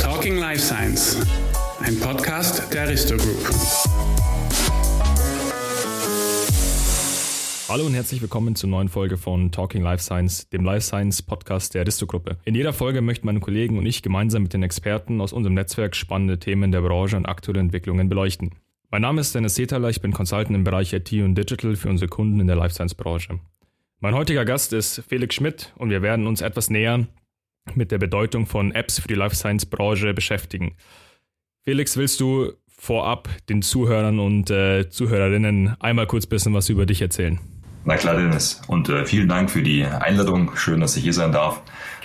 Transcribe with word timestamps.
Talking 0.00 0.38
Life 0.38 0.60
Science, 0.60 1.18
ein 1.80 1.98
Podcast 2.00 2.72
der 2.72 2.82
Aristo 2.82 3.16
Group. 3.16 3.48
Hallo 7.68 7.86
und 7.86 7.94
herzlich 7.94 8.20
willkommen 8.20 8.56
zur 8.56 8.68
neuen 8.70 8.88
Folge 8.88 9.16
von 9.16 9.52
Talking 9.52 9.82
Life 9.82 10.02
Science, 10.02 10.48
dem 10.48 10.64
Life 10.64 10.80
Science 10.80 11.22
Podcast 11.22 11.74
der 11.74 11.82
Aristo-Gruppe. 11.82 12.38
In 12.44 12.56
jeder 12.56 12.72
Folge 12.72 13.00
möchten 13.00 13.26
meine 13.26 13.38
Kollegen 13.38 13.78
und 13.78 13.86
ich 13.86 14.02
gemeinsam 14.02 14.42
mit 14.42 14.52
den 14.52 14.64
Experten 14.64 15.20
aus 15.20 15.32
unserem 15.32 15.54
Netzwerk 15.54 15.94
spannende 15.94 16.40
Themen 16.40 16.72
der 16.72 16.80
Branche 16.80 17.16
und 17.16 17.26
aktuelle 17.26 17.60
Entwicklungen 17.60 18.08
beleuchten. 18.08 18.50
Mein 18.90 19.02
Name 19.02 19.20
ist 19.20 19.32
Dennis 19.34 19.54
Setaler, 19.54 19.90
ich 19.90 20.00
bin 20.00 20.12
Consultant 20.12 20.56
im 20.56 20.64
Bereich 20.64 20.92
IT 20.92 21.12
und 21.12 21.36
Digital 21.36 21.76
für 21.76 21.88
unsere 21.88 22.08
Kunden 22.08 22.40
in 22.40 22.48
der 22.48 22.56
Life 22.56 22.74
Science 22.74 22.96
Branche. 22.96 23.38
Mein 24.02 24.14
heutiger 24.14 24.46
Gast 24.46 24.72
ist 24.72 25.02
Felix 25.10 25.34
Schmidt 25.34 25.74
und 25.76 25.90
wir 25.90 26.00
werden 26.00 26.26
uns 26.26 26.40
etwas 26.40 26.70
näher 26.70 27.06
mit 27.74 27.90
der 27.90 27.98
Bedeutung 27.98 28.46
von 28.46 28.72
Apps 28.72 28.98
für 28.98 29.08
die 29.08 29.14
Life 29.14 29.36
Science 29.36 29.66
Branche 29.66 30.14
beschäftigen. 30.14 30.74
Felix, 31.66 31.98
willst 31.98 32.18
du 32.18 32.54
vorab 32.66 33.28
den 33.50 33.60
Zuhörern 33.60 34.18
und 34.18 34.48
äh, 34.48 34.88
Zuhörerinnen 34.88 35.76
einmal 35.80 36.06
kurz 36.06 36.24
ein 36.24 36.30
bisschen 36.30 36.54
was 36.54 36.70
über 36.70 36.86
dich 36.86 37.02
erzählen? 37.02 37.38
Na 37.84 37.98
klar, 37.98 38.16
Dennis. 38.16 38.62
Und 38.68 38.88
äh, 38.88 39.04
vielen 39.04 39.28
Dank 39.28 39.50
für 39.50 39.62
die 39.62 39.84
Einladung. 39.84 40.56
Schön, 40.56 40.80
dass 40.80 40.96
ich 40.96 41.02
hier 41.02 41.12
sein 41.12 41.32
darf. 41.32 41.60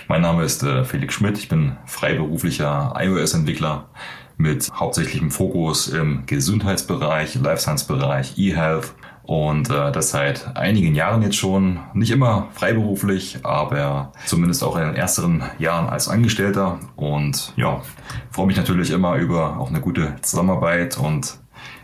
Mein 0.06 0.20
Name 0.20 0.44
ist 0.44 0.62
äh, 0.64 0.84
Felix 0.84 1.14
Schmidt. 1.14 1.38
Ich 1.38 1.48
bin 1.48 1.78
freiberuflicher 1.86 2.92
iOS-Entwickler 2.94 3.88
mit 4.36 4.70
hauptsächlichem 4.70 5.30
Fokus 5.30 5.88
im 5.88 6.26
Gesundheitsbereich, 6.26 7.36
Life 7.36 7.62
Science-Bereich, 7.62 8.36
E-Health 8.36 8.94
und 9.26 9.70
äh, 9.70 9.90
das 9.90 10.10
seit 10.10 10.56
einigen 10.56 10.94
Jahren 10.94 11.22
jetzt 11.22 11.36
schon. 11.36 11.80
Nicht 11.94 12.12
immer 12.12 12.48
freiberuflich, 12.52 13.38
aber 13.42 14.12
zumindest 14.24 14.62
auch 14.62 14.76
in 14.76 14.84
den 14.84 14.94
ersteren 14.94 15.42
Jahren 15.58 15.88
als 15.88 16.08
Angestellter. 16.08 16.78
Und 16.94 17.52
ja, 17.56 17.82
freue 18.30 18.46
mich 18.46 18.56
natürlich 18.56 18.90
immer 18.90 19.16
über 19.16 19.58
auch 19.58 19.68
eine 19.68 19.80
gute 19.80 20.14
Zusammenarbeit 20.22 20.96
und 20.96 21.38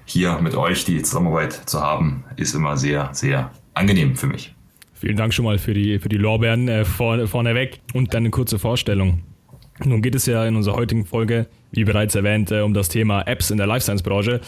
hier 0.05 0.39
mit 0.41 0.55
euch 0.55 0.85
die 0.85 1.03
Zusammenarbeit 1.03 1.53
zu 1.53 1.81
haben, 1.81 2.25
ist 2.37 2.55
immer 2.55 2.77
sehr, 2.77 3.11
sehr 3.13 3.51
angenehm 3.75 4.17
für 4.17 4.27
mich. 4.29 4.55
Vielen 4.93 5.17
Dank 5.17 5.35
schon 5.35 5.45
mal 5.45 5.59
für 5.59 5.75
die, 5.75 5.99
für 5.99 6.09
die 6.09 6.19
Lorbeeren 6.19 6.69
äh, 6.69 6.85
vor, 6.85 7.27
vorneweg 7.27 7.81
und 7.93 8.15
dann 8.15 8.23
eine 8.23 8.31
kurze 8.31 8.61
Vorstellung. 8.61 9.23
Nun 9.85 10.03
geht 10.03 10.15
es 10.15 10.27
ja 10.27 10.45
in 10.45 10.57
unserer 10.57 10.77
heutigen 10.77 11.05
Folge, 11.05 11.47
wie 11.71 11.85
bereits 11.85 12.15
erwähnt, 12.15 12.51
äh, 12.51 12.61
um 12.61 12.75
das 12.75 12.89
Thema 12.89 13.23
Apps 13.23 13.51
in 13.51 13.57
der 13.57 13.67
Life 13.67 13.83
Science 13.83 14.03
Branche. 14.03 14.41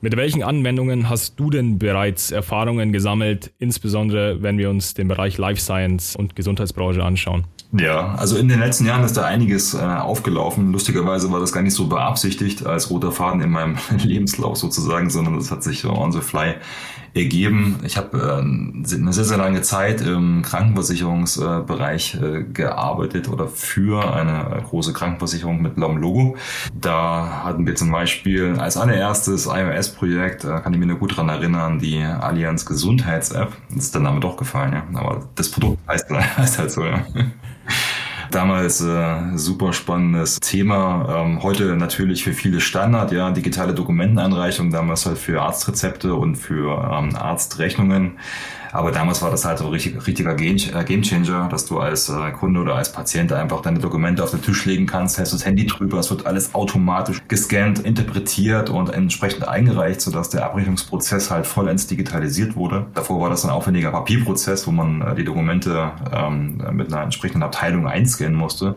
Mit 0.00 0.16
welchen 0.16 0.42
Anwendungen 0.42 1.08
hast 1.08 1.38
du 1.40 1.50
denn 1.50 1.78
bereits 1.78 2.30
Erfahrungen 2.30 2.92
gesammelt, 2.92 3.52
insbesondere 3.58 4.42
wenn 4.42 4.56
wir 4.56 4.70
uns 4.70 4.94
den 4.94 5.08
Bereich 5.08 5.38
Life 5.38 5.60
Science 5.60 6.14
und 6.14 6.36
Gesundheitsbranche 6.36 7.02
anschauen? 7.02 7.44
Ja, 7.72 8.14
also 8.14 8.38
in 8.38 8.48
den 8.48 8.60
letzten 8.60 8.86
Jahren 8.86 9.04
ist 9.04 9.16
da 9.16 9.24
einiges 9.24 9.74
äh, 9.74 9.78
aufgelaufen. 9.78 10.72
Lustigerweise 10.72 11.30
war 11.30 11.40
das 11.40 11.52
gar 11.52 11.62
nicht 11.62 11.74
so 11.74 11.86
beabsichtigt 11.86 12.64
als 12.64 12.90
roter 12.90 13.12
Faden 13.12 13.42
in 13.42 13.50
meinem 13.50 13.76
Lebenslauf 14.02 14.56
sozusagen, 14.56 15.10
sondern 15.10 15.36
das 15.36 15.50
hat 15.50 15.62
sich 15.62 15.80
so 15.80 15.90
on 15.90 16.12
the 16.12 16.20
fly 16.20 16.54
ergeben. 17.14 17.78
Ich 17.84 17.96
habe 17.96 18.18
äh, 18.18 18.94
eine 18.94 19.12
sehr, 19.12 19.24
sehr 19.24 19.38
lange 19.38 19.62
Zeit 19.62 20.00
im 20.00 20.42
Krankenversicherungsbereich 20.42 22.18
äh, 22.20 22.44
gearbeitet 22.44 23.28
oder 23.28 23.48
für 23.48 24.14
eine 24.14 24.62
große 24.62 24.92
Krankenversicherung 24.92 25.62
mit 25.62 25.74
blauem 25.74 25.98
Logo. 25.98 26.36
Da 26.74 27.42
hatten 27.44 27.66
wir 27.66 27.74
zum 27.74 27.90
Beispiel 27.90 28.56
als 28.58 28.76
allererstes 28.76 29.46
iOS-Projekt, 29.46 30.44
äh, 30.44 30.60
kann 30.60 30.72
ich 30.72 30.78
mir 30.78 30.86
nur 30.86 30.98
gut 30.98 31.16
dran 31.16 31.28
erinnern, 31.28 31.78
die 31.78 32.02
Allianz 32.02 32.66
Gesundheits-App. 32.66 33.52
Das 33.74 33.84
ist 33.84 33.94
der 33.94 34.02
Name 34.02 34.20
doch 34.20 34.36
gefallen, 34.36 34.72
ja. 34.72 34.84
Aber 34.98 35.28
das 35.34 35.50
Produkt 35.50 35.78
heißt, 35.88 36.10
heißt 36.36 36.58
halt 36.58 36.70
so, 36.70 36.84
ja. 36.84 37.04
Damals 38.30 38.80
äh, 38.82 39.36
super 39.36 39.72
spannendes 39.72 40.38
Thema. 40.40 41.24
Ähm, 41.24 41.42
heute 41.42 41.76
natürlich 41.76 42.24
für 42.24 42.32
viele 42.32 42.60
Standard, 42.60 43.10
ja, 43.12 43.30
digitale 43.30 43.72
Dokumenteneinreichung, 43.72 44.70
damals 44.70 45.06
halt 45.06 45.18
für 45.18 45.40
Arztrezepte 45.40 46.14
und 46.14 46.36
für 46.36 46.72
ähm, 46.92 47.16
Arztrechnungen. 47.16 48.18
Aber 48.72 48.92
damals 48.92 49.22
war 49.22 49.30
das 49.30 49.44
halt 49.44 49.58
so 49.58 49.68
richtig, 49.68 50.06
richtiger 50.06 50.38
äh, 50.38 50.84
Gamechanger, 50.84 51.48
dass 51.48 51.66
du 51.66 51.78
als 51.78 52.08
äh, 52.08 52.30
Kunde 52.32 52.60
oder 52.60 52.74
als 52.74 52.92
Patient 52.92 53.32
einfach 53.32 53.62
deine 53.62 53.78
Dokumente 53.78 54.22
auf 54.22 54.30
den 54.30 54.42
Tisch 54.42 54.64
legen 54.64 54.86
kannst, 54.86 55.18
hältst 55.18 55.32
das 55.32 55.44
Handy 55.44 55.66
drüber, 55.66 55.98
es 55.98 56.10
wird 56.10 56.26
alles 56.26 56.54
automatisch 56.54 57.22
gescannt, 57.28 57.80
interpretiert 57.80 58.70
und 58.70 58.90
entsprechend 58.90 59.46
eingereicht, 59.46 60.00
sodass 60.00 60.30
der 60.30 60.44
Abrechnungsprozess 60.44 61.30
halt 61.30 61.46
vollends 61.46 61.86
digitalisiert 61.86 62.56
wurde. 62.56 62.86
Davor 62.94 63.20
war 63.20 63.30
das 63.30 63.44
ein 63.44 63.50
aufwendiger 63.50 63.90
Papierprozess, 63.90 64.66
wo 64.66 64.70
man 64.70 65.02
äh, 65.02 65.14
die 65.14 65.24
Dokumente 65.24 65.92
ähm, 66.12 66.62
mit 66.72 66.92
einer 66.92 67.02
entsprechenden 67.02 67.42
Abteilung 67.42 67.86
einscannen 67.86 68.34
musste. 68.34 68.76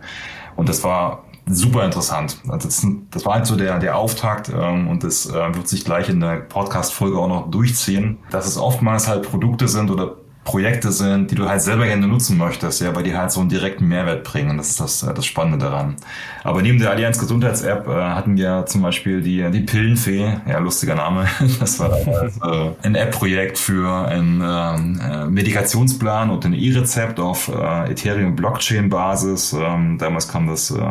Und 0.56 0.70
das 0.70 0.84
war 0.84 1.24
super 1.54 1.86
interessant. 1.86 2.38
Also 2.48 2.68
das, 2.68 2.86
das, 3.12 3.26
war 3.26 3.36
halt 3.36 3.46
so 3.46 3.56
der, 3.56 3.80
der 3.80 3.98
Auftakt 3.98 4.50
ähm, 4.50 4.88
und 4.88 5.04
das 5.04 5.28
äh, 5.28 5.56
wird 5.56 5.68
sich 5.68 5.86
gleich 5.86 6.10
in 6.10 6.20
der 6.20 6.38
Podcast-Folge 6.38 7.18
auch 7.18 7.28
noch 7.28 7.52
durchziehen, 7.52 8.20
dass 8.30 8.48
es 8.48 8.58
oftmals 8.58 9.08
halt 9.08 9.24
Produkte 9.30 9.68
sind 9.68 9.92
oder 9.92 10.16
Projekte 10.52 10.92
sind, 10.92 11.32
die 11.32 11.36
du 11.36 11.48
halt 11.48 11.62
selber 11.62 11.86
gerne 11.86 12.08
nutzen 12.08 12.38
möchtest, 12.38 12.82
ja, 12.82 12.94
weil 12.94 13.04
die 13.04 13.16
halt 13.16 13.32
so 13.32 13.40
einen 13.40 13.48
direkten 13.48 13.88
Mehrwert 13.88 14.26
bringen. 14.26 14.58
Das 14.58 14.68
ist 14.68 14.82
das, 14.82 15.02
äh, 15.02 15.14
das 15.14 15.26
Spannende 15.26 15.58
daran. 15.60 15.96
Aber 16.44 16.62
neben 16.62 16.78
der 16.78 16.92
Allianz 16.92 17.20
Gesundheits-App 17.20 17.88
äh, 17.88 17.92
hatten 17.92 18.36
wir 18.36 18.66
zum 18.66 18.82
Beispiel 18.82 19.22
die, 19.22 19.50
die 19.50 19.62
Pillenfee, 19.62 20.42
ja, 20.46 20.60
lustiger 20.60 20.96
Name. 20.96 21.28
Das 21.62 21.80
war 21.80 21.92
äh, 21.92 22.72
ein 22.82 22.96
App-Projekt 22.96 23.58
für 23.58 24.08
einen 24.08 24.42
ähm, 24.44 25.00
äh, 25.00 25.26
Medikationsplan 25.28 26.30
und 26.30 26.44
ein 26.46 26.54
E-Rezept 26.54 27.20
auf 27.20 27.50
äh, 27.50 27.92
Ethereum-Blockchain-Basis. 27.92 29.54
Ähm, 29.54 29.98
damals 30.00 30.28
kam 30.28 30.48
das 30.48 30.72
äh, 30.72 30.82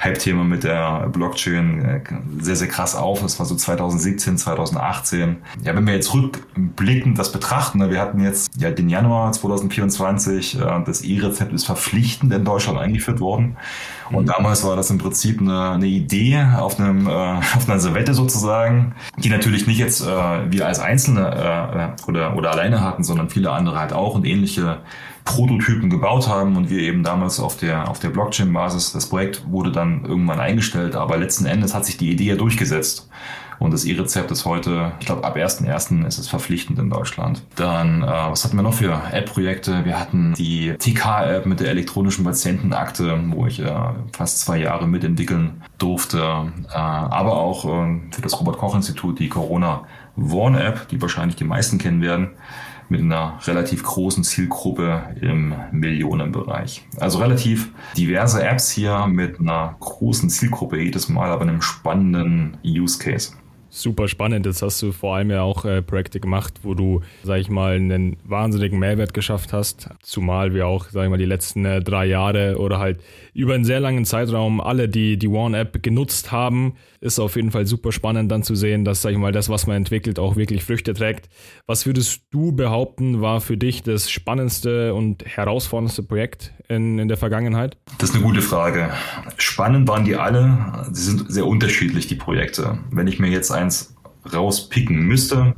Hype-Thema 0.00 0.44
mit 0.44 0.64
der 0.64 1.08
Blockchain 1.08 1.84
äh, 1.84 2.00
sehr, 2.40 2.56
sehr 2.56 2.68
krass 2.68 2.94
auf. 2.94 3.22
Das 3.22 3.38
war 3.38 3.46
so 3.46 3.54
2017, 3.54 4.38
2018. 4.38 5.36
Ja, 5.62 5.74
wenn 5.74 5.86
wir 5.86 5.94
jetzt 5.94 6.14
rückblickend 6.14 7.18
das 7.18 7.32
betrachten, 7.32 7.78
ne, 7.78 7.90
wir 7.90 8.00
hatten 8.00 8.22
jetzt 8.22 8.50
ja 8.56 8.70
den 8.70 8.88
Januar 8.94 9.32
2024. 9.32 10.60
Äh, 10.60 10.82
das 10.86 11.02
E-Rezept 11.02 11.52
ist 11.52 11.66
verpflichtend 11.66 12.32
in 12.32 12.44
Deutschland 12.44 12.78
eingeführt 12.78 13.20
worden. 13.20 13.56
Und 14.10 14.24
mhm. 14.24 14.26
damals 14.26 14.64
war 14.64 14.76
das 14.76 14.90
im 14.90 14.98
Prinzip 14.98 15.40
eine, 15.40 15.70
eine 15.70 15.86
Idee 15.86 16.44
auf, 16.56 16.78
einem, 16.78 17.06
äh, 17.06 17.10
auf 17.56 17.68
einer 17.68 17.80
Servette 17.80 18.14
sozusagen, 18.14 18.94
die 19.18 19.28
natürlich 19.28 19.66
nicht 19.66 19.78
jetzt 19.78 20.00
äh, 20.00 20.06
wir 20.50 20.66
als 20.66 20.78
Einzelne 20.78 21.96
äh, 22.06 22.08
oder, 22.08 22.36
oder 22.36 22.52
alleine 22.52 22.80
hatten, 22.80 23.02
sondern 23.02 23.28
viele 23.28 23.50
andere 23.50 23.78
halt 23.78 23.92
auch 23.92 24.14
und 24.14 24.24
ähnliche 24.24 24.78
Prototypen 25.24 25.88
gebaut 25.88 26.28
haben 26.28 26.56
und 26.56 26.68
wir 26.68 26.80
eben 26.80 27.02
damals 27.02 27.40
auf 27.40 27.56
der, 27.56 27.88
auf 27.88 27.98
der 27.98 28.10
Blockchain-Basis, 28.10 28.92
das 28.92 29.08
Projekt 29.08 29.50
wurde 29.50 29.72
dann 29.72 30.04
irgendwann 30.04 30.38
eingestellt, 30.38 30.96
aber 30.96 31.16
letzten 31.16 31.46
Endes 31.46 31.74
hat 31.74 31.86
sich 31.86 31.96
die 31.96 32.10
Idee 32.10 32.24
ja 32.24 32.36
durchgesetzt. 32.36 33.08
Und 33.58 33.72
das 33.72 33.84
E-Rezept 33.84 34.30
ist 34.30 34.44
heute, 34.44 34.92
ich 35.00 35.06
glaube, 35.06 35.24
ab 35.24 35.36
1.1. 35.36 36.06
ist 36.06 36.18
es 36.18 36.28
verpflichtend 36.28 36.78
in 36.78 36.90
Deutschland. 36.90 37.42
Dann, 37.56 38.02
äh, 38.02 38.06
was 38.06 38.44
hatten 38.44 38.56
wir 38.56 38.62
noch 38.62 38.74
für 38.74 39.00
App-Projekte? 39.12 39.84
Wir 39.84 39.98
hatten 39.98 40.34
die 40.34 40.74
TK-App 40.78 41.46
mit 41.46 41.60
der 41.60 41.68
elektronischen 41.68 42.24
Patientenakte, 42.24 43.18
wo 43.28 43.46
ich 43.46 43.60
äh, 43.60 43.72
fast 44.12 44.40
zwei 44.40 44.58
Jahre 44.58 44.86
mitentwickeln 44.86 45.62
durfte. 45.78 46.18
Äh, 46.70 46.76
aber 46.76 47.36
auch 47.36 47.64
äh, 47.64 48.00
für 48.10 48.22
das 48.22 48.38
Robert-Koch-Institut 48.40 49.18
die 49.18 49.28
Corona-Warn-App, 49.28 50.88
die 50.88 51.00
wahrscheinlich 51.00 51.36
die 51.36 51.44
meisten 51.44 51.78
kennen 51.78 52.02
werden 52.02 52.30
mit 52.88 53.00
einer 53.00 53.38
relativ 53.46 53.82
großen 53.82 54.24
Zielgruppe 54.24 55.02
im 55.20 55.54
Millionenbereich. 55.72 56.86
Also 57.00 57.18
relativ 57.18 57.70
diverse 57.96 58.42
Apps 58.42 58.70
hier 58.70 59.06
mit 59.06 59.40
einer 59.40 59.76
großen 59.80 60.28
Zielgruppe 60.28 60.78
jedes 60.78 61.08
Mal, 61.08 61.30
aber 61.30 61.42
einem 61.42 61.62
spannenden 61.62 62.58
Use 62.64 62.98
Case 62.98 63.32
super 63.74 64.08
spannend. 64.08 64.46
Jetzt 64.46 64.62
hast 64.62 64.80
du 64.82 64.92
vor 64.92 65.16
allem 65.16 65.30
ja 65.30 65.42
auch 65.42 65.64
äh, 65.64 65.82
Projekte 65.82 66.20
gemacht, 66.20 66.54
wo 66.62 66.74
du, 66.74 67.02
sag 67.22 67.40
ich 67.40 67.50
mal, 67.50 67.74
einen 67.74 68.16
wahnsinnigen 68.24 68.78
Mehrwert 68.78 69.14
geschafft 69.14 69.52
hast. 69.52 69.90
Zumal 70.02 70.54
wir 70.54 70.66
auch, 70.66 70.86
sag 70.90 71.04
ich 71.04 71.10
mal, 71.10 71.18
die 71.18 71.24
letzten 71.24 71.64
äh, 71.64 71.80
drei 71.80 72.06
Jahre 72.06 72.58
oder 72.58 72.78
halt 72.78 73.00
über 73.34 73.54
einen 73.54 73.64
sehr 73.64 73.80
langen 73.80 74.04
Zeitraum 74.04 74.60
alle, 74.60 74.88
die 74.88 75.16
die 75.16 75.28
One-App 75.28 75.82
genutzt 75.82 76.32
haben, 76.32 76.74
ist 77.04 77.18
auf 77.18 77.36
jeden 77.36 77.50
Fall 77.50 77.66
super 77.66 77.92
spannend 77.92 78.32
dann 78.32 78.42
zu 78.42 78.54
sehen, 78.54 78.84
dass, 78.86 79.02
sag 79.02 79.12
ich 79.12 79.18
mal, 79.18 79.30
das, 79.30 79.50
was 79.50 79.66
man 79.66 79.76
entwickelt, 79.76 80.18
auch 80.18 80.36
wirklich 80.36 80.64
Früchte 80.64 80.94
trägt. 80.94 81.28
Was 81.66 81.84
würdest 81.84 82.22
du 82.30 82.52
behaupten, 82.52 83.20
war 83.20 83.42
für 83.42 83.58
dich 83.58 83.82
das 83.82 84.10
spannendste 84.10 84.94
und 84.94 85.22
herausforderndste 85.24 86.02
Projekt 86.02 86.54
in, 86.68 86.98
in 86.98 87.08
der 87.08 87.18
Vergangenheit? 87.18 87.76
Das 87.98 88.08
ist 88.08 88.16
eine 88.16 88.24
gute 88.24 88.40
Frage. 88.40 88.88
Spannend 89.36 89.86
waren 89.86 90.06
die 90.06 90.16
alle. 90.16 90.86
Sie 90.92 91.02
sind 91.02 91.30
sehr 91.30 91.46
unterschiedlich, 91.46 92.06
die 92.06 92.14
Projekte. 92.14 92.78
Wenn 92.90 93.06
ich 93.06 93.18
mir 93.18 93.28
jetzt 93.28 93.50
eins 93.50 93.94
rauspicken 94.32 95.00
müsste, 95.00 95.54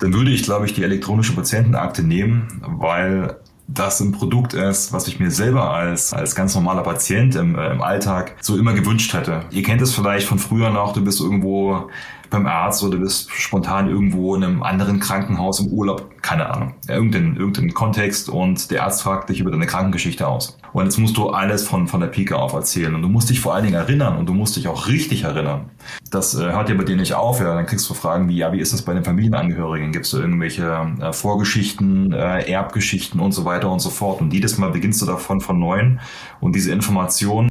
dann 0.00 0.12
würde 0.12 0.32
ich, 0.32 0.42
glaube 0.42 0.66
ich, 0.66 0.74
die 0.74 0.82
elektronische 0.82 1.32
Patientenakte 1.32 2.02
nehmen, 2.02 2.60
weil 2.60 3.38
das 3.66 4.00
ein 4.00 4.12
Produkt 4.12 4.54
ist, 4.54 4.92
was 4.92 5.08
ich 5.08 5.18
mir 5.20 5.30
selber 5.30 5.70
als, 5.70 6.12
als 6.12 6.34
ganz 6.34 6.54
normaler 6.54 6.82
Patient 6.82 7.34
im, 7.34 7.56
äh, 7.56 7.70
im 7.70 7.82
Alltag 7.82 8.36
so 8.40 8.56
immer 8.56 8.74
gewünscht 8.74 9.14
hätte. 9.14 9.44
Ihr 9.50 9.62
kennt 9.62 9.80
es 9.80 9.94
vielleicht 9.94 10.26
von 10.26 10.38
früher 10.38 10.70
noch, 10.70 10.92
du 10.92 11.02
bist 11.02 11.20
irgendwo 11.20 11.90
beim 12.34 12.46
Arzt 12.46 12.82
oder 12.82 12.96
du 12.96 13.02
bist 13.02 13.30
spontan 13.30 13.88
irgendwo 13.88 14.34
in 14.34 14.44
einem 14.44 14.62
anderen 14.62 15.00
Krankenhaus 15.00 15.60
im 15.60 15.68
Urlaub, 15.68 16.10
keine 16.20 16.50
Ahnung, 16.50 16.74
irgendein, 16.88 17.36
irgendein 17.36 17.72
Kontext 17.72 18.28
und 18.28 18.70
der 18.70 18.84
Arzt 18.84 19.02
fragt 19.02 19.30
dich 19.30 19.40
über 19.40 19.50
deine 19.50 19.66
Krankengeschichte 19.66 20.26
aus. 20.26 20.58
Und 20.72 20.84
jetzt 20.84 20.98
musst 20.98 21.16
du 21.16 21.28
alles 21.28 21.66
von, 21.66 21.86
von 21.86 22.00
der 22.00 22.08
Pike 22.08 22.36
auf 22.36 22.52
erzählen 22.52 22.94
und 22.94 23.02
du 23.02 23.08
musst 23.08 23.30
dich 23.30 23.40
vor 23.40 23.54
allen 23.54 23.64
Dingen 23.64 23.76
erinnern 23.76 24.18
und 24.18 24.26
du 24.28 24.34
musst 24.34 24.56
dich 24.56 24.66
auch 24.66 24.88
richtig 24.88 25.22
erinnern. 25.22 25.70
Das 26.10 26.34
äh, 26.34 26.52
hört 26.52 26.68
ja 26.68 26.74
bei 26.74 26.84
dir 26.84 26.96
nicht 26.96 27.14
auf, 27.14 27.40
ja, 27.40 27.54
dann 27.54 27.66
kriegst 27.66 27.88
du 27.88 27.94
Fragen 27.94 28.28
wie, 28.28 28.36
ja, 28.36 28.52
wie 28.52 28.58
ist 28.58 28.72
das 28.72 28.82
bei 28.82 28.92
den 28.92 29.04
Familienangehörigen? 29.04 29.92
Gibt 29.92 30.06
es 30.06 30.10
da 30.10 30.18
irgendwelche 30.18 30.94
äh, 31.00 31.12
Vorgeschichten, 31.12 32.12
äh, 32.12 32.50
Erbgeschichten 32.50 33.20
und 33.20 33.32
so 33.32 33.44
weiter 33.44 33.70
und 33.70 33.78
so 33.78 33.90
fort? 33.90 34.20
Und 34.20 34.32
jedes 34.32 34.58
Mal 34.58 34.70
beginnst 34.70 35.00
du 35.00 35.06
davon 35.06 35.40
von 35.40 35.58
neuem 35.58 36.00
und 36.40 36.56
diese 36.56 36.72
Informationen 36.72 37.50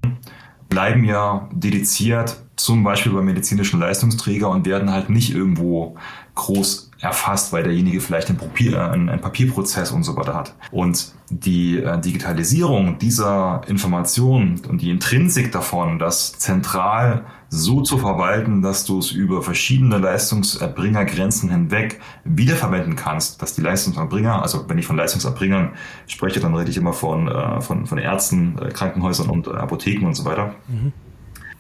bleiben 0.74 1.04
ja 1.04 1.48
dediziert, 1.52 2.42
zum 2.56 2.84
Beispiel 2.84 3.12
bei 3.12 3.22
medizinischen 3.22 3.80
Leistungsträger 3.80 4.50
und 4.50 4.66
werden 4.66 4.92
halt 4.92 5.08
nicht 5.08 5.34
irgendwo 5.34 5.96
groß 6.34 6.90
erfasst, 7.00 7.54
weil 7.54 7.62
derjenige 7.62 8.02
vielleicht 8.02 8.32
ein, 8.32 8.38
Papier, 8.38 8.78
äh, 8.78 8.94
ein 8.94 9.22
Papierprozess 9.22 9.92
und 9.92 10.02
so 10.02 10.16
weiter 10.16 10.34
hat. 10.34 10.56
Und 10.72 11.12
die 11.30 11.78
äh, 11.78 12.00
Digitalisierung 12.02 12.98
dieser 12.98 13.62
Informationen 13.68 14.62
und 14.68 14.82
die 14.82 14.90
Intrinsik 14.90 15.52
davon, 15.52 16.00
das 16.00 16.40
zentral 16.40 17.26
so 17.56 17.82
zu 17.82 18.00
verwalten, 18.00 18.64
dass 18.64 18.84
du 18.84 18.98
es 18.98 19.12
über 19.12 19.44
verschiedene 19.44 20.00
Leistungserbringergrenzen 20.00 21.52
hinweg 21.52 22.00
wiederverwenden 22.24 22.96
kannst, 22.96 23.44
dass 23.44 23.54
die 23.54 23.62
Leistungserbringer, 23.62 24.42
also 24.42 24.68
wenn 24.68 24.80
ich 24.80 24.88
von 24.88 24.98
Leistungserbringern 24.98 25.74
spreche, 26.08 26.40
dann 26.40 26.56
rede 26.56 26.72
ich 26.72 26.78
immer 26.78 26.94
von, 26.94 27.28
äh, 27.28 27.62
von, 27.62 27.86
von 27.86 28.00
Ärzten, 28.00 28.58
äh, 28.58 28.70
Krankenhäusern 28.70 29.30
und 29.30 29.46
äh, 29.46 29.52
Apotheken 29.52 30.08
und 30.08 30.16
so 30.16 30.26
weiter. 30.26 30.56
Mhm. 30.68 30.94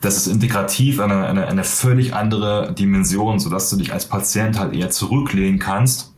Das 0.01 0.17
ist 0.17 0.27
integrativ 0.27 0.99
eine, 0.99 1.27
eine, 1.27 1.47
eine 1.47 1.63
völlig 1.63 2.15
andere 2.15 2.73
Dimension, 2.73 3.39
sodass 3.39 3.69
du 3.69 3.77
dich 3.77 3.93
als 3.93 4.09
Patient 4.09 4.59
halt 4.59 4.73
eher 4.73 4.89
zurücklehnen 4.89 5.59
kannst 5.59 6.12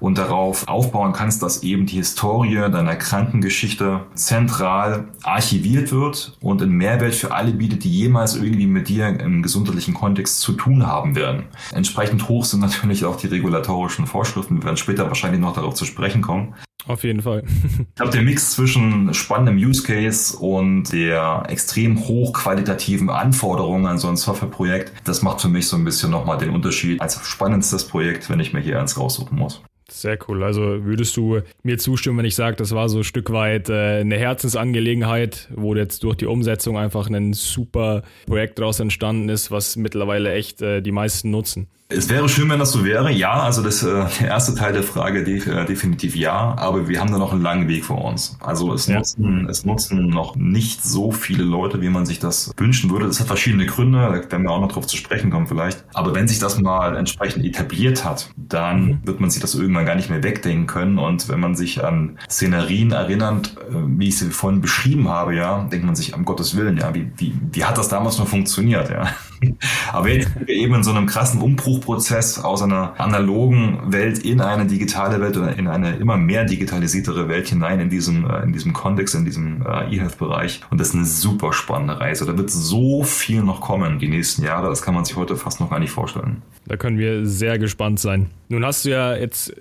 und 0.00 0.18
darauf 0.18 0.66
aufbauen 0.68 1.12
kannst, 1.12 1.42
dass 1.42 1.62
eben 1.62 1.86
die 1.86 1.96
Historie 1.96 2.56
deiner 2.70 2.96
Krankengeschichte 2.96 4.00
zentral 4.14 5.08
archiviert 5.22 5.92
wird 5.92 6.36
und 6.40 6.62
einen 6.62 6.72
Mehrwert 6.72 7.14
für 7.14 7.32
alle 7.32 7.52
bietet, 7.52 7.84
die 7.84 7.90
jemals 7.90 8.36
irgendwie 8.36 8.66
mit 8.66 8.88
dir 8.88 9.08
im 9.08 9.42
gesundheitlichen 9.42 9.94
Kontext 9.94 10.40
zu 10.40 10.52
tun 10.52 10.86
haben 10.86 11.14
werden. 11.14 11.44
Entsprechend 11.72 12.28
hoch 12.28 12.44
sind 12.44 12.60
natürlich 12.60 13.04
auch 13.04 13.16
die 13.16 13.28
regulatorischen 13.28 14.06
Vorschriften. 14.06 14.58
Wir 14.58 14.64
werden 14.64 14.76
später 14.76 15.06
wahrscheinlich 15.08 15.40
noch 15.40 15.54
darauf 15.54 15.74
zu 15.74 15.84
sprechen 15.84 16.22
kommen. 16.22 16.54
Auf 16.86 17.02
jeden 17.02 17.20
Fall. 17.20 17.42
ich 17.78 17.94
glaube, 17.96 18.12
der 18.12 18.22
Mix 18.22 18.52
zwischen 18.52 19.12
spannendem 19.12 19.56
Use 19.56 19.82
Case 19.82 20.36
und 20.36 20.92
der 20.92 21.42
extrem 21.48 21.98
hochqualitativen 22.06 23.10
Anforderungen 23.10 23.86
an 23.86 23.98
so 23.98 24.08
ein 24.08 24.16
Softwareprojekt, 24.16 24.92
das 25.04 25.22
macht 25.22 25.40
für 25.40 25.48
mich 25.48 25.66
so 25.66 25.76
ein 25.76 25.84
bisschen 25.84 26.10
nochmal 26.10 26.38
den 26.38 26.50
Unterschied 26.50 27.00
als 27.00 27.20
spannendstes 27.26 27.88
Projekt, 27.88 28.30
wenn 28.30 28.40
ich 28.40 28.52
mir 28.52 28.60
hier 28.60 28.80
eins 28.80 28.98
raussuchen 28.98 29.36
muss. 29.36 29.62
Sehr 29.88 30.18
cool. 30.26 30.42
Also 30.42 30.84
würdest 30.84 31.16
du 31.16 31.42
mir 31.62 31.78
zustimmen, 31.78 32.18
wenn 32.18 32.24
ich 32.24 32.34
sage, 32.34 32.56
das 32.56 32.72
war 32.72 32.88
so 32.88 32.98
ein 32.98 33.04
Stück 33.04 33.30
weit 33.30 33.68
äh, 33.68 34.00
eine 34.00 34.16
Herzensangelegenheit, 34.18 35.48
wo 35.54 35.74
jetzt 35.76 36.02
durch 36.02 36.16
die 36.16 36.26
Umsetzung 36.26 36.76
einfach 36.76 37.08
ein 37.08 37.32
super 37.34 38.02
Projekt 38.26 38.58
daraus 38.58 38.80
entstanden 38.80 39.28
ist, 39.28 39.50
was 39.52 39.76
mittlerweile 39.76 40.32
echt 40.32 40.60
äh, 40.60 40.82
die 40.82 40.92
meisten 40.92 41.30
nutzen? 41.30 41.68
Es 41.88 42.08
wäre 42.08 42.28
schön, 42.28 42.50
wenn 42.50 42.58
das 42.58 42.72
so 42.72 42.84
wäre. 42.84 43.12
Ja, 43.12 43.34
also 43.34 43.62
das, 43.62 43.84
äh, 43.84 44.06
der 44.20 44.28
erste 44.28 44.56
Teil 44.56 44.72
der 44.72 44.82
Frage 44.82 45.22
def 45.22 45.46
äh, 45.46 45.64
definitiv 45.66 46.16
ja, 46.16 46.56
aber 46.58 46.88
wir 46.88 46.98
haben 46.98 47.12
da 47.12 47.18
noch 47.18 47.32
einen 47.32 47.42
langen 47.42 47.68
Weg 47.68 47.84
vor 47.84 48.04
uns. 48.04 48.36
Also 48.40 48.72
es, 48.72 48.88
ja. 48.88 48.96
nutzen, 48.96 49.46
es 49.48 49.64
nutzen 49.64 50.08
noch 50.08 50.34
nicht 50.34 50.84
so 50.84 51.12
viele 51.12 51.44
Leute, 51.44 51.80
wie 51.82 51.88
man 51.88 52.04
sich 52.04 52.18
das 52.18 52.52
wünschen 52.56 52.90
würde. 52.90 53.06
Das 53.06 53.20
hat 53.20 53.28
verschiedene 53.28 53.66
Gründe, 53.66 53.98
da 53.98 54.32
werden 54.32 54.42
wir 54.42 54.50
auch 54.50 54.60
noch 54.60 54.72
drauf 54.72 54.88
zu 54.88 54.96
sprechen 54.96 55.30
kommen 55.30 55.46
vielleicht. 55.46 55.84
Aber 55.94 56.12
wenn 56.12 56.26
sich 56.26 56.40
das 56.40 56.60
mal 56.60 56.96
entsprechend 56.96 57.44
etabliert 57.44 58.04
hat, 58.04 58.30
dann 58.36 58.86
mhm. 58.86 59.00
wird 59.04 59.20
man 59.20 59.30
sich 59.30 59.40
das 59.40 59.54
irgendwann 59.54 59.86
gar 59.86 59.94
nicht 59.94 60.10
mehr 60.10 60.24
wegdenken 60.24 60.66
können. 60.66 60.98
Und 60.98 61.28
wenn 61.28 61.38
man 61.38 61.54
sich 61.54 61.84
an 61.84 62.18
Szenarien 62.28 62.90
erinnert, 62.90 63.56
äh, 63.58 63.74
wie 63.86 64.08
ich 64.08 64.18
sie 64.18 64.30
vorhin 64.30 64.60
beschrieben 64.60 65.08
habe, 65.08 65.36
ja, 65.36 65.62
denkt 65.70 65.86
man 65.86 65.94
sich, 65.94 66.14
um 66.16 66.24
Gottes 66.24 66.56
Willen, 66.56 66.78
ja, 66.78 66.92
wie, 66.96 67.12
wie, 67.16 67.32
wie 67.52 67.64
hat 67.64 67.78
das 67.78 67.88
damals 67.88 68.18
noch 68.18 68.26
funktioniert, 68.26 68.90
ja. 68.90 69.06
Aber 69.92 70.08
jetzt 70.08 70.32
sind 70.32 70.48
wir 70.48 70.54
eben 70.54 70.74
in 70.74 70.82
so 70.82 70.90
einem 70.90 71.06
krassen 71.06 71.40
Umbruchprozess 71.76 72.38
aus 72.38 72.62
einer 72.62 72.98
analogen 72.98 73.92
Welt 73.92 74.18
in 74.18 74.40
eine 74.40 74.66
digitale 74.66 75.20
Welt 75.20 75.36
oder 75.36 75.56
in 75.56 75.68
eine 75.68 75.96
immer 75.96 76.16
mehr 76.16 76.44
digitalisiertere 76.44 77.28
Welt 77.28 77.48
hinein 77.48 77.80
in 77.80 77.90
diesem, 77.90 78.28
äh, 78.28 78.42
in 78.42 78.52
diesem 78.52 78.72
Kontext, 78.72 79.14
in 79.14 79.24
diesem 79.24 79.62
äh, 79.62 79.94
E-Health-Bereich. 79.94 80.62
Und 80.70 80.80
das 80.80 80.88
ist 80.88 80.94
eine 80.94 81.04
super 81.04 81.52
spannende 81.52 82.00
Reise. 82.00 82.26
Da 82.26 82.36
wird 82.36 82.50
so 82.50 83.02
viel 83.02 83.42
noch 83.42 83.60
kommen 83.60 83.98
die 83.98 84.08
nächsten 84.08 84.42
Jahre. 84.42 84.68
Das 84.68 84.82
kann 84.82 84.94
man 84.94 85.04
sich 85.04 85.16
heute 85.16 85.36
fast 85.36 85.60
noch 85.60 85.70
gar 85.70 85.78
nicht 85.78 85.90
vorstellen. 85.90 86.42
Da 86.66 86.76
können 86.76 86.98
wir 86.98 87.26
sehr 87.26 87.58
gespannt 87.58 88.00
sein. 88.00 88.30
Nun 88.48 88.64
hast 88.64 88.84
du 88.84 88.90
ja 88.90 89.14
jetzt 89.14 89.54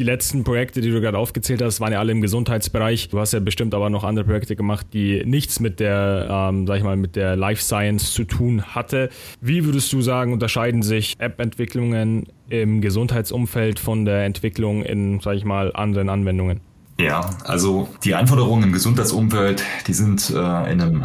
die 0.00 0.04
letzten 0.04 0.44
Projekte, 0.44 0.80
die 0.80 0.90
du 0.90 1.02
gerade 1.02 1.18
aufgezählt 1.18 1.60
hast, 1.60 1.78
waren 1.78 1.92
ja 1.92 1.98
alle 1.98 2.10
im 2.10 2.22
Gesundheitsbereich. 2.22 3.10
Du 3.10 3.20
hast 3.20 3.34
ja 3.34 3.40
bestimmt 3.40 3.74
aber 3.74 3.90
noch 3.90 4.02
andere 4.02 4.24
Projekte 4.24 4.56
gemacht, 4.56 4.86
die 4.94 5.22
nichts 5.26 5.60
mit 5.60 5.78
der, 5.78 6.26
ähm, 6.30 6.66
sag 6.66 6.78
ich 6.78 6.82
mal, 6.82 6.96
mit 6.96 7.16
der 7.16 7.36
Life 7.36 7.62
Science 7.62 8.14
zu 8.14 8.24
tun 8.24 8.62
hatte. 8.62 9.10
Wie 9.42 9.66
würdest 9.66 9.92
du 9.92 10.00
sagen, 10.00 10.32
unterscheiden 10.32 10.80
sich 10.80 11.16
App-Entwicklungen 11.18 12.28
im 12.48 12.80
Gesundheitsumfeld 12.80 13.78
von 13.78 14.06
der 14.06 14.24
Entwicklung 14.24 14.82
in, 14.82 15.20
sag 15.20 15.36
ich 15.36 15.44
mal, 15.44 15.70
anderen 15.74 16.08
Anwendungen? 16.08 16.60
Ja, 16.98 17.28
also 17.44 17.86
die 18.02 18.14
Anforderungen 18.14 18.64
im 18.64 18.72
Gesundheitsumfeld, 18.72 19.62
die 19.86 19.92
sind 19.92 20.30
äh, 20.30 20.72
in 20.72 20.80
einem 20.80 21.04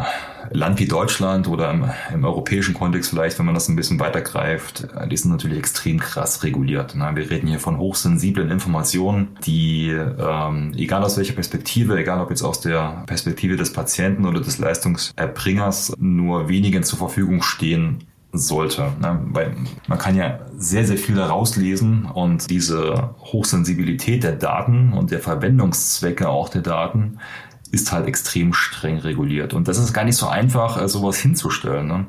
Land 0.50 0.78
wie 0.78 0.86
Deutschland 0.86 1.48
oder 1.48 1.70
im, 1.70 1.84
im, 2.12 2.24
europäischen 2.24 2.74
Kontext 2.74 3.10
vielleicht, 3.10 3.38
wenn 3.38 3.46
man 3.46 3.54
das 3.54 3.68
ein 3.68 3.76
bisschen 3.76 4.00
weitergreift, 4.00 4.88
äh, 4.96 5.08
die 5.08 5.16
sind 5.16 5.30
natürlich 5.30 5.58
extrem 5.58 5.98
krass 5.98 6.42
reguliert. 6.42 6.94
Ne? 6.94 7.10
Wir 7.14 7.30
reden 7.30 7.48
hier 7.48 7.60
von 7.60 7.78
hochsensiblen 7.78 8.50
Informationen, 8.50 9.36
die, 9.44 9.90
ähm, 9.90 10.72
egal 10.76 11.02
aus 11.02 11.16
welcher 11.16 11.34
Perspektive, 11.34 11.98
egal 11.98 12.20
ob 12.20 12.30
jetzt 12.30 12.42
aus 12.42 12.60
der 12.60 13.04
Perspektive 13.06 13.56
des 13.56 13.72
Patienten 13.72 14.26
oder 14.26 14.40
des 14.40 14.58
Leistungserbringers, 14.58 15.94
nur 15.98 16.48
wenigen 16.48 16.82
zur 16.82 16.98
Verfügung 16.98 17.42
stehen 17.42 18.04
sollte. 18.38 18.92
Ne? 19.00 19.20
Weil 19.26 19.54
man 19.86 19.98
kann 19.98 20.16
ja 20.16 20.40
sehr, 20.56 20.84
sehr 20.84 20.98
viel 20.98 21.14
daraus 21.14 21.56
lesen 21.56 22.06
und 22.06 22.50
diese 22.50 23.14
Hochsensibilität 23.20 24.22
der 24.22 24.32
Daten 24.32 24.92
und 24.92 25.10
der 25.10 25.20
Verwendungszwecke 25.20 26.28
auch 26.28 26.48
der 26.48 26.62
Daten 26.62 27.18
ist 27.66 27.92
halt 27.92 28.06
extrem 28.06 28.52
streng 28.52 28.98
reguliert. 28.98 29.54
Und 29.54 29.68
das 29.68 29.78
ist 29.78 29.92
gar 29.92 30.04
nicht 30.04 30.16
so 30.16 30.28
einfach, 30.28 30.80
äh, 30.80 30.88
sowas 30.88 31.18
hinzustellen. 31.18 31.86
Ne? 31.86 32.06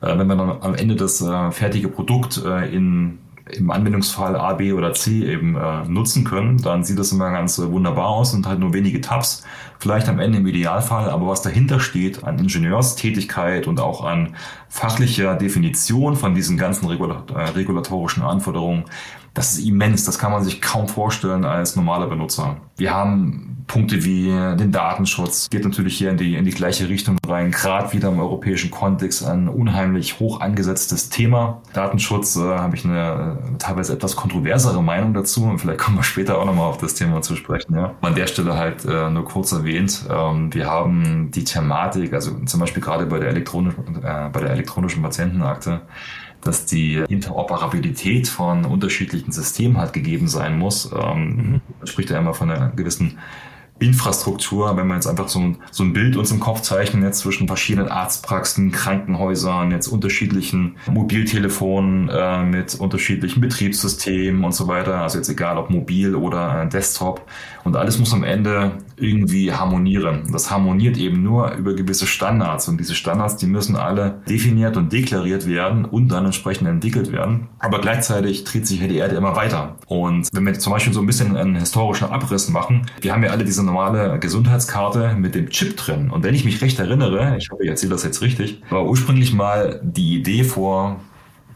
Äh, 0.00 0.18
wenn 0.18 0.26
wir 0.26 0.36
dann 0.36 0.62
am 0.62 0.74
Ende 0.74 0.96
das 0.96 1.20
äh, 1.20 1.50
fertige 1.50 1.88
Produkt 1.88 2.38
in 2.38 3.18
im 3.52 3.70
Anwendungsfall 3.70 4.36
A, 4.36 4.54
B 4.54 4.72
oder 4.72 4.94
C 4.94 5.30
eben 5.30 5.54
äh, 5.54 5.84
nutzen 5.86 6.24
können, 6.24 6.62
dann 6.62 6.82
sieht 6.82 6.98
das 6.98 7.12
immer 7.12 7.30
ganz 7.30 7.58
wunderbar 7.58 8.06
aus 8.06 8.32
und 8.32 8.46
halt 8.46 8.58
nur 8.58 8.72
wenige 8.72 9.02
Tabs, 9.02 9.44
vielleicht 9.78 10.08
am 10.08 10.18
Ende 10.18 10.38
im 10.38 10.46
Idealfall, 10.46 11.10
aber 11.10 11.26
was 11.28 11.42
dahinter 11.42 11.78
steht 11.78 12.24
an 12.24 12.38
Ingenieurstätigkeit 12.38 13.66
und 13.66 13.80
auch 13.80 14.02
an 14.02 14.34
fachlicher 14.70 15.34
Definition 15.34 16.16
von 16.16 16.34
diesen 16.34 16.56
ganzen 16.56 16.86
Regulat 16.86 17.34
regulatorischen 17.54 18.22
Anforderungen, 18.22 18.84
das 19.34 19.54
ist 19.54 19.66
immens, 19.66 20.04
das 20.04 20.18
kann 20.18 20.32
man 20.32 20.42
sich 20.44 20.62
kaum 20.62 20.88
vorstellen 20.88 21.44
als 21.44 21.76
normaler 21.76 22.06
Benutzer. 22.06 22.56
Wir 22.76 22.94
haben 22.94 23.54
Punkte 23.66 24.04
wie 24.04 24.26
den 24.26 24.72
Datenschutz 24.72 25.48
geht 25.48 25.64
natürlich 25.64 25.96
hier 25.96 26.10
in 26.10 26.16
die, 26.16 26.34
in 26.36 26.44
die 26.44 26.50
gleiche 26.50 26.88
Richtung 26.88 27.16
rein. 27.26 27.50
Gerade 27.50 27.92
wieder 27.92 28.08
im 28.08 28.20
europäischen 28.20 28.70
Kontext 28.70 29.26
ein 29.26 29.48
unheimlich 29.48 30.20
hoch 30.20 30.40
angesetztes 30.40 31.08
Thema. 31.08 31.62
Datenschutz 31.72 32.36
äh, 32.36 32.40
habe 32.40 32.76
ich 32.76 32.84
eine 32.84 33.38
äh, 33.54 33.58
teilweise 33.58 33.94
etwas 33.94 34.16
kontroversere 34.16 34.82
Meinung 34.82 35.14
dazu 35.14 35.44
und 35.44 35.58
vielleicht 35.58 35.80
kommen 35.80 35.96
wir 35.96 36.02
später 36.02 36.38
auch 36.38 36.44
nochmal 36.44 36.68
auf 36.68 36.78
das 36.78 36.94
Thema 36.94 37.22
zu 37.22 37.36
sprechen. 37.36 37.74
Ja. 37.74 37.94
An 38.02 38.14
der 38.14 38.26
Stelle 38.26 38.54
halt 38.56 38.84
äh, 38.84 39.10
nur 39.10 39.24
kurz 39.24 39.52
erwähnt, 39.52 40.04
ähm, 40.10 40.52
wir 40.52 40.66
haben 40.66 41.30
die 41.30 41.44
Thematik, 41.44 42.12
also 42.12 42.32
zum 42.44 42.60
Beispiel 42.60 42.82
gerade 42.82 43.06
bei 43.06 43.18
der, 43.18 43.30
elektronischen, 43.30 44.02
äh, 44.02 44.28
bei 44.32 44.40
der 44.40 44.50
elektronischen 44.50 45.02
Patientenakte, 45.02 45.80
dass 46.44 46.66
die 46.66 47.02
Interoperabilität 47.08 48.28
von 48.28 48.64
unterschiedlichen 48.64 49.32
Systemen 49.32 49.78
halt 49.78 49.92
gegeben 49.92 50.28
sein 50.28 50.58
muss. 50.58 50.90
Ähm, 50.92 51.36
mhm. 51.36 51.60
Man 51.78 51.86
spricht 51.86 52.10
ja 52.10 52.18
immer 52.18 52.34
von 52.34 52.50
einer 52.50 52.70
gewissen 52.70 53.18
Infrastruktur, 53.80 54.76
wenn 54.76 54.86
wir 54.86 54.94
jetzt 54.94 55.06
einfach 55.06 55.28
so 55.28 55.40
ein, 55.40 55.58
so 55.72 55.82
ein 55.82 55.92
Bild 55.92 56.16
uns 56.16 56.30
im 56.30 56.38
Kopf 56.38 56.60
zeichnen, 56.60 57.02
jetzt 57.02 57.20
zwischen 57.20 57.48
verschiedenen 57.48 57.88
Arztpraxen, 57.88 58.70
Krankenhäusern, 58.70 59.72
jetzt 59.72 59.88
unterschiedlichen 59.88 60.76
Mobiltelefonen 60.90 62.08
äh, 62.08 62.44
mit 62.44 62.76
unterschiedlichen 62.76 63.40
Betriebssystemen 63.40 64.44
und 64.44 64.54
so 64.54 64.68
weiter, 64.68 65.00
also 65.00 65.18
jetzt 65.18 65.28
egal 65.28 65.58
ob 65.58 65.70
mobil 65.70 66.14
oder 66.14 66.62
äh, 66.62 66.68
Desktop 66.68 67.26
und 67.64 67.76
alles 67.76 67.98
muss 67.98 68.12
am 68.12 68.22
Ende 68.22 68.72
irgendwie 68.96 69.52
harmonieren. 69.52 70.28
Das 70.32 70.50
harmoniert 70.50 70.96
eben 70.96 71.22
nur 71.22 71.52
über 71.54 71.74
gewisse 71.74 72.06
Standards 72.06 72.68
und 72.68 72.78
diese 72.78 72.94
Standards, 72.94 73.36
die 73.36 73.46
müssen 73.46 73.76
alle 73.76 74.22
definiert 74.28 74.76
und 74.76 74.92
deklariert 74.92 75.48
werden 75.48 75.84
und 75.84 76.08
dann 76.08 76.26
entsprechend 76.26 76.68
entwickelt 76.68 77.10
werden. 77.10 77.48
Aber 77.58 77.80
gleichzeitig 77.80 78.44
dreht 78.44 78.66
sich 78.66 78.80
ja 78.80 78.86
die 78.86 78.98
Erde 78.98 79.16
immer 79.16 79.34
weiter. 79.34 79.76
Und 79.86 80.28
wenn 80.32 80.46
wir 80.46 80.58
zum 80.58 80.72
Beispiel 80.72 80.92
so 80.92 81.00
ein 81.00 81.06
bisschen 81.06 81.36
einen 81.36 81.56
historischen 81.56 82.08
Abriss 82.08 82.48
machen, 82.48 82.86
wir 83.00 83.12
haben 83.12 83.24
ja 83.24 83.30
alle 83.30 83.44
diese 83.44 83.62
normale 83.74 84.18
Gesundheitskarte 84.20 85.16
mit 85.18 85.34
dem 85.34 85.50
Chip 85.50 85.76
drin. 85.76 86.10
Und 86.10 86.22
wenn 86.22 86.34
ich 86.34 86.44
mich 86.44 86.62
recht 86.62 86.78
erinnere, 86.78 87.36
ich 87.36 87.50
hoffe, 87.50 87.64
ich 87.64 87.70
erzähle 87.70 87.92
das 87.92 88.04
jetzt 88.04 88.22
richtig, 88.22 88.62
war 88.70 88.84
ursprünglich 88.86 89.32
mal 89.32 89.80
die 89.82 90.14
Idee 90.14 90.44
vor 90.44 91.00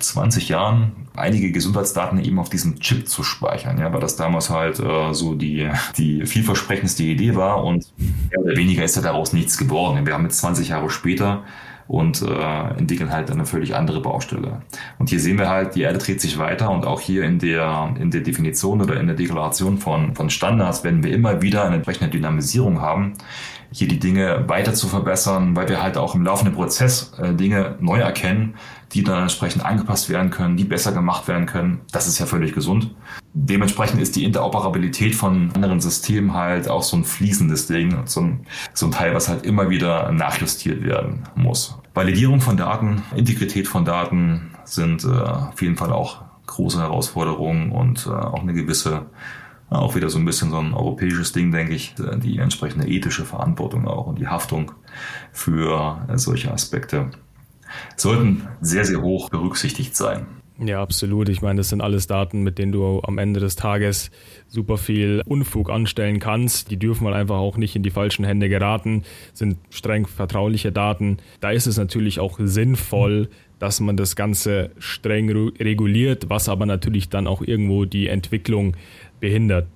20 0.01 0.49
Jahren 0.49 0.93
einige 1.15 1.51
Gesundheitsdaten 1.53 2.23
eben 2.23 2.39
auf 2.39 2.49
diesem 2.49 2.81
Chip 2.81 3.09
zu 3.09 3.23
speichern, 3.23 3.79
ja, 3.79 3.93
weil 3.93 4.01
das 4.01 4.17
damals 4.17 4.51
halt 4.51 4.79
äh, 4.81 5.13
so 5.13 5.35
die, 5.35 5.69
die 5.97 6.27
vielversprechendste 6.27 7.03
Idee 7.03 7.35
war 7.35 7.65
und 7.65 7.93
mehr 7.99 8.41
oder 8.41 8.57
weniger 8.57 8.85
ist 8.85 8.97
ja 8.97 9.03
daraus 9.03 9.33
nichts 9.33 9.59
geworden. 9.59 10.07
Wir 10.07 10.15
haben 10.15 10.25
jetzt 10.25 10.39
20 10.39 10.69
Jahre 10.69 10.91
später 10.91 11.43
und 11.89 12.21
äh, 12.21 12.79
entwickeln 12.79 13.11
halt 13.11 13.31
eine 13.31 13.47
völlig 13.47 13.75
andere 13.75 14.01
Baustelle. 14.01 14.61
Und 14.99 15.09
hier 15.09 15.19
sehen 15.19 15.39
wir 15.39 15.49
halt, 15.49 15.75
die 15.75 15.83
Erde 15.83 15.99
dreht 15.99 16.21
sich 16.21 16.39
weiter 16.39 16.71
und 16.71 16.87
auch 16.87 17.01
hier 17.01 17.25
in 17.25 17.39
der, 17.39 17.95
in 17.99 18.11
der 18.11 18.21
Definition 18.21 18.83
oder 18.83 19.01
in 19.01 19.07
der 19.07 19.17
Deklaration 19.17 19.79
von, 19.79 20.15
von 20.15 20.29
Standards 20.29 20.85
werden 20.85 21.03
wir 21.03 21.13
immer 21.13 21.41
wieder 21.41 21.65
eine 21.65 21.77
entsprechende 21.77 22.11
Dynamisierung 22.11 22.83
haben, 22.83 23.15
hier 23.71 23.89
die 23.89 23.99
Dinge 23.99 24.49
weiter 24.49 24.75
zu 24.75 24.89
verbessern, 24.89 25.55
weil 25.55 25.69
wir 25.69 25.83
halt 25.83 25.97
auch 25.97 26.15
im 26.15 26.25
laufenden 26.25 26.55
Prozess 26.55 27.13
äh, 27.19 27.35
Dinge 27.35 27.77
neu 27.81 27.99
erkennen, 27.99 28.55
die 28.93 29.05
dann 29.05 29.23
entsprechend 29.23 29.65
angepasst 29.65 30.09
werden 30.09 30.31
können, 30.31 30.57
die 30.57 30.65
besser 30.65 30.93
gemacht 30.93 31.29
werden 31.29 31.47
können. 31.47 31.81
Das 31.93 32.07
ist 32.07 32.19
ja 32.19 32.27
völlig 32.27 32.55
gesund. 32.55 32.95
Dementsprechend 33.35 34.01
ist 34.01 34.17
die 34.17 34.25
Interoperabilität 34.25 35.15
von 35.15 35.51
anderen 35.55 35.81
Systemen 35.81 36.33
halt 36.33 36.69
auch 36.69 36.83
so 36.83 36.97
ein 36.97 37.05
fließendes 37.05 37.67
Ding, 37.67 38.03
so 38.07 38.23
ein, 38.23 38.47
so 38.73 38.87
ein 38.87 38.93
Teil, 38.93 39.15
was 39.15 39.29
halt 39.29 39.45
immer 39.45 39.69
wieder 39.69 40.11
nachjustiert 40.13 40.83
werden 40.83 41.25
muss. 41.35 41.79
Validierung 41.95 42.41
von 42.41 42.57
Daten, 42.57 43.03
Integrität 43.15 43.69
von 43.69 43.85
Daten 43.85 44.55
sind 44.65 45.05
äh, 45.05 45.09
auf 45.09 45.61
jeden 45.61 45.77
Fall 45.77 45.93
auch 45.93 46.23
große 46.47 46.81
Herausforderungen 46.81 47.73
und 47.73 48.07
äh, 48.07 48.11
auch 48.11 48.41
eine 48.41 48.55
gewisse 48.55 49.07
auch 49.71 49.95
wieder 49.95 50.09
so 50.09 50.19
ein 50.19 50.25
bisschen 50.25 50.51
so 50.51 50.59
ein 50.59 50.75
europäisches 50.75 51.33
Ding, 51.33 51.53
denke 51.53 51.75
ich, 51.75 51.95
die 52.23 52.39
entsprechende 52.39 52.89
ethische 52.89 53.25
Verantwortung 53.25 53.87
auch 53.87 54.07
und 54.07 54.19
die 54.19 54.29
Haftung 54.29 54.73
für 55.33 56.07
solche 56.15 56.53
Aspekte 56.53 57.11
sollten 57.97 58.49
sehr, 58.61 58.85
sehr 58.85 59.03
hoch 59.03 59.29
berücksichtigt 59.29 59.95
sein. 59.95 60.27
Ja, 60.61 60.83
absolut. 60.83 61.29
Ich 61.29 61.41
meine, 61.41 61.59
das 61.59 61.69
sind 61.69 61.81
alles 61.81 62.09
Daten, 62.09 62.43
mit 62.43 62.59
denen 62.59 62.73
du 62.73 63.01
am 63.03 63.19
Ende 63.19 63.39
des 63.39 63.55
Tages 63.55 64.11
super 64.49 64.77
viel 64.77 65.23
Unfug 65.25 65.71
anstellen 65.71 66.19
kannst. 66.19 66.73
Die 66.73 66.79
dürfen 66.79 67.07
halt 67.07 67.15
einfach 67.15 67.37
auch 67.37 67.57
nicht 67.57 67.77
in 67.77 67.85
die 67.85 67.91
falschen 67.91 68.25
Hände 68.25 68.49
geraten, 68.49 69.05
sind 69.35 69.59
streng 69.71 70.09
vertrauliche 70.09 70.73
Daten. 70.73 71.19
Da 71.41 71.51
ist 71.53 71.67
es 71.67 71.77
natürlich 71.77 72.19
auch 72.19 72.41
sinnvoll, 72.43 73.29
dass 73.61 73.79
man 73.79 73.97
das 73.97 74.17
Ganze 74.17 74.71
streng 74.79 75.31
reguliert, 75.31 76.29
was 76.29 76.49
aber 76.49 76.67
natürlich 76.67 77.09
dann 77.09 77.29
auch 77.29 77.43
irgendwo 77.43 77.85
die 77.85 78.09
Entwicklung 78.09 78.77
behindert. 79.21 79.67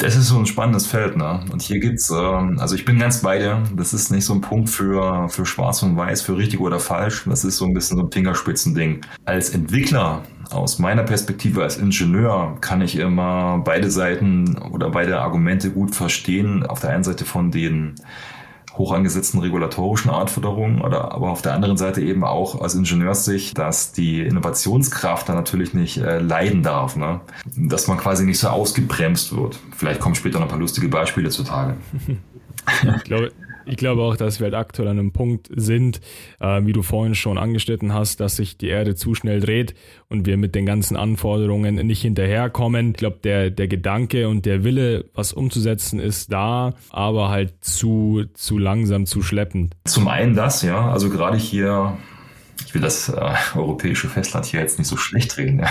Das 0.00 0.16
ist 0.16 0.28
so 0.28 0.38
ein 0.38 0.46
spannendes 0.46 0.86
Feld, 0.86 1.18
ne? 1.18 1.44
Und 1.52 1.60
hier 1.60 1.78
gibt's, 1.78 2.08
ähm, 2.08 2.56
also 2.58 2.74
ich 2.74 2.86
bin 2.86 2.98
ganz 2.98 3.20
bei 3.20 3.38
dir. 3.38 3.62
Das 3.76 3.92
ist 3.92 4.10
nicht 4.10 4.24
so 4.24 4.32
ein 4.32 4.40
Punkt 4.40 4.70
für, 4.70 5.28
für 5.28 5.44
schwarz 5.44 5.82
und 5.82 5.94
weiß, 5.94 6.22
für 6.22 6.38
richtig 6.38 6.58
oder 6.58 6.80
falsch. 6.80 7.24
Das 7.26 7.44
ist 7.44 7.58
so 7.58 7.66
ein 7.66 7.74
bisschen 7.74 7.98
so 7.98 8.04
ein 8.04 8.10
Fingerspitzending. 8.10 9.02
Als 9.26 9.50
Entwickler, 9.50 10.22
aus 10.50 10.78
meiner 10.78 11.02
Perspektive 11.02 11.62
als 11.62 11.76
Ingenieur, 11.76 12.56
kann 12.62 12.80
ich 12.80 12.96
immer 12.96 13.60
beide 13.62 13.90
Seiten 13.90 14.56
oder 14.72 14.88
beide 14.88 15.20
Argumente 15.20 15.70
gut 15.70 15.94
verstehen. 15.94 16.64
Auf 16.64 16.80
der 16.80 16.90
einen 16.90 17.04
Seite 17.04 17.26
von 17.26 17.50
den 17.50 17.96
hoch 18.80 18.92
angesetzten 18.92 19.38
regulatorischen 19.40 20.10
Anforderungen 20.10 20.80
oder 20.80 21.12
aber 21.12 21.30
auf 21.30 21.42
der 21.42 21.52
anderen 21.52 21.76
Seite 21.76 22.00
eben 22.00 22.24
auch 22.24 22.54
aus 22.58 22.74
Ingenieurssicht, 22.74 23.56
dass 23.56 23.92
die 23.92 24.22
Innovationskraft 24.22 25.28
da 25.28 25.34
natürlich 25.34 25.74
nicht 25.74 25.98
äh, 25.98 26.18
leiden 26.18 26.62
darf, 26.62 26.96
ne? 26.96 27.20
dass 27.56 27.86
man 27.88 27.98
quasi 27.98 28.24
nicht 28.24 28.38
so 28.38 28.48
ausgebremst 28.48 29.36
wird. 29.36 29.58
Vielleicht 29.76 30.00
kommen 30.00 30.14
später 30.14 30.38
noch 30.38 30.46
ein 30.46 30.50
paar 30.50 30.58
lustige 30.58 30.88
Beispiele 30.88 31.28
zutage. 31.28 31.76
ich 32.96 33.04
glaube, 33.04 33.32
ich 33.70 33.76
glaube 33.76 34.02
auch, 34.02 34.16
dass 34.16 34.40
wir 34.40 34.46
halt 34.46 34.54
aktuell 34.54 34.88
an 34.88 34.98
einem 34.98 35.12
Punkt 35.12 35.48
sind, 35.54 36.00
äh, 36.40 36.60
wie 36.64 36.72
du 36.72 36.82
vorhin 36.82 37.14
schon 37.14 37.38
angeschnitten 37.38 37.94
hast, 37.94 38.20
dass 38.20 38.36
sich 38.36 38.58
die 38.58 38.68
Erde 38.68 38.94
zu 38.94 39.14
schnell 39.14 39.40
dreht 39.40 39.74
und 40.08 40.26
wir 40.26 40.36
mit 40.36 40.54
den 40.54 40.66
ganzen 40.66 40.96
Anforderungen 40.96 41.76
nicht 41.86 42.02
hinterherkommen. 42.02 42.90
Ich 42.90 42.96
glaube, 42.96 43.18
der, 43.22 43.50
der 43.50 43.68
Gedanke 43.68 44.28
und 44.28 44.46
der 44.46 44.64
Wille, 44.64 45.06
was 45.14 45.32
umzusetzen, 45.32 46.00
ist 46.00 46.32
da, 46.32 46.74
aber 46.90 47.30
halt 47.30 47.64
zu, 47.64 48.24
zu 48.34 48.58
langsam, 48.58 49.06
zu 49.06 49.22
schleppend. 49.22 49.76
Zum 49.84 50.08
einen 50.08 50.34
das, 50.34 50.62
ja. 50.62 50.90
Also 50.90 51.10
gerade 51.10 51.36
hier 51.36 51.96
ich 52.70 52.74
will 52.74 52.82
das 52.82 53.08
äh, 53.08 53.34
europäische 53.56 54.08
Festland 54.08 54.46
hier 54.46 54.60
jetzt 54.60 54.78
nicht 54.78 54.86
so 54.86 54.96
schlecht 54.96 55.36
reden. 55.38 55.58
Ja. 55.58 55.70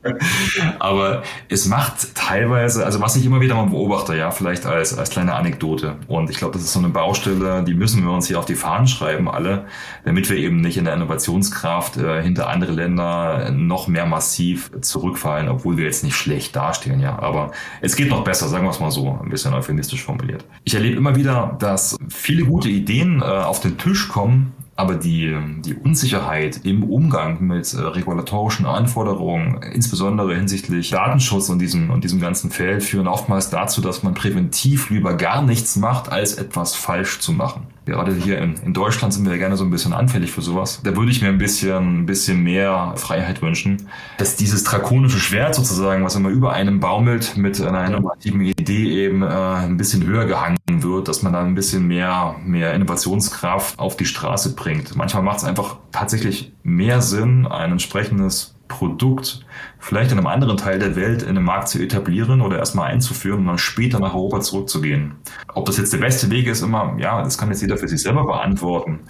Aber 0.80 1.22
es 1.48 1.66
macht 1.66 2.16
teilweise, 2.16 2.84
also 2.84 3.00
was 3.00 3.14
ich 3.14 3.24
immer 3.24 3.40
wieder 3.40 3.54
mal 3.54 3.68
beobachte, 3.68 4.16
ja, 4.16 4.32
vielleicht 4.32 4.66
als, 4.66 4.98
als 4.98 5.10
kleine 5.10 5.34
Anekdote. 5.34 5.98
Und 6.08 6.30
ich 6.30 6.38
glaube, 6.38 6.54
das 6.54 6.62
ist 6.62 6.72
so 6.72 6.80
eine 6.80 6.88
Baustelle, 6.88 7.62
die 7.62 7.74
müssen 7.74 8.02
wir 8.02 8.10
uns 8.10 8.26
hier 8.26 8.40
auf 8.40 8.44
die 8.44 8.56
Fahnen 8.56 8.88
schreiben, 8.88 9.28
alle, 9.28 9.66
damit 10.04 10.28
wir 10.28 10.36
eben 10.36 10.60
nicht 10.60 10.78
in 10.78 10.84
der 10.84 10.94
Innovationskraft 10.94 11.96
äh, 11.96 12.20
hinter 12.24 12.48
andere 12.48 12.72
Länder 12.72 13.52
noch 13.52 13.86
mehr 13.86 14.06
massiv 14.06 14.72
zurückfallen, 14.80 15.48
obwohl 15.48 15.76
wir 15.76 15.84
jetzt 15.84 16.02
nicht 16.02 16.16
schlecht 16.16 16.56
dastehen, 16.56 16.98
ja. 16.98 17.20
Aber 17.20 17.52
es 17.80 17.94
geht 17.94 18.10
noch 18.10 18.24
besser, 18.24 18.48
sagen 18.48 18.64
wir 18.64 18.70
es 18.70 18.80
mal 18.80 18.90
so, 18.90 19.16
ein 19.22 19.30
bisschen 19.30 19.54
euphemistisch 19.54 20.02
formuliert. 20.02 20.44
Ich 20.64 20.74
erlebe 20.74 20.96
immer 20.96 21.14
wieder, 21.14 21.56
dass 21.60 21.96
viele 22.08 22.46
gute 22.46 22.68
Ideen 22.68 23.20
äh, 23.20 23.24
auf 23.24 23.60
den 23.60 23.78
Tisch 23.78 24.08
kommen, 24.08 24.52
aber 24.82 24.96
die, 24.96 25.38
die 25.60 25.74
Unsicherheit 25.74 26.62
im 26.64 26.82
Umgang 26.82 27.40
mit 27.40 27.72
äh, 27.72 27.80
regulatorischen 27.80 28.66
Anforderungen, 28.66 29.62
insbesondere 29.62 30.34
hinsichtlich 30.34 30.90
Datenschutz 30.90 31.48
und 31.50 31.60
diesem, 31.60 31.90
und 31.90 32.02
diesem 32.02 32.20
ganzen 32.20 32.50
Feld, 32.50 32.82
führen 32.82 33.06
oftmals 33.06 33.48
dazu, 33.48 33.80
dass 33.80 34.02
man 34.02 34.14
präventiv 34.14 34.90
lieber 34.90 35.14
gar 35.14 35.42
nichts 35.42 35.76
macht, 35.76 36.10
als 36.10 36.34
etwas 36.34 36.74
falsch 36.74 37.20
zu 37.20 37.30
machen. 37.30 37.68
Gerade 37.84 38.14
hier 38.14 38.38
in, 38.38 38.54
in 38.64 38.74
Deutschland 38.74 39.12
sind 39.12 39.24
wir 39.24 39.32
ja 39.32 39.38
gerne 39.38 39.56
so 39.56 39.64
ein 39.64 39.70
bisschen 39.70 39.92
anfällig 39.92 40.30
für 40.30 40.42
sowas. 40.42 40.80
Da 40.84 40.96
würde 40.96 41.10
ich 41.10 41.20
mir 41.20 41.28
ein 41.28 41.38
bisschen, 41.38 42.02
ein 42.02 42.06
bisschen 42.06 42.40
mehr 42.42 42.94
Freiheit 42.96 43.42
wünschen, 43.42 43.88
dass 44.18 44.36
dieses 44.36 44.62
drakonische 44.62 45.18
Schwert 45.18 45.56
sozusagen, 45.56 46.04
was 46.04 46.14
immer 46.14 46.28
über 46.28 46.52
einem 46.52 46.78
baumelt, 46.78 47.36
mit 47.36 47.60
einer 47.60 47.84
innovativen 47.84 48.40
Idee 48.40 49.04
eben 49.04 49.22
äh, 49.22 49.26
ein 49.26 49.76
bisschen 49.76 50.04
höher 50.04 50.26
gehangen 50.26 50.58
wird, 50.68 51.08
dass 51.08 51.22
man 51.22 51.32
da 51.32 51.42
ein 51.42 51.56
bisschen 51.56 51.88
mehr, 51.88 52.36
mehr 52.44 52.72
Innovationskraft 52.74 53.80
auf 53.80 53.96
die 53.96 54.06
Straße 54.06 54.54
bringt. 54.54 54.71
Manchmal 54.94 55.22
macht 55.22 55.38
es 55.38 55.44
einfach 55.44 55.76
tatsächlich 55.90 56.52
mehr 56.62 57.02
Sinn, 57.02 57.46
ein 57.46 57.72
entsprechendes 57.72 58.54
Produkt 58.68 59.44
vielleicht 59.78 60.12
in 60.12 60.18
einem 60.18 60.26
anderen 60.26 60.56
Teil 60.56 60.78
der 60.78 60.96
Welt 60.96 61.22
in 61.22 61.34
den 61.34 61.44
Markt 61.44 61.68
zu 61.68 61.78
etablieren 61.78 62.40
oder 62.40 62.58
erstmal 62.58 62.90
einzuführen 62.90 63.40
und 63.40 63.46
dann 63.46 63.58
später 63.58 64.00
nach 64.00 64.14
Europa 64.14 64.40
zurückzugehen. 64.40 65.16
Ob 65.52 65.66
das 65.66 65.76
jetzt 65.76 65.92
der 65.92 65.98
beste 65.98 66.30
Weg 66.30 66.46
ist, 66.46 66.62
immer, 66.62 66.96
ja, 66.98 67.22
das 67.22 67.36
kann 67.36 67.50
jetzt 67.50 67.60
jeder 67.60 67.76
für 67.76 67.88
sich 67.88 68.00
selber 68.00 68.24
beantworten. 68.24 69.00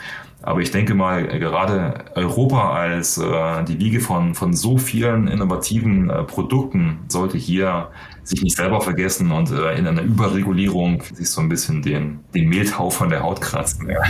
Aber 0.42 0.60
ich 0.60 0.70
denke 0.70 0.94
mal, 0.94 1.26
gerade 1.26 2.04
Europa 2.14 2.72
als 2.72 3.16
äh, 3.18 3.64
die 3.64 3.78
Wiege 3.78 4.00
von, 4.00 4.34
von 4.34 4.52
so 4.52 4.76
vielen 4.76 5.28
innovativen 5.28 6.10
äh, 6.10 6.24
Produkten 6.24 6.98
sollte 7.08 7.38
hier 7.38 7.90
sich 8.24 8.42
nicht 8.42 8.56
selber 8.56 8.80
vergessen 8.80 9.30
und 9.30 9.50
äh, 9.50 9.78
in 9.78 9.86
einer 9.86 10.02
Überregulierung 10.02 11.02
sich 11.02 11.30
so 11.30 11.40
ein 11.40 11.48
bisschen 11.48 11.82
den, 11.82 12.20
den 12.34 12.48
Mehltau 12.48 12.90
von 12.90 13.10
der 13.10 13.22
Haut 13.22 13.40
kratzen. 13.40 13.88
Ja. 13.88 14.02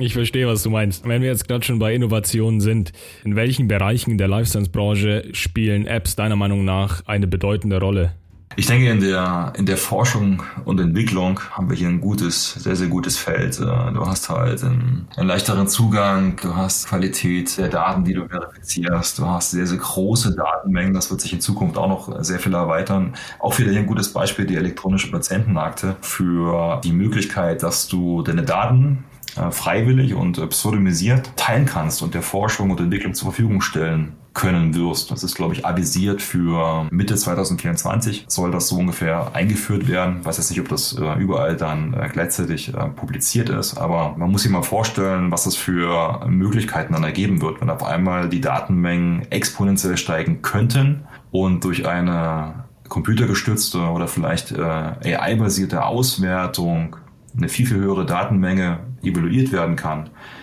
Ich 0.00 0.12
verstehe, 0.12 0.46
was 0.46 0.62
du 0.62 0.70
meinst. 0.70 1.08
Wenn 1.08 1.22
wir 1.22 1.28
jetzt 1.28 1.48
gerade 1.48 1.64
schon 1.64 1.80
bei 1.80 1.92
Innovationen 1.92 2.60
sind, 2.60 2.92
in 3.24 3.34
welchen 3.34 3.66
Bereichen 3.66 4.16
der 4.16 4.28
Life 4.28 4.48
Science 4.48 4.68
Branche 4.68 5.24
spielen 5.32 5.88
Apps 5.88 6.14
deiner 6.14 6.36
Meinung 6.36 6.64
nach 6.64 7.04
eine 7.06 7.26
bedeutende 7.26 7.80
Rolle? 7.80 8.12
Ich 8.58 8.66
denke, 8.66 8.90
in 8.90 8.98
der, 8.98 9.52
in 9.56 9.66
der 9.66 9.76
Forschung 9.76 10.42
und 10.64 10.80
Entwicklung 10.80 11.38
haben 11.52 11.70
wir 11.70 11.76
hier 11.76 11.86
ein 11.86 12.00
gutes, 12.00 12.54
sehr, 12.54 12.74
sehr 12.74 12.88
gutes 12.88 13.16
Feld. 13.16 13.56
Äh, 13.60 13.62
du 13.62 14.04
hast 14.04 14.28
halt 14.30 14.64
einen, 14.64 15.06
einen 15.16 15.28
leichteren 15.28 15.68
Zugang, 15.68 16.34
du 16.42 16.56
hast 16.56 16.88
Qualität 16.88 17.56
der 17.56 17.68
Daten, 17.68 18.02
die 18.04 18.14
du 18.14 18.26
verifizierst, 18.26 19.20
du 19.20 19.26
hast 19.26 19.52
sehr, 19.52 19.64
sehr 19.64 19.78
große 19.78 20.34
Datenmengen, 20.34 20.92
das 20.92 21.08
wird 21.08 21.20
sich 21.20 21.32
in 21.32 21.40
Zukunft 21.40 21.78
auch 21.78 21.86
noch 21.86 22.24
sehr 22.24 22.40
viel 22.40 22.52
erweitern. 22.52 23.14
Auch 23.38 23.56
wieder 23.60 23.70
hier 23.70 23.78
ein 23.78 23.86
gutes 23.86 24.12
Beispiel, 24.12 24.44
die 24.44 24.56
elektronische 24.56 25.12
Patientenakte 25.12 25.94
für 26.00 26.80
die 26.82 26.92
Möglichkeit, 26.92 27.62
dass 27.62 27.86
du 27.86 28.22
deine 28.22 28.42
Daten 28.42 29.04
äh, 29.36 29.52
freiwillig 29.52 30.14
und 30.14 30.36
äh, 30.36 30.48
pseudonymisiert 30.48 31.30
teilen 31.36 31.64
kannst 31.64 32.02
und 32.02 32.12
der 32.12 32.22
Forschung 32.22 32.72
und 32.72 32.80
Entwicklung 32.80 33.14
zur 33.14 33.26
Verfügung 33.28 33.60
stellen 33.60 34.14
können 34.38 34.74
wirst. 34.76 35.10
Das 35.10 35.24
ist, 35.24 35.34
glaube 35.34 35.54
ich, 35.54 35.66
avisiert 35.66 36.22
für 36.22 36.86
Mitte 36.90 37.16
2024 37.16 38.26
soll 38.28 38.52
das 38.52 38.68
so 38.68 38.76
ungefähr 38.76 39.34
eingeführt 39.34 39.88
werden. 39.88 40.18
Ich 40.20 40.26
weiß 40.26 40.36
jetzt 40.38 40.50
nicht, 40.50 40.60
ob 40.60 40.68
das 40.68 40.96
äh, 40.96 41.18
überall 41.18 41.56
dann 41.56 41.96
gleichzeitig 42.12 42.72
publiziert 42.94 43.48
ist, 43.48 43.76
aber 43.76 44.14
man 44.16 44.30
muss 44.30 44.42
sich 44.42 44.52
mal 44.52 44.62
vorstellen, 44.62 45.32
was 45.32 45.44
das 45.44 45.56
für 45.56 46.24
Möglichkeiten 46.28 46.92
dann 46.92 47.02
ergeben 47.02 47.42
wird, 47.42 47.60
wenn 47.60 47.70
auf 47.70 47.84
einmal 47.84 48.28
die 48.28 48.40
Datenmengen 48.40 49.26
exponentiell 49.30 49.96
steigen 49.96 50.42
könnten 50.42 51.02
und 51.32 51.64
durch 51.64 51.86
eine 51.86 52.64
computergestützte 52.88 53.78
oder 53.78 54.06
vielleicht 54.06 54.56
AI-basierte 54.56 55.84
Auswertung 55.84 56.96
eine 57.36 57.48
viel, 57.48 57.66
viel 57.66 57.78
höhere 57.78 58.06
Datenmenge 58.06 58.80
evaluiert 59.02 59.52
werden 59.52 59.76
kann, 59.76 60.06
äh, 60.06 60.37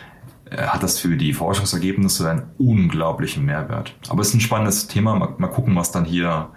hat 0.58 0.84
das 0.84 1.00
für 1.00 1.16
die 1.18 1.34
Forschungsergebnisse 1.34 2.30
einen 2.30 2.44
unglaublichen 2.58 3.46
Mehrwert. 3.46 3.96
Aber 4.10 4.22
es 4.22 4.30
ist 4.30 4.36
ein 4.36 4.42
spannendes 4.42 4.88
Thema. 4.88 5.16
Mal, 5.16 5.36
mal 5.38 5.48
gucken, 5.48 5.76
was 5.76 5.92
dann 5.92 6.06
hier, 6.06 6.50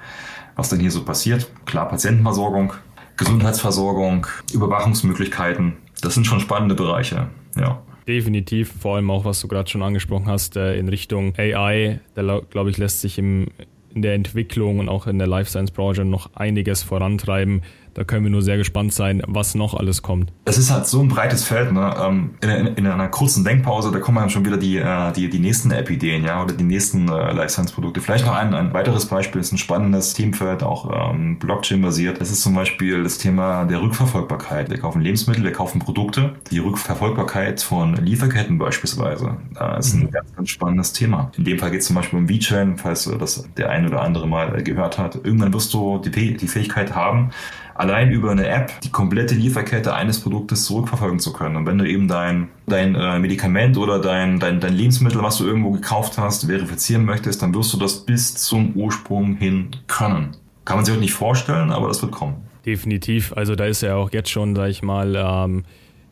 was 0.56 0.68
dann 0.68 0.80
hier 0.80 0.90
so 0.90 1.04
passiert. 1.04 1.50
Klar, 1.66 1.88
Patientenversorgung, 1.88 2.72
Gesundheitsversorgung, 3.16 4.26
Überwachungsmöglichkeiten. 4.52 5.76
Das 6.00 6.14
sind 6.14 6.26
schon 6.26 6.40
spannende 6.40 6.74
Bereiche. 6.74 7.28
Ja. 7.56 7.82
Definitiv, 8.06 8.72
vor 8.80 8.96
allem 8.96 9.10
auch, 9.10 9.26
was 9.26 9.40
du 9.40 9.48
gerade 9.48 9.68
schon 9.68 9.82
angesprochen 9.82 10.28
hast, 10.28 10.56
äh, 10.56 10.78
in 10.78 10.88
Richtung 10.88 11.34
AI. 11.36 12.00
Da 12.14 12.40
glaube 12.48 12.70
ich, 12.70 12.78
lässt 12.78 13.02
sich 13.02 13.18
im, 13.18 13.48
in 13.94 14.00
der 14.00 14.14
Entwicklung 14.14 14.78
und 14.78 14.88
auch 14.88 15.06
in 15.06 15.18
der 15.18 15.28
Life 15.28 15.50
Science 15.50 15.72
Branche 15.72 16.06
noch 16.06 16.34
einiges 16.34 16.82
vorantreiben. 16.82 17.62
Da 17.98 18.04
können 18.04 18.22
wir 18.22 18.30
nur 18.30 18.42
sehr 18.42 18.56
gespannt 18.56 18.92
sein, 18.92 19.24
was 19.26 19.56
noch 19.56 19.74
alles 19.74 20.02
kommt. 20.02 20.32
Es 20.44 20.56
ist 20.56 20.70
halt 20.70 20.86
so 20.86 21.00
ein 21.00 21.08
breites 21.08 21.42
Feld. 21.42 21.72
Ne? 21.72 21.96
Ähm, 22.00 22.30
in, 22.40 22.48
in, 22.48 22.66
in 22.76 22.86
einer 22.86 23.08
kurzen 23.08 23.42
Denkpause, 23.42 23.90
da 23.90 23.98
kommen 23.98 24.18
dann 24.18 24.30
schon 24.30 24.44
wieder 24.46 24.56
die, 24.56 24.76
äh, 24.76 25.12
die, 25.12 25.28
die 25.28 25.40
nächsten 25.40 25.72
App-Ideen 25.72 26.22
ja? 26.22 26.40
oder 26.40 26.54
die 26.54 26.62
nächsten 26.62 27.08
äh, 27.08 27.32
Life 27.32 27.48
Science-Produkte. 27.48 28.00
Vielleicht 28.00 28.24
noch 28.24 28.36
ein, 28.36 28.54
ein 28.54 28.72
weiteres 28.72 29.06
Beispiel, 29.06 29.40
ist 29.40 29.50
ein 29.50 29.58
spannendes 29.58 30.14
Themenfeld, 30.14 30.62
auch 30.62 31.10
ähm, 31.10 31.40
Blockchain-basiert. 31.40 32.20
Das 32.20 32.30
ist 32.30 32.40
zum 32.40 32.54
Beispiel 32.54 33.02
das 33.02 33.18
Thema 33.18 33.64
der 33.64 33.82
Rückverfolgbarkeit. 33.82 34.70
Wir 34.70 34.78
kaufen 34.78 35.00
Lebensmittel, 35.00 35.42
wir 35.42 35.50
kaufen 35.50 35.80
Produkte. 35.80 36.34
Die 36.52 36.60
Rückverfolgbarkeit 36.60 37.60
von 37.60 37.96
Lieferketten 37.96 38.58
beispielsweise 38.58 39.38
äh, 39.58 39.80
ist 39.80 39.94
ein 39.94 40.02
mhm. 40.02 40.10
ganz, 40.12 40.36
ganz 40.36 40.50
spannendes 40.50 40.92
Thema. 40.92 41.32
In 41.36 41.42
dem 41.42 41.58
Fall 41.58 41.72
geht 41.72 41.80
es 41.80 41.88
zum 41.88 41.96
Beispiel 41.96 42.20
um 42.20 42.28
VeChain, 42.28 42.78
falls 42.78 43.10
das 43.18 43.48
der 43.56 43.70
ein 43.70 43.88
oder 43.88 44.02
andere 44.02 44.28
mal 44.28 44.62
gehört 44.62 44.98
hat. 44.98 45.16
Irgendwann 45.16 45.52
wirst 45.52 45.74
du 45.74 45.98
die, 45.98 46.36
die 46.36 46.46
Fähigkeit 46.46 46.94
haben, 46.94 47.30
allein 47.78 48.10
über 48.10 48.30
eine 48.30 48.46
App 48.48 48.80
die 48.82 48.90
komplette 48.90 49.34
Lieferkette 49.34 49.94
eines 49.94 50.20
Produktes 50.20 50.64
zurückverfolgen 50.64 51.20
zu 51.20 51.32
können. 51.32 51.56
Und 51.56 51.66
wenn 51.66 51.78
du 51.78 51.88
eben 51.88 52.08
dein, 52.08 52.48
dein 52.66 52.94
äh, 52.94 53.18
Medikament 53.18 53.78
oder 53.78 54.00
dein, 54.00 54.38
dein, 54.40 54.60
dein 54.60 54.74
Lebensmittel, 54.74 55.22
was 55.22 55.38
du 55.38 55.46
irgendwo 55.46 55.70
gekauft 55.70 56.18
hast, 56.18 56.46
verifizieren 56.46 57.04
möchtest, 57.04 57.40
dann 57.40 57.54
wirst 57.54 57.72
du 57.72 57.78
das 57.78 58.04
bis 58.04 58.34
zum 58.34 58.74
Ursprung 58.74 59.36
hin 59.36 59.70
können. 59.86 60.36
Kann 60.64 60.76
man 60.76 60.84
sich 60.84 60.94
auch 60.94 61.00
nicht 61.00 61.14
vorstellen, 61.14 61.70
aber 61.70 61.88
das 61.88 62.02
wird 62.02 62.12
kommen. 62.12 62.36
Definitiv. 62.66 63.32
Also 63.32 63.54
da 63.54 63.64
ist 63.64 63.80
ja 63.80 63.94
auch 63.94 64.12
jetzt 64.12 64.30
schon, 64.30 64.54
sag 64.54 64.68
ich 64.68 64.82
mal, 64.82 65.14
ähm, 65.16 65.62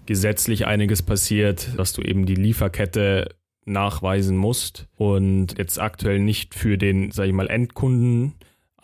gesetzlich 0.06 0.66
einiges 0.66 1.02
passiert, 1.02 1.68
dass 1.76 1.92
du 1.92 2.00
eben 2.00 2.24
die 2.24 2.36
Lieferkette 2.36 3.28
nachweisen 3.66 4.36
musst 4.36 4.86
und 4.94 5.58
jetzt 5.58 5.80
aktuell 5.80 6.20
nicht 6.20 6.54
für 6.54 6.78
den, 6.78 7.10
sag 7.10 7.26
ich 7.26 7.32
mal, 7.32 7.48
Endkunden 7.48 8.34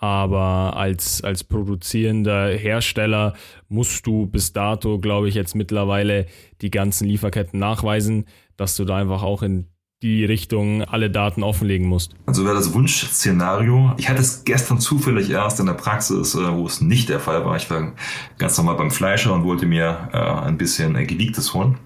aber 0.02 0.76
als, 0.76 1.22
als 1.22 1.44
produzierender 1.44 2.48
Hersteller 2.48 3.34
musst 3.68 4.04
du 4.04 4.26
bis 4.26 4.52
dato, 4.52 4.98
glaube 4.98 5.28
ich, 5.28 5.36
jetzt 5.36 5.54
mittlerweile 5.54 6.26
die 6.60 6.72
ganzen 6.72 7.06
Lieferketten 7.06 7.60
nachweisen, 7.60 8.24
dass 8.56 8.74
du 8.74 8.84
da 8.84 8.96
einfach 8.96 9.22
auch 9.22 9.44
in 9.44 9.68
die 10.02 10.24
Richtung 10.24 10.82
alle 10.82 11.10
Daten 11.10 11.44
offenlegen 11.44 11.86
musst. 11.86 12.14
Also 12.26 12.44
wäre 12.44 12.56
das 12.56 12.74
Wunschszenario. 12.74 13.92
Ich 13.98 14.08
hatte 14.08 14.20
es 14.20 14.44
gestern 14.44 14.80
zufällig 14.80 15.30
erst 15.30 15.60
in 15.60 15.66
der 15.66 15.74
Praxis, 15.74 16.34
äh, 16.34 16.52
wo 16.52 16.66
es 16.66 16.80
nicht 16.80 17.08
der 17.08 17.20
Fall 17.20 17.44
war. 17.44 17.54
Ich 17.56 17.70
war 17.70 17.92
ganz 18.36 18.58
normal 18.58 18.74
beim 18.76 18.90
Fleischer 18.90 19.32
und 19.32 19.44
wollte 19.44 19.64
mir 19.64 20.08
äh, 20.12 20.18
ein 20.18 20.58
bisschen 20.58 20.96
äh, 20.96 21.06
gewiegtes 21.06 21.54
holen. 21.54 21.78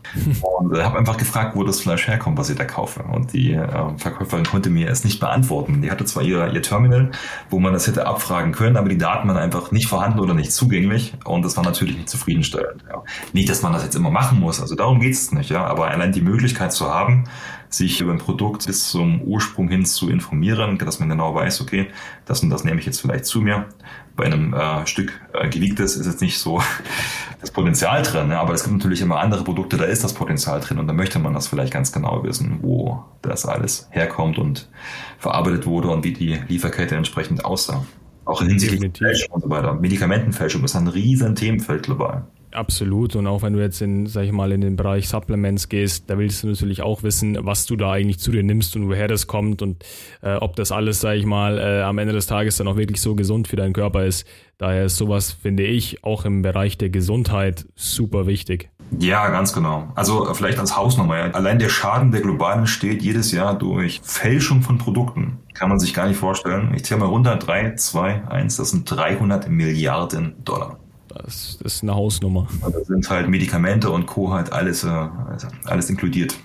und 0.58 0.76
habe 0.78 0.98
einfach 0.98 1.18
gefragt, 1.18 1.56
wo 1.56 1.62
das 1.62 1.80
Fleisch 1.80 2.06
herkommt, 2.06 2.38
was 2.38 2.48
ich 2.48 2.56
da 2.56 2.64
kaufe. 2.64 3.02
Und 3.02 3.32
die 3.34 3.58
Verkäuferin 3.98 4.44
konnte 4.44 4.70
mir 4.70 4.88
es 4.88 5.04
nicht 5.04 5.20
beantworten. 5.20 5.82
Die 5.82 5.90
hatte 5.90 6.04
zwar 6.04 6.22
ihr, 6.22 6.52
ihr 6.52 6.62
Terminal, 6.62 7.10
wo 7.50 7.58
man 7.58 7.72
das 7.72 7.86
hätte 7.86 8.06
abfragen 8.06 8.52
können, 8.52 8.76
aber 8.76 8.88
die 8.88 8.98
Daten 8.98 9.28
waren 9.28 9.36
einfach 9.36 9.72
nicht 9.72 9.86
vorhanden 9.86 10.20
oder 10.20 10.34
nicht 10.34 10.52
zugänglich. 10.52 11.14
Und 11.24 11.44
das 11.44 11.56
war 11.56 11.64
natürlich 11.64 11.96
nicht 11.96 12.08
zufriedenstellend. 12.08 12.84
Ja. 12.88 13.02
Nicht, 13.32 13.48
dass 13.48 13.62
man 13.62 13.72
das 13.72 13.84
jetzt 13.84 13.94
immer 13.94 14.10
machen 14.10 14.40
muss. 14.40 14.60
Also 14.60 14.74
darum 14.74 15.00
geht 15.00 15.12
es 15.12 15.32
nicht. 15.32 15.50
Ja. 15.50 15.66
Aber 15.66 15.88
allein 15.88 16.12
die 16.12 16.22
Möglichkeit 16.22 16.72
zu 16.72 16.86
haben, 16.86 17.24
sich 17.68 18.00
über 18.00 18.12
ein 18.12 18.18
Produkt 18.18 18.66
bis 18.66 18.88
zum 18.88 19.22
Ursprung 19.22 19.68
hin 19.68 19.84
zu 19.84 20.08
informieren, 20.08 20.78
dass 20.78 21.00
man 21.00 21.08
genau 21.08 21.34
weiß, 21.34 21.60
okay, 21.60 21.88
das 22.24 22.42
und 22.42 22.50
das 22.50 22.64
nehme 22.64 22.80
ich 22.80 22.86
jetzt 22.86 23.00
vielleicht 23.00 23.26
zu 23.26 23.40
mir. 23.40 23.66
Bei 24.14 24.24
einem 24.24 24.54
äh, 24.54 24.86
Stück 24.86 25.20
äh, 25.34 25.48
gewiegtes 25.48 25.96
ist 25.96 26.06
jetzt 26.06 26.22
nicht 26.22 26.38
so 26.38 26.62
das 27.40 27.50
Potenzial 27.50 28.02
drin, 28.02 28.28
ne? 28.28 28.38
aber 28.38 28.54
es 28.54 28.64
gibt 28.64 28.76
natürlich 28.76 29.02
immer 29.02 29.18
andere 29.20 29.44
Produkte, 29.44 29.76
da 29.76 29.84
ist 29.84 30.04
das 30.04 30.14
Potenzial 30.14 30.60
drin 30.60 30.78
und 30.78 30.86
da 30.86 30.92
möchte 30.92 31.18
man 31.18 31.34
das 31.34 31.48
vielleicht 31.48 31.72
ganz 31.72 31.92
genau 31.92 32.22
wissen, 32.24 32.58
wo 32.62 33.04
das 33.22 33.44
alles 33.44 33.88
herkommt 33.90 34.38
und 34.38 34.70
verarbeitet 35.18 35.66
wurde 35.66 35.88
und 35.88 36.04
wie 36.04 36.12
die 36.12 36.38
Lieferkette 36.48 36.96
entsprechend 36.96 37.44
aussah. 37.44 37.84
Auch 38.24 38.40
in 38.42 38.48
Hinsicht 38.48 38.98
Fälschung 38.98 39.34
und 39.34 39.42
so 39.42 39.50
weiter. 39.50 39.74
Medikamentenfälschung 39.74 40.64
ist 40.64 40.74
ein 40.74 40.88
riesen 40.88 41.36
Themenfeld 41.36 41.84
global. 41.84 42.26
Absolut. 42.56 43.16
Und 43.16 43.26
auch 43.26 43.42
wenn 43.42 43.52
du 43.52 43.60
jetzt 43.60 43.82
in, 43.82 44.06
sag 44.06 44.24
ich 44.24 44.32
mal, 44.32 44.50
in 44.50 44.62
den 44.62 44.76
Bereich 44.76 45.08
Supplements 45.08 45.68
gehst, 45.68 46.08
da 46.08 46.16
willst 46.16 46.42
du 46.42 46.48
natürlich 46.48 46.80
auch 46.80 47.02
wissen, 47.02 47.36
was 47.42 47.66
du 47.66 47.76
da 47.76 47.92
eigentlich 47.92 48.18
zu 48.18 48.30
dir 48.30 48.42
nimmst 48.42 48.74
und 48.76 48.88
woher 48.88 49.08
das 49.08 49.26
kommt 49.26 49.60
und 49.60 49.84
äh, 50.22 50.36
ob 50.36 50.56
das 50.56 50.72
alles, 50.72 51.00
sag 51.00 51.16
ich 51.16 51.26
mal, 51.26 51.58
äh, 51.58 51.82
am 51.82 51.98
Ende 51.98 52.14
des 52.14 52.26
Tages 52.26 52.56
dann 52.56 52.66
auch 52.66 52.76
wirklich 52.76 53.02
so 53.02 53.14
gesund 53.14 53.46
für 53.46 53.56
deinen 53.56 53.74
Körper 53.74 54.06
ist. 54.06 54.26
Daher 54.56 54.86
ist 54.86 54.96
sowas, 54.96 55.32
finde 55.32 55.64
ich, 55.64 56.02
auch 56.02 56.24
im 56.24 56.40
Bereich 56.40 56.78
der 56.78 56.88
Gesundheit 56.88 57.66
super 57.74 58.26
wichtig. 58.26 58.70
Ja, 58.98 59.28
ganz 59.28 59.52
genau. 59.52 59.92
Also 59.94 60.32
vielleicht 60.32 60.58
als 60.58 60.76
Hausnummer. 60.76 61.18
Ja. 61.18 61.30
Allein 61.32 61.58
der 61.58 61.68
Schaden, 61.68 62.10
der 62.10 62.22
global 62.22 62.58
entsteht 62.58 63.02
jedes 63.02 63.32
Jahr 63.32 63.58
durch 63.58 64.00
Fälschung 64.02 64.62
von 64.62 64.78
Produkten, 64.78 65.40
kann 65.52 65.68
man 65.68 65.78
sich 65.78 65.92
gar 65.92 66.08
nicht 66.08 66.16
vorstellen. 66.18 66.72
Ich 66.74 66.84
zähle 66.86 67.00
mal 67.00 67.06
runter. 67.06 67.36
Drei, 67.36 67.74
zwei, 67.74 68.26
eins. 68.28 68.56
Das 68.56 68.70
sind 68.70 68.90
300 68.90 69.50
Milliarden 69.50 70.42
Dollar. 70.42 70.78
Das, 71.24 71.58
ist 71.64 71.82
eine 71.82 71.94
Hausnummer. 71.94 72.46
Da 72.60 72.84
sind 72.84 73.08
halt 73.08 73.28
Medikamente 73.28 73.90
und 73.90 74.06
Co. 74.06 74.32
halt 74.32 74.52
alles, 74.52 74.84
äh, 74.84 74.88
also 74.88 75.48
alles 75.64 75.90
inkludiert. 75.90 76.36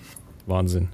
Wahnsinn. 0.48 0.90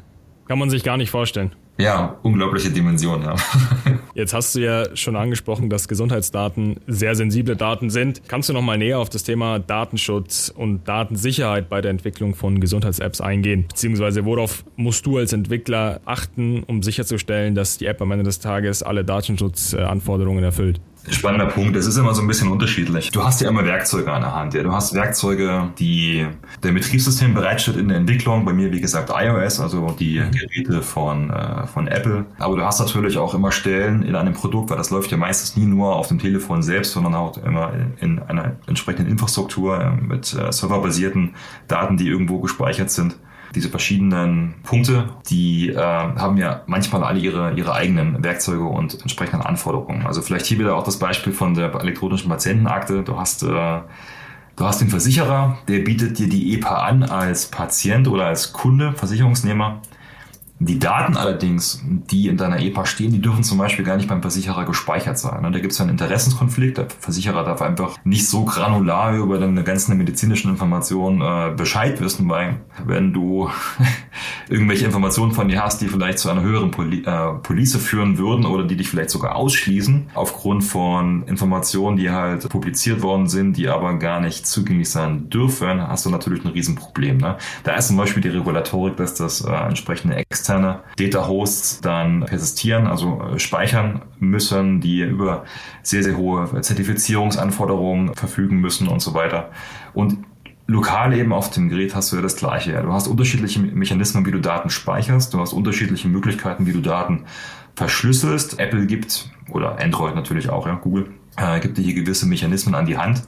Kann 0.48 0.60
man 0.60 0.70
sich 0.70 0.84
gar 0.84 0.98
nicht 0.98 1.10
vorstellen. 1.10 1.52
Ja, 1.80 2.18
unglaubliche 2.24 2.72
Dimension, 2.72 3.22
ja. 3.22 3.36
Jetzt 4.16 4.34
hast 4.34 4.56
du 4.56 4.60
ja 4.62 4.96
schon 4.96 5.16
angesprochen, 5.16 5.70
dass 5.70 5.88
Gesundheitsdaten 5.88 6.80
sehr 6.88 7.14
sensible 7.14 7.56
Daten 7.56 7.92
sind. 7.92 8.24
Kannst 8.28 8.50
du 8.50 8.54
noch 8.54 8.64
mal 8.64 8.80
näher 8.80 8.98
auf 8.98 9.10
das 9.10 9.24
Thema 9.24 9.60
Datenschutz 9.60 10.52
und 10.56 10.88
Datensicherheit 10.88 11.70
bei 11.70 11.82
der 11.82 11.92
Entwicklung 11.92 12.34
von 12.34 12.60
Gesundheits-Apps 12.60 13.22
eingehen? 13.22 13.66
Beziehungsweise 13.68 14.26
worauf 14.26 14.66
musst 14.76 15.06
du 15.06 15.18
als 15.18 15.34
Entwickler 15.34 16.02
achten, 16.06 16.64
um 16.64 16.82
sicherzustellen, 16.82 17.54
dass 17.54 17.78
die 17.78 17.86
App 17.86 18.02
am 18.02 18.12
Ende 18.12 18.24
des 18.24 18.40
Tages 18.40 18.82
alle 18.82 19.06
Datenschutzanforderungen 19.06 20.44
erfüllt? 20.44 20.82
Spannender 21.10 21.48
Punkt. 21.48 21.76
Es 21.76 21.86
ist 21.86 21.98
immer 21.98 22.14
so 22.14 22.22
ein 22.22 22.28
bisschen 22.28 22.50
unterschiedlich. 22.50 23.12
Du 23.12 23.24
hast 23.24 23.42
ja 23.42 23.50
immer 23.50 23.66
Werkzeuge 23.66 24.12
an 24.12 24.22
der 24.22 24.36
Hand. 24.36 24.54
Ja. 24.54 24.64
Du 24.64 24.72
hast 24.72 24.94
Werkzeuge, 24.94 25.70
die 25.80 26.26
der 26.64 26.72
Betriebssystem 26.72 27.34
bereitstellt 27.34 27.78
in 27.78 27.88
der 27.88 27.98
Entwicklung. 27.98 28.46
Bei 28.46 28.54
mir, 28.54 28.72
wie 28.72 28.82
gesagt, 28.82 29.12
iOS, 29.14 29.60
also 29.60 29.96
die 29.98 30.22
Geräte 30.32 30.82
von, 30.82 31.30
äh, 31.30 31.66
von 31.68 31.88
Apple. 31.88 32.26
Aber 32.40 32.58
du 32.58 32.64
hast 32.64 32.80
natürlich 32.80 33.18
auch 33.18 33.34
immer 33.34 33.52
Stellen 33.52 34.04
in 34.04 34.16
einem 34.16 34.34
Produkt, 34.34 34.70
weil 34.70 34.78
das 34.78 34.90
läuft 34.90 35.12
ja 35.12 35.18
meistens 35.18 35.56
nie 35.56 35.66
nur 35.66 35.96
auf 35.96 36.08
dem 36.08 36.20
Telefon 36.20 36.62
selbst, 36.62 36.92
sondern 36.92 37.16
auch 37.16 37.38
immer 37.38 37.72
in 38.00 38.20
einer 38.20 38.56
entsprechenden 38.68 39.10
Infrastruktur 39.10 39.80
äh, 39.80 39.92
mit 39.92 40.34
äh, 40.34 40.52
serverbasierten 40.52 41.36
Daten, 41.68 41.98
die 41.98 42.08
irgendwo 42.08 42.40
gespeichert 42.40 42.92
sind 42.92 43.16
diese 43.56 43.70
verschiedenen 43.70 44.56
Punkte, 44.64 45.10
die 45.30 45.70
äh, 45.70 45.78
haben 45.78 46.38
ja 46.38 46.62
manchmal 46.68 47.04
alle 47.04 47.20
ihre, 47.20 47.54
ihre 47.54 47.74
eigenen 47.74 48.24
Werkzeuge 48.24 48.64
und 48.64 49.02
entsprechenden 49.02 49.46
Anforderungen. 49.46 50.06
Also 50.06 50.22
vielleicht 50.22 50.46
hier 50.46 50.60
wieder 50.60 50.76
auch 50.76 50.84
das 50.84 51.00
Beispiel 51.00 51.34
von 51.34 51.54
der 51.54 51.74
elektronischen 51.76 52.30
Patientenakte. 52.30 53.04
Du 53.04 53.18
hast, 53.18 53.44
äh, 53.44 53.48
du 53.48 54.66
hast 54.66 54.82
den 54.82 54.90
Versicherer, 54.90 55.58
der 55.68 55.80
bietet 55.80 56.20
dir 56.20 56.30
die 56.30 56.54
EPA 56.56 56.84
an 56.84 57.04
als 57.04 57.48
Patient 57.48 58.08
oder 58.08 58.26
als 58.26 58.54
Kunde, 58.54 58.94
Versicherungsnehmer. 58.94 59.82
Die 60.60 60.80
Daten 60.80 61.18
allerdings, 61.18 61.84
die 61.86 62.28
in 62.28 62.38
deiner 62.38 62.60
EPA 62.60 62.88
stehen, 62.88 63.12
die 63.12 63.22
dürfen 63.22 63.44
zum 63.44 63.60
Beispiel 63.60 63.86
gar 63.86 63.96
nicht 63.96 64.10
beim 64.10 64.22
Versicherer 64.22 64.66
gespeichert 64.66 65.20
sein. 65.20 65.44
Da 65.44 65.60
gibt 65.60 65.72
es 65.72 65.80
einen 65.80 65.92
Interessenskonflikt. 65.92 66.80
Der 66.80 66.88
Versicherer 66.90 67.44
darf 67.44 67.62
einfach 67.62 67.96
nicht 68.04 68.28
so 68.28 68.44
granular 68.44 69.16
über 69.16 69.38
deine 69.38 69.64
ganzen 69.64 69.96
medizinischen 69.98 70.50
Informationen 70.50 71.22
äh, 71.22 71.56
Bescheid 71.56 72.02
wissen, 72.02 72.28
weil 72.28 72.60
wenn 72.86 73.14
du 73.14 73.50
irgendwelche 74.50 74.86
Informationen 74.86 75.32
von 75.32 75.48
dir 75.48 75.64
hast, 75.64 75.82
die 75.82 75.88
vielleicht 75.88 76.18
zu 76.18 76.30
einer 76.30 76.42
höheren 76.42 76.72
Poli 76.72 77.04
äh, 77.06 77.34
Police 77.44 77.76
führen 77.76 78.18
würden 78.18 78.46
oder 78.46 78.64
die 78.64 78.78
dich 78.78 78.90
vielleicht 78.90 79.12
sogar 79.12 79.36
ausschließen, 79.36 80.10
aufgrund 80.16 80.64
von 80.64 81.24
Informationen, 81.28 81.98
die 81.98 82.10
halt 82.10 82.50
publiziert 82.50 83.04
worden 83.04 83.28
sind, 83.28 83.58
die 83.58 83.68
aber 83.68 83.94
gar 84.00 84.20
nicht 84.20 84.48
zugänglich 84.48 84.90
sein 84.90 85.30
dürfen, 85.30 85.88
hast 85.88 86.08
du 86.08 86.10
natürlich 86.10 86.44
ein 86.44 86.52
Riesenproblem. 86.52 87.18
Ne? 87.18 87.38
Da 87.64 87.76
ist 87.76 87.90
zum 87.90 87.98
Beispiel 87.98 88.24
die 88.24 88.30
Regulatorik, 88.30 88.98
dass 88.98 89.14
das 89.14 89.42
äh, 89.42 89.52
entsprechende 89.52 90.16
Data 90.48 91.28
Hosts 91.28 91.82
dann 91.82 92.26
persistieren, 92.26 92.88
also 92.88 93.22
äh, 93.22 93.40
speichern 93.40 94.02
müssen, 94.20 94.82
die 94.82 95.02
über 95.02 95.46
sehr, 95.84 96.04
sehr 96.04 96.18
hohe 96.18 96.62
Zertifizierungsanforderungen 96.62 98.14
verfügen 98.16 98.58
müssen 98.60 98.88
und 98.88 99.02
so 99.02 99.14
weiter. 99.14 99.52
Und 99.94 100.18
lokal 100.68 101.14
eben 101.14 101.34
auf 101.34 101.50
dem 101.50 101.70
Gerät 101.70 101.96
hast 101.96 102.12
du 102.12 102.18
ja 102.18 102.22
das 102.22 102.36
Gleiche. 102.36 102.82
Du 102.82 102.92
hast 102.92 103.08
unterschiedliche 103.08 103.60
Mechanismen, 103.60 104.26
wie 104.26 104.32
du 104.32 104.40
Daten 104.40 104.70
speicherst. 104.70 105.34
Du 105.34 105.40
hast 105.40 105.54
unterschiedliche 105.54 106.08
Möglichkeiten, 106.08 106.66
wie 106.66 106.74
du 106.74 106.82
Daten 106.82 107.26
verschlüsselst. 107.76 108.60
Apple 108.60 108.86
gibt, 108.86 109.30
oder 109.50 109.80
Android 109.80 110.16
natürlich 110.16 110.50
auch, 110.50 110.68
ja, 110.68 110.76
Google, 110.76 111.12
äh, 111.38 111.60
gibt 111.60 111.78
dir 111.78 111.84
hier 111.84 111.94
gewisse 111.94 112.28
Mechanismen 112.28 112.76
an 112.76 112.86
die 112.86 112.98
Hand. 112.98 113.24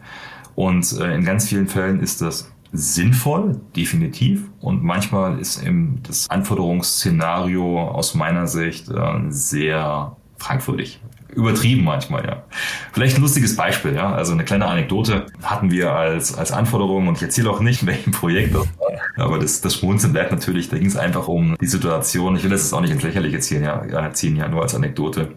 Und 0.56 1.00
äh, 1.00 1.16
in 1.16 1.24
ganz 1.24 1.48
vielen 1.48 1.68
Fällen 1.68 2.02
ist 2.02 2.22
das 2.22 2.52
sinnvoll, 2.72 3.60
definitiv. 3.76 4.44
Und 4.60 4.84
manchmal 4.84 5.40
ist 5.40 5.64
eben 5.64 6.02
das 6.04 6.30
Anforderungsszenario 6.30 7.88
aus 7.90 8.16
meiner 8.16 8.48
Sicht 8.48 8.90
äh, 8.90 9.20
sehr 9.30 10.16
fragwürdig. 10.38 11.02
übertrieben 11.34 11.84
manchmal, 11.84 12.26
ja. 12.26 12.44
Vielleicht 12.92 13.18
ein 13.18 13.22
lustiges 13.22 13.56
Beispiel, 13.56 13.96
ja. 13.96 14.14
Also 14.14 14.34
eine 14.34 14.44
kleine 14.44 14.66
Anekdote 14.66 15.26
hatten 15.44 15.72
wir 15.72 15.94
als, 15.94 16.36
als 16.36 16.52
Anforderung 16.52 17.08
und 17.08 17.18
ich 17.18 17.24
erzähle 17.24 17.50
auch 17.50 17.60
nicht, 17.60 17.82
in 17.82 17.88
welchem 17.90 18.12
Projekt 18.12 18.56
das 18.56 18.68
war. 18.78 19.26
Aber 19.26 19.40
das, 19.40 19.62
das 19.62 19.76
Schmunzeln 19.76 20.14
bleibt 20.14 20.32
natürlich, 20.32 20.70
da 20.70 20.78
ging 20.78 20.88
es 20.88 20.96
einfach 20.96 21.28
um 21.28 21.56
die 21.60 21.68
Situation. 21.68 22.36
Ich 22.36 22.44
will 22.44 22.50
das 22.50 22.64
jetzt 22.64 22.74
auch 22.74 22.82
nicht 22.82 22.92
ins 22.92 23.04
Lächerliche 23.04 23.40
ziehen, 23.40 23.64
ja, 23.64 24.12
ziehen, 24.14 24.36
ja, 24.36 24.48
nur 24.48 24.62
als 24.62 24.76
Anekdote. 24.76 25.30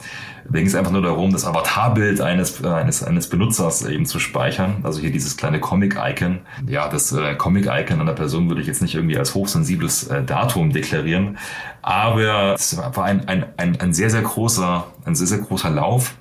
Da 0.44 0.58
ging 0.58 0.66
es 0.66 0.74
einfach 0.74 0.92
nur 0.92 1.02
darum, 1.02 1.32
das 1.32 1.44
Avatarbild 1.44 2.20
eines, 2.20 2.64
eines, 2.64 3.02
eines 3.02 3.28
Benutzers 3.28 3.84
eben 3.86 4.06
zu 4.06 4.18
speichern. 4.18 4.76
Also 4.82 5.00
hier 5.00 5.10
dieses 5.10 5.36
kleine 5.36 5.60
Comic-Icon. 5.60 6.40
Ja, 6.66 6.88
das 6.88 7.12
äh, 7.12 7.34
Comic-Icon 7.34 8.00
einer 8.00 8.12
Person 8.12 8.48
würde 8.48 8.60
ich 8.60 8.66
jetzt 8.66 8.82
nicht 8.82 8.94
irgendwie 8.94 9.18
als 9.18 9.34
hochsensibles 9.34 10.08
äh, 10.08 10.22
Datum 10.24 10.72
deklarieren. 10.72 11.38
Aber 11.82 12.54
es 12.54 12.76
war 12.76 13.04
ein, 13.04 13.28
ein, 13.28 13.46
ein, 13.56 13.80
ein 13.80 13.92
sehr, 13.92 14.10
sehr 14.10 14.22
großer, 14.22 14.86
ein 15.04 15.14
sehr, 15.14 15.26
sehr 15.26 15.38
großer 15.38 15.70
Lauf 15.70 16.14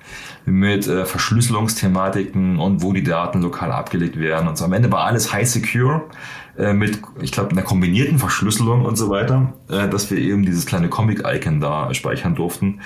mit 0.44 0.88
äh, 0.88 1.04
Verschlüsselungsthematiken 1.04 2.58
und 2.58 2.82
wo 2.82 2.92
die 2.92 3.04
Daten 3.04 3.42
lokal 3.42 3.70
abgelegt 3.70 4.18
werden 4.18 4.48
und 4.48 4.58
so. 4.58 4.64
Am 4.64 4.72
Ende 4.72 4.90
war 4.90 5.04
alles 5.04 5.32
high 5.32 5.48
secure 5.48 6.02
äh, 6.58 6.72
mit, 6.72 7.00
ich 7.20 7.32
glaube, 7.32 7.50
einer 7.50 7.62
kombinierten 7.62 8.18
Verschlüsselung 8.18 8.84
und 8.84 8.96
so 8.96 9.08
weiter, 9.08 9.54
äh, 9.70 9.88
dass 9.88 10.10
wir 10.10 10.18
eben 10.18 10.44
dieses 10.44 10.66
kleine 10.66 10.88
Comic-Icon 10.88 11.60
da 11.60 11.92
speichern 11.94 12.34
durften, 12.34 12.80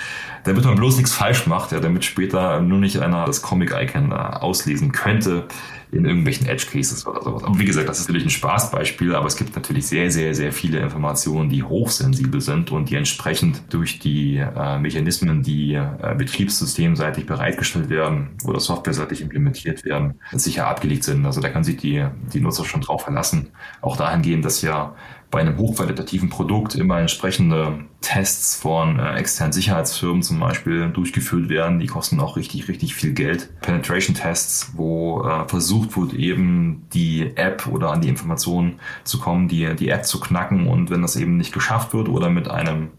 damit 0.45 0.63
man 0.63 0.75
bloß 0.75 0.97
nichts 0.97 1.13
falsch 1.13 1.47
macht, 1.47 1.71
ja, 1.71 1.79
damit 1.79 2.05
später 2.05 2.61
nur 2.61 2.79
nicht 2.79 2.99
einer 2.99 3.25
das 3.25 3.41
Comic-Icon 3.41 4.13
auslesen 4.13 4.91
könnte 4.91 5.47
in 5.91 6.05
irgendwelchen 6.05 6.47
Edge 6.47 6.65
Cases 6.71 7.05
oder 7.07 7.21
sowas. 7.21 7.43
Aber 7.43 7.57
wie 7.59 7.65
gesagt, 7.65 7.87
das 7.87 7.99
ist 7.99 8.07
natürlich 8.07 8.27
ein 8.27 8.31
Spaßbeispiel, 8.31 9.15
aber 9.15 9.27
es 9.27 9.37
gibt 9.37 9.55
natürlich 9.55 9.87
sehr, 9.87 10.11
sehr, 10.11 10.35
sehr 10.35 10.51
viele 10.51 10.79
Informationen, 10.79 11.49
die 11.49 11.63
hochsensibel 11.63 12.41
sind 12.41 12.71
und 12.71 12.89
die 12.89 12.95
entsprechend 12.95 13.61
durch 13.69 13.99
die 13.99 14.37
äh, 14.37 14.79
Mechanismen, 14.79 15.43
die 15.43 15.75
äh, 15.75 16.15
betriebssystemseitig 16.17 17.25
bereitgestellt 17.25 17.89
werden 17.89 18.29
oder 18.43 18.59
softwareseitig 18.59 19.21
implementiert 19.21 19.85
werden, 19.85 20.15
sicher 20.33 20.67
abgelegt 20.67 21.03
sind. 21.03 21.25
Also 21.25 21.39
da 21.41 21.49
kann 21.49 21.63
sich 21.63 21.77
die, 21.77 22.05
die 22.33 22.41
Nutzer 22.41 22.65
schon 22.65 22.81
drauf 22.81 23.03
verlassen. 23.03 23.49
Auch 23.81 23.95
dahingehend, 23.95 24.43
dass 24.43 24.61
ja 24.61 24.95
bei 25.29 25.41
einem 25.41 25.57
hochqualitativen 25.57 26.29
Produkt 26.29 26.75
immer 26.75 26.99
entsprechende 26.99 27.79
Tests 27.99 28.55
von 28.55 28.97
äh, 28.99 29.15
externen 29.15 29.51
Sicherheitsfirmen 29.51 30.23
zum 30.23 30.39
Beispiel 30.39 30.89
durchgeführt 30.89 31.49
werden. 31.49 31.79
Die 31.79 31.87
kosten 31.87 32.19
auch 32.21 32.37
richtig, 32.37 32.69
richtig 32.69 32.95
viel 32.95 33.13
Geld. 33.13 33.49
Penetration-Tests, 33.61 34.71
wo 34.75 35.23
äh, 35.23 35.47
versucht 35.47 35.97
wird, 35.97 36.13
eben 36.13 36.85
die 36.93 37.35
App 37.35 37.67
oder 37.67 37.91
an 37.91 38.01
die 38.01 38.07
Informationen 38.07 38.79
zu 39.03 39.19
kommen, 39.19 39.49
die, 39.49 39.75
die 39.75 39.89
App 39.89 40.05
zu 40.05 40.19
knacken. 40.19 40.67
Und 40.67 40.89
wenn 40.89 41.01
das 41.01 41.17
eben 41.17 41.35
nicht 41.35 41.53
geschafft 41.53 41.93
wird 41.93 42.07
oder 42.07 42.29
mit 42.29 42.49
einem, 42.49 42.89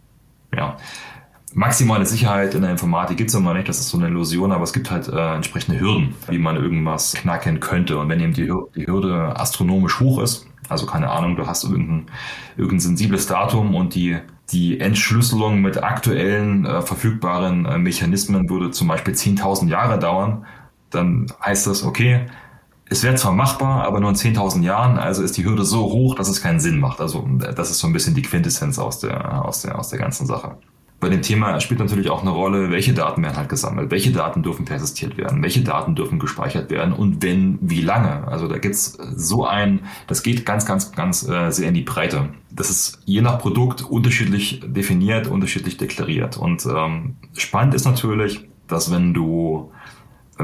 ja, 0.55 0.77
maximale 1.55 2.05
Sicherheit 2.05 2.55
in 2.55 2.61
der 2.61 2.71
Informatik 2.71 3.17
gibt 3.17 3.31
es 3.31 3.35
immer 3.35 3.55
nicht, 3.55 3.69
das 3.71 3.81
ist 3.81 3.89
so 3.89 3.97
eine 3.97 4.09
Illusion, 4.09 4.53
aber 4.53 4.65
es 4.65 4.75
gibt 4.75 4.91
halt 4.91 5.09
äh, 5.09 5.35
entsprechende 5.35 5.81
Hürden, 5.81 6.15
wie 6.29 6.39
man 6.39 6.57
irgendwas 6.57 7.15
knacken 7.15 7.59
könnte. 7.61 7.97
Und 7.97 8.11
wenn 8.11 8.21
eben 8.21 8.35
die, 8.35 8.53
die 8.77 8.87
Hürde 8.87 9.35
astronomisch 9.35 9.99
hoch 9.99 10.21
ist, 10.23 10.47
also 10.69 10.87
keine 10.87 11.11
Ahnung, 11.11 11.37
du 11.37 11.47
hast 11.47 11.65
irgendein, 11.65 12.07
irgendein 12.57 12.81
sensibles 12.81 13.27
Datum 13.27 13.75
und 13.75 13.95
die, 13.95 14.19
die 14.51 14.81
Entschlüsselung 14.81 15.61
mit 15.61 15.83
aktuellen 15.83 16.65
äh, 16.65 16.83
verfügbaren 16.83 17.67
äh, 17.67 17.79
Mechanismen 17.79 18.49
würde 18.49 18.71
zum 18.71 18.89
Beispiel 18.89 19.15
10.000 19.15 19.69
Jahre 19.69 19.99
dauern. 19.99 20.47
Dann 20.91 21.27
heißt 21.45 21.67
das, 21.67 21.85
okay, 21.85 22.27
es 22.91 23.03
wäre 23.03 23.15
zwar 23.17 23.33
machbar, 23.33 23.85
aber 23.85 24.01
nur 24.01 24.11
in 24.11 24.17
10.000 24.17 24.63
Jahren, 24.63 24.99
also 24.99 25.23
ist 25.23 25.37
die 25.37 25.45
Hürde 25.45 25.65
so 25.65 25.83
hoch, 25.85 26.15
dass 26.15 26.29
es 26.29 26.41
keinen 26.41 26.61
Sinn 26.61 26.81
macht. 26.81 27.01
Also 27.01 27.29
das 27.39 27.71
ist 27.71 27.79
so 27.79 27.87
ein 27.87 27.93
bisschen 27.93 28.15
die 28.15 28.23
Quintessenz 28.23 28.79
aus 28.79 28.99
der, 29.01 29.45
aus 29.45 29.63
der, 29.63 29.79
aus 29.79 29.91
der 29.91 29.99
ganzen 29.99 30.27
Sache. 30.27 30.57
Bei 31.01 31.09
dem 31.09 31.23
Thema 31.23 31.61
spielt 31.61 31.79
natürlich 31.79 32.11
auch 32.11 32.23
eine 32.23 32.31
Rolle, 32.31 32.71
welche 32.71 32.93
Daten 32.93 33.23
werden 33.23 33.37
halt 33.37 33.49
gesammelt, 33.49 33.93
welche 33.93 34.11
Daten 34.11 34.43
dürfen 34.43 34.65
persistiert 34.65 35.17
werden, 35.17 35.43
welche 35.43 35.63
Daten 35.63 35.95
dürfen 35.95 36.19
gespeichert 36.19 36.71
werden 36.71 36.93
und 36.93 37.23
wenn, 37.23 37.59
wie 37.61 37.83
lange. 37.83 38.27
Also 38.27 38.49
da 38.49 38.59
gibt's 38.59 38.99
so 39.15 39.47
ein, 39.47 39.81
das 40.09 40.25
geht 40.25 40.45
ganz, 40.45 40.67
ganz, 40.67 40.91
ganz 40.91 41.29
äh, 41.29 41.51
sehr 41.51 41.69
in 41.69 41.75
die 41.75 41.83
Breite. 41.83 42.31
Das 42.51 42.69
ist 42.69 43.01
je 43.05 43.21
nach 43.21 43.39
Produkt 43.39 43.83
unterschiedlich 43.83 44.61
definiert, 44.67 45.29
unterschiedlich 45.29 45.77
deklariert. 45.77 46.37
Und 46.37 46.67
ähm, 46.67 47.15
spannend 47.37 47.75
ist 47.75 47.85
natürlich, 47.85 48.49
dass 48.67 48.91
wenn 48.91 49.15
du 49.15 49.71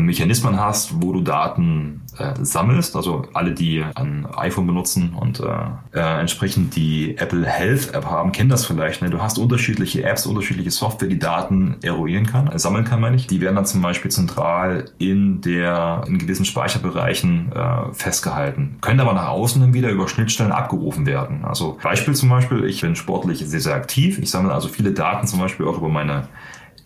Mechanismen 0.01 0.61
hast, 0.61 1.03
wo 1.03 1.13
du 1.13 1.21
Daten 1.21 2.03
äh, 2.19 2.35
sammelst, 2.41 2.97
also 2.97 3.27
alle, 3.33 3.53
die 3.53 3.85
ein 3.95 4.27
iPhone 4.37 4.67
benutzen 4.67 5.15
und 5.15 5.41
äh, 5.41 5.45
äh, 5.93 6.21
entsprechend 6.21 6.77
die 6.77 7.17
Apple 7.17 7.47
Health 7.47 7.95
App 7.95 8.07
haben, 8.07 8.33
kennen 8.33 8.51
das 8.51 8.67
vielleicht. 8.67 9.03
Ne? 9.03 9.11
Du 9.11 9.23
hast 9.23 9.39
unterschiedliche 9.39 10.05
Apps, 10.05 10.27
unterschiedliche 10.27 10.71
Software, 10.71 11.09
die 11.09 11.19
Daten 11.19 11.77
eruieren 11.83 12.27
kann, 12.27 12.49
äh, 12.49 12.59
sammeln 12.59 12.85
kann, 12.85 13.01
meine 13.01 13.17
ich. 13.17 13.27
Die 13.27 13.41
werden 13.41 13.57
dann 13.57 13.67
zum 13.67 13.83
Beispiel 13.83 14.11
zentral 14.11 14.87
in 14.99 15.41
der 15.41 16.03
in 16.07 16.19
gewissen 16.19 16.45
Speicherbereichen 16.45 17.53
äh, 17.53 17.93
festgehalten, 17.93 18.79
können 18.81 19.01
aber 19.01 19.13
nach 19.13 19.29
außen 19.29 19.61
dann 19.61 19.75
wieder 19.75 19.91
über 19.91 20.09
Schnittstellen 20.09 20.53
abgerufen 20.53 21.07
werden. 21.07 21.45
Also 21.45 21.79
Beispiel 21.83 22.15
zum 22.15 22.29
Beispiel, 22.29 22.65
ich 22.65 22.81
bin 22.81 22.97
sportlich 22.97 23.39
sehr, 23.47 23.61
sehr 23.61 23.75
aktiv. 23.75 24.19
Ich 24.19 24.31
sammle 24.31 24.53
also 24.53 24.69
viele 24.69 24.93
Daten 24.93 25.27
zum 25.27 25.41
Beispiel 25.41 25.67
auch 25.67 25.79
über 25.79 25.89
meine 25.89 26.29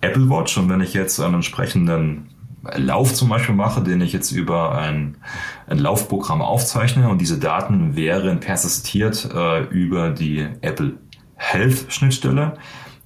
Apple 0.00 0.28
Watch 0.30 0.56
und 0.58 0.68
wenn 0.68 0.80
ich 0.80 0.94
jetzt 0.94 1.18
einen 1.20 1.34
entsprechenden 1.34 2.28
Lauf 2.62 3.14
zum 3.14 3.28
Beispiel 3.28 3.54
mache, 3.54 3.82
den 3.82 4.00
ich 4.00 4.12
jetzt 4.12 4.32
über 4.32 4.76
ein, 4.76 5.16
ein 5.66 5.78
Laufprogramm 5.78 6.42
aufzeichne 6.42 7.08
und 7.08 7.20
diese 7.20 7.38
Daten 7.38 7.96
wären 7.96 8.40
persistiert 8.40 9.28
äh, 9.32 9.64
über 9.64 10.10
die 10.10 10.46
Apple 10.60 10.98
Health 11.36 11.86
Schnittstelle, 11.88 12.54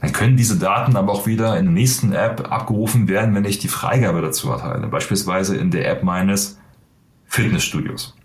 dann 0.01 0.13
können 0.13 0.37
diese 0.37 0.59
Daten 0.59 0.97
aber 0.97 1.13
auch 1.13 1.27
wieder 1.27 1.57
in 1.59 1.67
der 1.67 1.75
nächsten 1.75 2.13
App 2.13 2.51
abgerufen 2.51 3.09
werden, 3.09 3.35
wenn 3.35 3.45
ich 3.45 3.59
die 3.59 3.69
Freigabe 3.69 4.21
dazu 4.21 4.51
erteile. 4.51 4.89
Beispielsweise 4.89 5.57
in 5.57 5.71
der 5.71 5.89
App 5.89 6.03
meines 6.03 6.59
Fitnessstudios. 7.27 8.17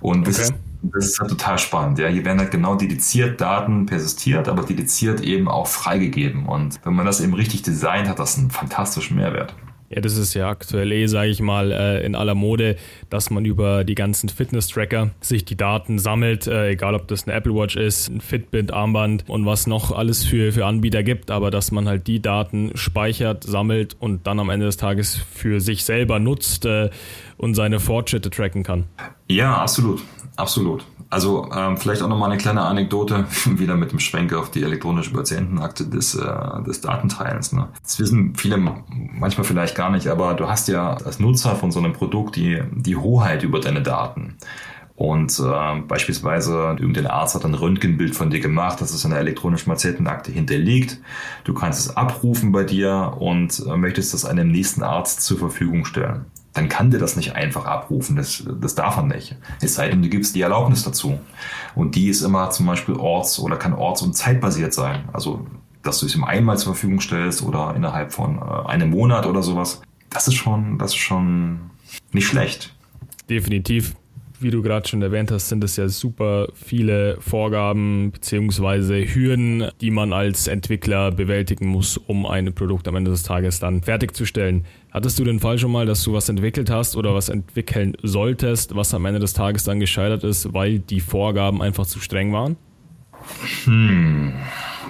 Und 0.00 0.26
das, 0.26 0.36
okay. 0.36 0.42
ist, 0.42 0.54
das 0.82 1.06
ist 1.06 1.20
halt 1.20 1.30
total 1.30 1.58
spannend. 1.58 1.98
Ja, 1.98 2.08
hier 2.08 2.24
werden 2.24 2.38
halt 2.38 2.50
genau 2.50 2.74
dediziert 2.74 3.40
Daten 3.40 3.86
persistiert, 3.86 4.48
aber 4.48 4.62
dediziert 4.62 5.20
eben 5.22 5.48
auch 5.48 5.68
freigegeben. 5.68 6.46
Und 6.46 6.80
wenn 6.84 6.94
man 6.94 7.06
das 7.06 7.20
eben 7.20 7.34
richtig 7.34 7.62
designt, 7.62 8.08
hat 8.08 8.18
das 8.18 8.36
einen 8.36 8.50
fantastischen 8.50 9.16
Mehrwert. 9.16 9.54
Ja, 9.92 10.00
das 10.00 10.16
ist 10.16 10.34
ja 10.34 10.48
aktuell 10.48 10.92
eh, 10.92 11.06
sage 11.08 11.30
ich 11.30 11.40
mal, 11.40 11.72
äh, 11.72 12.06
in 12.06 12.14
aller 12.14 12.36
Mode, 12.36 12.76
dass 13.08 13.28
man 13.30 13.44
über 13.44 13.82
die 13.82 13.96
ganzen 13.96 14.28
Fitness-Tracker 14.28 15.10
sich 15.20 15.44
die 15.44 15.56
Daten 15.56 15.98
sammelt, 15.98 16.46
äh, 16.46 16.70
egal 16.70 16.94
ob 16.94 17.08
das 17.08 17.26
eine 17.26 17.34
Apple 17.36 17.52
Watch 17.56 17.74
ist, 17.74 18.08
ein 18.08 18.20
Fitbit, 18.20 18.72
Armband 18.72 19.28
und 19.28 19.46
was 19.46 19.66
noch 19.66 19.90
alles 19.90 20.24
für, 20.24 20.52
für 20.52 20.64
Anbieter 20.64 21.02
gibt, 21.02 21.32
aber 21.32 21.50
dass 21.50 21.72
man 21.72 21.88
halt 21.88 22.06
die 22.06 22.22
Daten 22.22 22.70
speichert, 22.76 23.42
sammelt 23.42 23.96
und 23.98 24.28
dann 24.28 24.38
am 24.38 24.48
Ende 24.48 24.66
des 24.66 24.76
Tages 24.76 25.16
für 25.16 25.60
sich 25.60 25.84
selber 25.84 26.20
nutzt 26.20 26.66
äh, 26.66 26.90
und 27.36 27.54
seine 27.54 27.80
Fortschritte 27.80 28.30
tracken 28.30 28.62
kann. 28.62 28.84
Ja, 29.28 29.56
absolut, 29.56 30.02
absolut. 30.36 30.84
Also 31.10 31.50
ähm, 31.52 31.76
vielleicht 31.76 32.02
auch 32.02 32.08
nochmal 32.08 32.30
eine 32.30 32.38
kleine 32.38 32.62
Anekdote, 32.62 33.26
wieder 33.46 33.74
mit 33.74 33.90
dem 33.90 33.98
Schwenk 33.98 34.32
auf 34.32 34.50
die 34.50 34.62
elektronische 34.62 35.12
Patientenakte 35.12 35.86
des, 35.86 36.14
äh, 36.14 36.62
des 36.64 36.80
Datenteilens. 36.80 37.52
Ne? 37.52 37.68
Das 37.82 37.98
wissen 37.98 38.34
viele 38.36 38.56
manchmal 38.56 39.44
vielleicht 39.44 39.74
gar 39.74 39.90
nicht, 39.90 40.06
aber 40.06 40.34
du 40.34 40.48
hast 40.48 40.68
ja 40.68 40.94
als 40.94 41.18
Nutzer 41.18 41.56
von 41.56 41.72
so 41.72 41.80
einem 41.80 41.92
Produkt 41.92 42.36
die, 42.36 42.62
die 42.72 42.96
Hoheit 42.96 43.42
über 43.42 43.58
deine 43.60 43.82
Daten. 43.82 44.36
Und 44.94 45.40
äh, 45.40 45.80
beispielsweise 45.80 46.76
irgendein 46.78 47.06
Arzt 47.06 47.34
hat 47.34 47.44
ein 47.44 47.54
Röntgenbild 47.54 48.14
von 48.14 48.30
dir 48.30 48.40
gemacht, 48.40 48.80
das 48.80 48.92
ist 48.92 49.04
in 49.04 49.10
der 49.10 49.20
elektronischen 49.20 49.72
Patientenakte 49.72 50.30
hinterlegt. 50.30 50.98
Du 51.44 51.54
kannst 51.54 51.80
es 51.80 51.96
abrufen 51.96 52.52
bei 52.52 52.64
dir 52.64 53.16
und 53.18 53.64
äh, 53.66 53.76
möchtest 53.76 54.14
das 54.14 54.26
einem 54.26 54.50
nächsten 54.50 54.82
Arzt 54.82 55.22
zur 55.22 55.38
Verfügung 55.38 55.86
stellen 55.86 56.26
dann 56.52 56.68
kann 56.68 56.90
der 56.90 57.00
das 57.00 57.16
nicht 57.16 57.34
einfach 57.34 57.64
abrufen. 57.64 58.16
Das, 58.16 58.42
das 58.60 58.74
darf 58.74 58.96
er 58.96 59.04
nicht. 59.04 59.36
Es 59.60 59.74
sei 59.74 59.88
denn, 59.88 60.02
du 60.02 60.08
gibst 60.08 60.34
die 60.34 60.40
Erlaubnis 60.40 60.82
dazu. 60.82 61.18
Und 61.74 61.94
die 61.94 62.08
ist 62.08 62.22
immer 62.22 62.50
zum 62.50 62.66
Beispiel 62.66 62.94
orts- 62.96 63.38
oder 63.38 63.56
kann 63.56 63.72
orts- 63.72 64.02
und 64.02 64.16
zeitbasiert 64.16 64.74
sein. 64.74 65.08
Also, 65.12 65.46
dass 65.82 66.00
du 66.00 66.06
es 66.06 66.14
ihm 66.14 66.24
einmal 66.24 66.58
zur 66.58 66.74
Verfügung 66.74 67.00
stellst 67.00 67.42
oder 67.42 67.74
innerhalb 67.76 68.12
von 68.12 68.38
äh, 68.38 68.68
einem 68.68 68.90
Monat 68.90 69.26
oder 69.26 69.42
sowas. 69.42 69.80
Das 70.10 70.26
ist 70.26 70.34
schon, 70.34 70.78
das 70.78 70.90
ist 70.90 70.98
schon 70.98 71.70
nicht 72.12 72.26
schlecht. 72.26 72.74
Definitiv 73.28 73.94
wie 74.42 74.50
du 74.50 74.62
gerade 74.62 74.88
schon 74.88 75.02
erwähnt 75.02 75.30
hast, 75.30 75.48
sind 75.48 75.62
es 75.64 75.76
ja 75.76 75.88
super 75.88 76.48
viele 76.54 77.16
Vorgaben 77.20 78.10
bzw. 78.12 79.06
Hürden, 79.06 79.70
die 79.80 79.90
man 79.90 80.12
als 80.12 80.46
Entwickler 80.46 81.10
bewältigen 81.10 81.66
muss, 81.66 81.96
um 81.96 82.26
ein 82.26 82.54
Produkt 82.54 82.88
am 82.88 82.96
Ende 82.96 83.10
des 83.10 83.22
Tages 83.22 83.60
dann 83.60 83.82
fertigzustellen. 83.82 84.64
Hattest 84.90 85.18
du 85.18 85.24
den 85.24 85.40
Fall 85.40 85.58
schon 85.58 85.72
mal, 85.72 85.86
dass 85.86 86.02
du 86.02 86.12
was 86.12 86.28
entwickelt 86.28 86.70
hast 86.70 86.96
oder 86.96 87.14
was 87.14 87.28
entwickeln 87.28 87.96
solltest, 88.02 88.74
was 88.74 88.94
am 88.94 89.04
Ende 89.06 89.20
des 89.20 89.34
Tages 89.34 89.64
dann 89.64 89.80
gescheitert 89.80 90.24
ist, 90.24 90.52
weil 90.52 90.78
die 90.78 91.00
Vorgaben 91.00 91.62
einfach 91.62 91.86
zu 91.86 92.00
streng 92.00 92.32
waren? 92.32 92.56
Hm, 93.64 94.32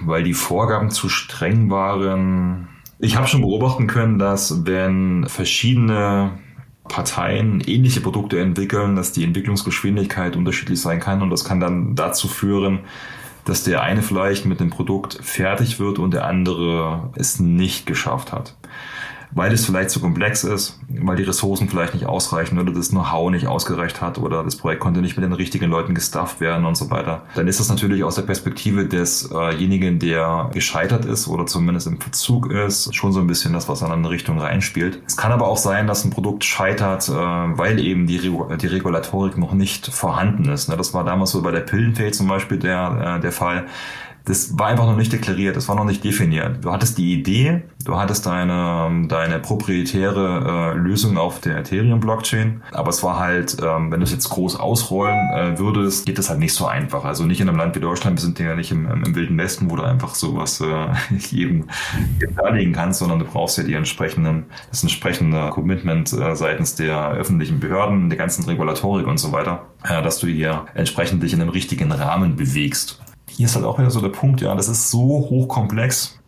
weil 0.05 0.23
die 0.23 0.35
Vorgaben 0.35 0.91
zu 0.91 1.09
streng 1.09 1.71
waren. 1.71 2.69
Ich 2.99 3.17
habe 3.17 3.27
schon 3.27 3.41
beobachten 3.41 3.87
können, 3.87 4.19
dass 4.19 4.67
wenn 4.67 5.27
verschiedene 5.27 6.33
Parteien 6.91 7.63
ähnliche 7.63 8.01
Produkte 8.01 8.39
entwickeln, 8.39 8.97
dass 8.97 9.13
die 9.13 9.25
Entwicklungsgeschwindigkeit 9.25 10.37
unterschiedlich 10.37 10.81
sein 10.81 11.01
kann 11.01 11.23
und 11.23 11.31
das 11.31 11.45
kann 11.45 11.61
dann 11.61 11.95
dazu 11.95 12.29
führen, 12.29 12.81
dass 13.47 13.65
der 13.65 13.83
eine 13.83 14.03
vielleicht 14.03 14.45
mit 14.45 14.61
dem 14.61 14.69
Produkt 14.69 15.19
fertig 15.23 15.81
wird 15.81 15.99
und 15.99 16.13
der 16.13 16.27
andere 16.27 17.11
es 17.15 17.41
nicht 17.41 17.87
geschafft 17.87 18.33
hat. 18.33 18.55
Weil 19.33 19.53
es 19.53 19.65
vielleicht 19.65 19.91
zu 19.91 20.01
komplex 20.01 20.45
ist, 20.45 20.79
weil 20.89 21.17
die 21.17 21.23
Ressourcen 21.23 21.69
vielleicht 21.69 21.95
nicht 21.95 22.07
ausreichen 22.07 22.59
oder 22.59 22.73
das 22.73 22.91
Know-how 22.91 23.31
nicht 23.31 23.47
ausgereicht 23.47 24.01
hat 24.01 24.19
oder 24.19 24.43
das 24.43 24.57
Projekt 24.57 24.81
konnte 24.81 25.01
nicht 25.01 25.17
mit 25.17 25.25
den 25.25 25.33
richtigen 25.33 25.71
Leuten 25.71 25.95
gestafft 25.95 26.41
werden 26.41 26.65
und 26.65 26.77
so 26.77 26.91
weiter. 26.91 27.23
Dann 27.35 27.49
ist 27.49 27.61
das 27.61 27.69
natürlich 27.69 28.05
aus 28.05 28.17
der 28.17 28.23
Perspektive 28.23 28.87
desjenigen, 28.87 29.99
der 29.99 30.51
gescheitert 30.53 31.05
ist 31.05 31.29
oder 31.29 31.47
zumindest 31.47 31.87
im 31.87 32.01
Verzug 32.01 32.51
ist, 32.51 32.95
schon 32.95 33.13
so 33.13 33.21
ein 33.21 33.27
bisschen 33.27 33.53
das, 33.53 33.69
was 33.69 33.83
an 33.83 33.93
eine 33.93 34.11
Richtung 34.11 34.39
reinspielt. 34.39 35.03
Es 35.07 35.17
kann 35.17 35.33
aber 35.33 35.47
auch 35.47 35.57
sein, 35.57 35.87
dass 35.87 36.05
ein 36.05 36.11
Produkt 36.11 36.45
scheitert, 36.45 37.09
äh, 37.09 37.13
weil 37.13 37.79
eben 37.79 38.07
die, 38.07 38.19
die 38.19 38.67
Regulatorik 38.67 39.39
noch 39.39 39.53
nicht 39.53 39.87
vorhanden 39.87 40.49
ist. 40.51 40.69
Ne? 40.69 40.77
Das 40.77 40.95
war 40.95 41.05
damals 41.05 41.31
so 41.31 41.43
bei 41.43 41.51
der 41.51 41.61
Pillenfähig 41.61 42.15
zum 42.15 42.29
Beispiel 42.29 42.59
der, 42.59 43.17
äh, 43.19 43.21
der 43.21 43.33
Fall 43.33 43.67
das 44.25 44.59
war 44.59 44.69
einfach 44.69 44.87
noch 44.87 44.97
nicht 44.97 45.13
deklariert, 45.13 45.57
das 45.57 45.69
war 45.69 45.77
noch 45.77 45.85
nicht 45.85 46.05
definiert. 46.05 46.65
Du 46.65 46.71
hattest 46.71 46.99
die 46.99 47.15
Idee, 47.15 47.63
du 47.85 47.97
hattest 47.97 48.27
deine, 48.27 49.07
deine 49.09 49.39
proprietäre 49.39 50.75
äh, 50.75 50.79
Lösung 50.79 51.17
auf 51.17 51.41
der 51.41 51.59
Ethereum-Blockchain, 51.59 52.63
aber 52.73 52.91
es 52.91 53.03
war 53.03 53.19
halt, 53.19 53.57
ähm, 53.63 53.91
wenn 53.91 54.01
du 54.01 54.05
es 54.05 54.13
jetzt 54.13 54.29
groß 54.29 54.57
ausrollen 54.57 55.31
äh, 55.35 55.59
würdest, 55.59 56.07
geht 56.07 56.19
das 56.19 56.29
halt 56.29 56.39
nicht 56.39 56.55
so 56.55 56.67
einfach. 56.67 57.05
Also 57.05 57.25
nicht 57.25 57.41
in 57.41 57.49
einem 57.49 57.59
Land 57.59 57.75
wie 57.77 57.81
Deutschland, 57.81 58.19
wir 58.19 58.23
sind 58.23 58.39
ja 58.39 58.55
nicht 58.55 58.71
im, 58.71 58.91
im, 58.91 59.05
im 59.05 59.15
Wilden 59.15 59.39
Westen, 59.39 59.71
wo 59.71 59.77
du 59.77 59.83
einfach 59.83 60.15
sowas 60.15 60.61
äh, 60.61 60.89
jedem, 61.31 61.65
darlegen 62.37 62.73
kannst, 62.73 62.99
sondern 62.99 63.19
du 63.19 63.25
brauchst 63.25 63.59
ja 63.59 63.65
die 63.65 63.75
entsprechenden, 63.75 64.45
das 64.71 64.83
entsprechende 64.83 65.51
Commitment 65.51 66.13
äh, 66.13 66.37
seitens 66.37 66.75
der 66.75 67.11
öffentlichen 67.13 67.61
Behörden, 67.61 68.11
der 68.11 68.19
ganzen 68.19 68.45
Regulatorik 68.45 69.07
und 69.07 69.19
so 69.19 69.33
weiter, 69.33 69.67
äh, 69.85 70.03
dass 70.03 70.19
du 70.19 70.27
hier 70.27 70.67
entsprechend 70.75 71.23
dich 71.23 71.33
in 71.33 71.41
einem 71.41 71.51
richtigen 71.51 71.91
Rahmen 71.91 72.37
bewegst 72.37 73.01
hier 73.37 73.47
ist 73.47 73.55
halt 73.57 73.65
auch 73.65 73.79
wieder 73.79 73.91
so 73.91 74.01
der 74.01 74.09
Punkt, 74.09 74.41
ja, 74.41 74.55
das 74.55 74.69
ist 74.69 74.91
so 74.91 75.01
hochkomplex. 75.01 76.19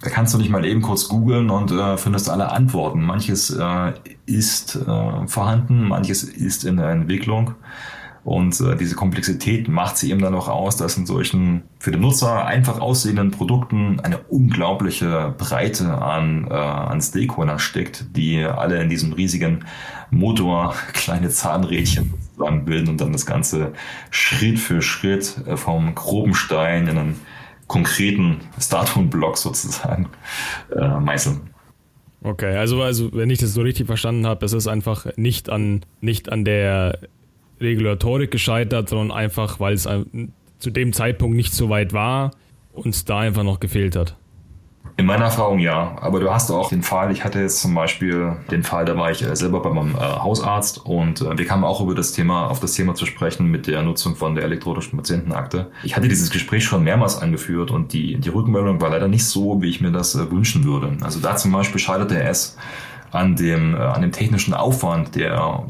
Da 0.00 0.10
kannst 0.10 0.34
du 0.34 0.38
nicht 0.38 0.50
mal 0.50 0.64
eben 0.64 0.82
kurz 0.82 1.08
googeln 1.08 1.50
und 1.50 1.70
äh, 1.72 1.96
findest 1.96 2.28
alle 2.28 2.50
Antworten. 2.50 3.02
Manches 3.02 3.50
äh, 3.50 3.92
ist 4.26 4.76
äh, 4.76 5.26
vorhanden, 5.26 5.88
manches 5.88 6.22
ist 6.22 6.64
in 6.64 6.76
der 6.76 6.90
Entwicklung. 6.90 7.54
Und 8.22 8.60
äh, 8.60 8.76
diese 8.76 8.96
Komplexität 8.96 9.68
macht 9.68 9.96
sie 9.96 10.10
eben 10.10 10.20
dann 10.20 10.34
auch 10.34 10.48
aus, 10.48 10.76
dass 10.76 10.96
in 10.96 11.06
solchen 11.06 11.62
für 11.78 11.92
den 11.92 12.00
Nutzer 12.00 12.44
einfach 12.44 12.80
aussehenden 12.80 13.30
Produkten 13.30 14.00
eine 14.00 14.18
unglaubliche 14.18 15.32
Breite 15.38 16.02
an, 16.02 16.48
äh, 16.50 16.54
an 16.54 17.00
Stakeholdern 17.00 17.60
steckt, 17.60 18.16
die 18.16 18.44
alle 18.44 18.82
in 18.82 18.90
diesem 18.90 19.12
riesigen 19.12 19.64
Motor 20.10 20.74
kleine 20.92 21.30
Zahnrädchen 21.30 22.14
zusammenbilden 22.36 22.88
und 22.88 23.00
dann 23.00 23.12
das 23.12 23.26
Ganze 23.26 23.72
Schritt 24.10 24.58
für 24.58 24.82
Schritt 24.82 25.36
äh, 25.46 25.56
vom 25.56 25.94
groben 25.94 26.34
Stein 26.34 26.88
in 26.88 26.98
einen 26.98 27.20
konkreten 27.66 28.40
Statuen-Block 28.60 29.36
sozusagen 29.38 30.08
äh, 30.74 31.00
meißeln. 31.00 31.50
Okay, 32.22 32.56
also, 32.56 32.82
also 32.82 33.12
wenn 33.12 33.30
ich 33.30 33.38
das 33.38 33.54
so 33.54 33.62
richtig 33.62 33.86
verstanden 33.86 34.26
habe, 34.26 34.44
es 34.44 34.52
ist 34.52 34.66
einfach 34.66 35.06
nicht 35.16 35.48
an, 35.50 35.84
nicht 36.00 36.30
an 36.30 36.44
der 36.44 36.98
Regulatorik 37.60 38.30
gescheitert, 38.30 38.88
sondern 38.88 39.16
einfach, 39.16 39.60
weil 39.60 39.74
es 39.74 39.88
zu 40.58 40.70
dem 40.70 40.92
Zeitpunkt 40.92 41.36
nicht 41.36 41.54
so 41.54 41.68
weit 41.68 41.92
war 41.92 42.32
und 42.72 43.08
da 43.08 43.20
einfach 43.20 43.44
noch 43.44 43.60
gefehlt 43.60 43.96
hat. 43.96 44.16
In 44.96 45.06
meiner 45.06 45.26
Erfahrung 45.26 45.58
ja, 45.58 45.96
aber 46.00 46.20
du 46.20 46.32
hast 46.32 46.50
auch 46.50 46.70
den 46.70 46.82
Fall, 46.82 47.10
ich 47.12 47.24
hatte 47.24 47.40
jetzt 47.40 47.60
zum 47.60 47.74
Beispiel 47.74 48.36
den 48.50 48.62
Fall, 48.62 48.84
da 48.84 48.96
war 48.96 49.10
ich 49.10 49.22
äh, 49.22 49.36
selber 49.36 49.60
bei 49.60 49.70
meinem 49.70 49.94
äh, 49.94 49.98
Hausarzt 49.98 50.84
und 50.86 51.20
äh, 51.20 51.36
wir 51.36 51.46
kamen 51.46 51.64
auch 51.64 51.80
über 51.80 51.94
das 51.94 52.12
Thema, 52.12 52.46
auf 52.46 52.60
das 52.60 52.72
Thema 52.72 52.94
zu 52.94 53.04
sprechen 53.04 53.50
mit 53.50 53.66
der 53.66 53.82
Nutzung 53.82 54.16
von 54.16 54.34
der 54.34 54.44
elektronischen 54.44 54.96
Patientenakte. 54.96 55.70
Ich 55.82 55.96
hatte 55.96 56.08
dieses 56.08 56.30
Gespräch 56.30 56.64
schon 56.64 56.82
mehrmals 56.84 57.18
angeführt 57.18 57.70
und 57.70 57.92
die, 57.92 58.18
die 58.18 58.28
Rückmeldung 58.28 58.80
war 58.80 58.90
leider 58.90 59.08
nicht 59.08 59.26
so, 59.26 59.60
wie 59.60 59.68
ich 59.68 59.80
mir 59.80 59.92
das 59.92 60.16
wünschen 60.30 60.64
würde. 60.64 60.96
Also 61.02 61.20
da 61.20 61.36
zum 61.36 61.52
Beispiel 61.52 61.80
scheiterte 61.80 62.22
es 62.22 62.56
an 63.12 63.36
dem, 63.36 63.74
an 63.74 64.02
dem 64.02 64.12
technischen 64.12 64.54
Aufwand, 64.54 65.14
der 65.14 65.64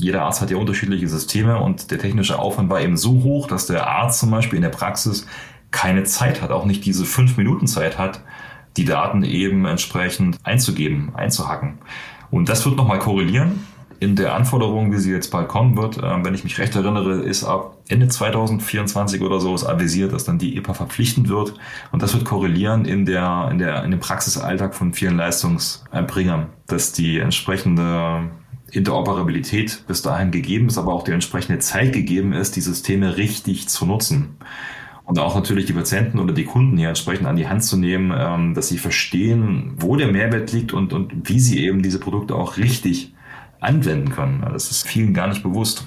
jeder 0.00 0.22
Arzt 0.22 0.40
hat 0.40 0.50
ja 0.50 0.56
unterschiedliche 0.56 1.08
Systeme 1.08 1.58
und 1.58 1.90
der 1.90 1.98
technische 1.98 2.38
Aufwand 2.38 2.70
war 2.70 2.80
eben 2.80 2.96
so 2.96 3.22
hoch, 3.22 3.46
dass 3.46 3.66
der 3.66 3.86
Arzt 3.86 4.20
zum 4.20 4.30
Beispiel 4.30 4.56
in 4.56 4.62
der 4.62 4.70
Praxis 4.70 5.26
keine 5.70 6.04
Zeit 6.04 6.42
hat, 6.42 6.50
auch 6.50 6.64
nicht 6.64 6.84
diese 6.84 7.04
fünf 7.04 7.36
Minuten 7.36 7.66
Zeit 7.66 7.98
hat, 7.98 8.20
die 8.76 8.84
Daten 8.84 9.22
eben 9.22 9.64
entsprechend 9.66 10.38
einzugeben, 10.44 11.12
einzuhacken. 11.14 11.78
Und 12.30 12.48
das 12.48 12.64
wird 12.64 12.76
nochmal 12.76 12.98
korrelieren. 12.98 13.66
In 13.98 14.16
der 14.16 14.34
Anforderung, 14.34 14.92
wie 14.92 14.96
sie 14.96 15.12
jetzt 15.12 15.30
bald 15.30 15.48
kommen 15.48 15.76
wird, 15.76 15.98
äh, 15.98 16.24
wenn 16.24 16.34
ich 16.34 16.42
mich 16.42 16.58
recht 16.58 16.74
erinnere, 16.74 17.20
ist 17.20 17.44
ab 17.44 17.76
Ende 17.88 18.08
2024 18.08 19.20
oder 19.20 19.40
so 19.40 19.54
ist 19.54 19.66
avisiert, 19.66 20.12
dass 20.12 20.24
dann 20.24 20.38
die 20.38 20.56
EPA 20.56 20.72
verpflichtend 20.72 21.28
wird. 21.28 21.54
Und 21.92 22.02
das 22.02 22.14
wird 22.14 22.24
korrelieren 22.24 22.86
in 22.86 23.04
der, 23.04 23.48
in 23.50 23.58
der, 23.58 23.84
in 23.84 23.90
dem 23.90 24.00
Praxisalltag 24.00 24.74
von 24.74 24.94
vielen 24.94 25.18
Leistungserbringern, 25.18 26.46
dass 26.66 26.92
die 26.92 27.18
entsprechende 27.18 28.30
Interoperabilität 28.70 29.84
bis 29.86 30.00
dahin 30.00 30.30
gegeben 30.30 30.68
ist, 30.68 30.78
aber 30.78 30.94
auch 30.94 31.02
die 31.02 31.12
entsprechende 31.12 31.58
Zeit 31.58 31.92
gegeben 31.92 32.32
ist, 32.32 32.56
die 32.56 32.60
Systeme 32.62 33.18
richtig 33.18 33.68
zu 33.68 33.84
nutzen 33.84 34.36
und 35.10 35.18
auch 35.18 35.34
natürlich 35.34 35.64
die 35.64 35.72
Patienten 35.72 36.20
oder 36.20 36.32
die 36.32 36.44
Kunden 36.44 36.78
hier 36.78 36.88
entsprechend 36.88 37.26
an 37.26 37.34
die 37.34 37.48
Hand 37.48 37.64
zu 37.64 37.76
nehmen, 37.76 38.14
ähm, 38.16 38.54
dass 38.54 38.68
sie 38.68 38.78
verstehen, 38.78 39.72
wo 39.76 39.96
der 39.96 40.06
Mehrwert 40.06 40.52
liegt 40.52 40.72
und, 40.72 40.92
und 40.92 41.28
wie 41.28 41.40
sie 41.40 41.64
eben 41.66 41.82
diese 41.82 41.98
Produkte 41.98 42.36
auch 42.36 42.58
richtig 42.58 43.12
anwenden 43.58 44.10
können. 44.10 44.46
Das 44.52 44.70
ist 44.70 44.86
vielen 44.86 45.12
gar 45.12 45.26
nicht 45.26 45.42
bewusst. 45.42 45.84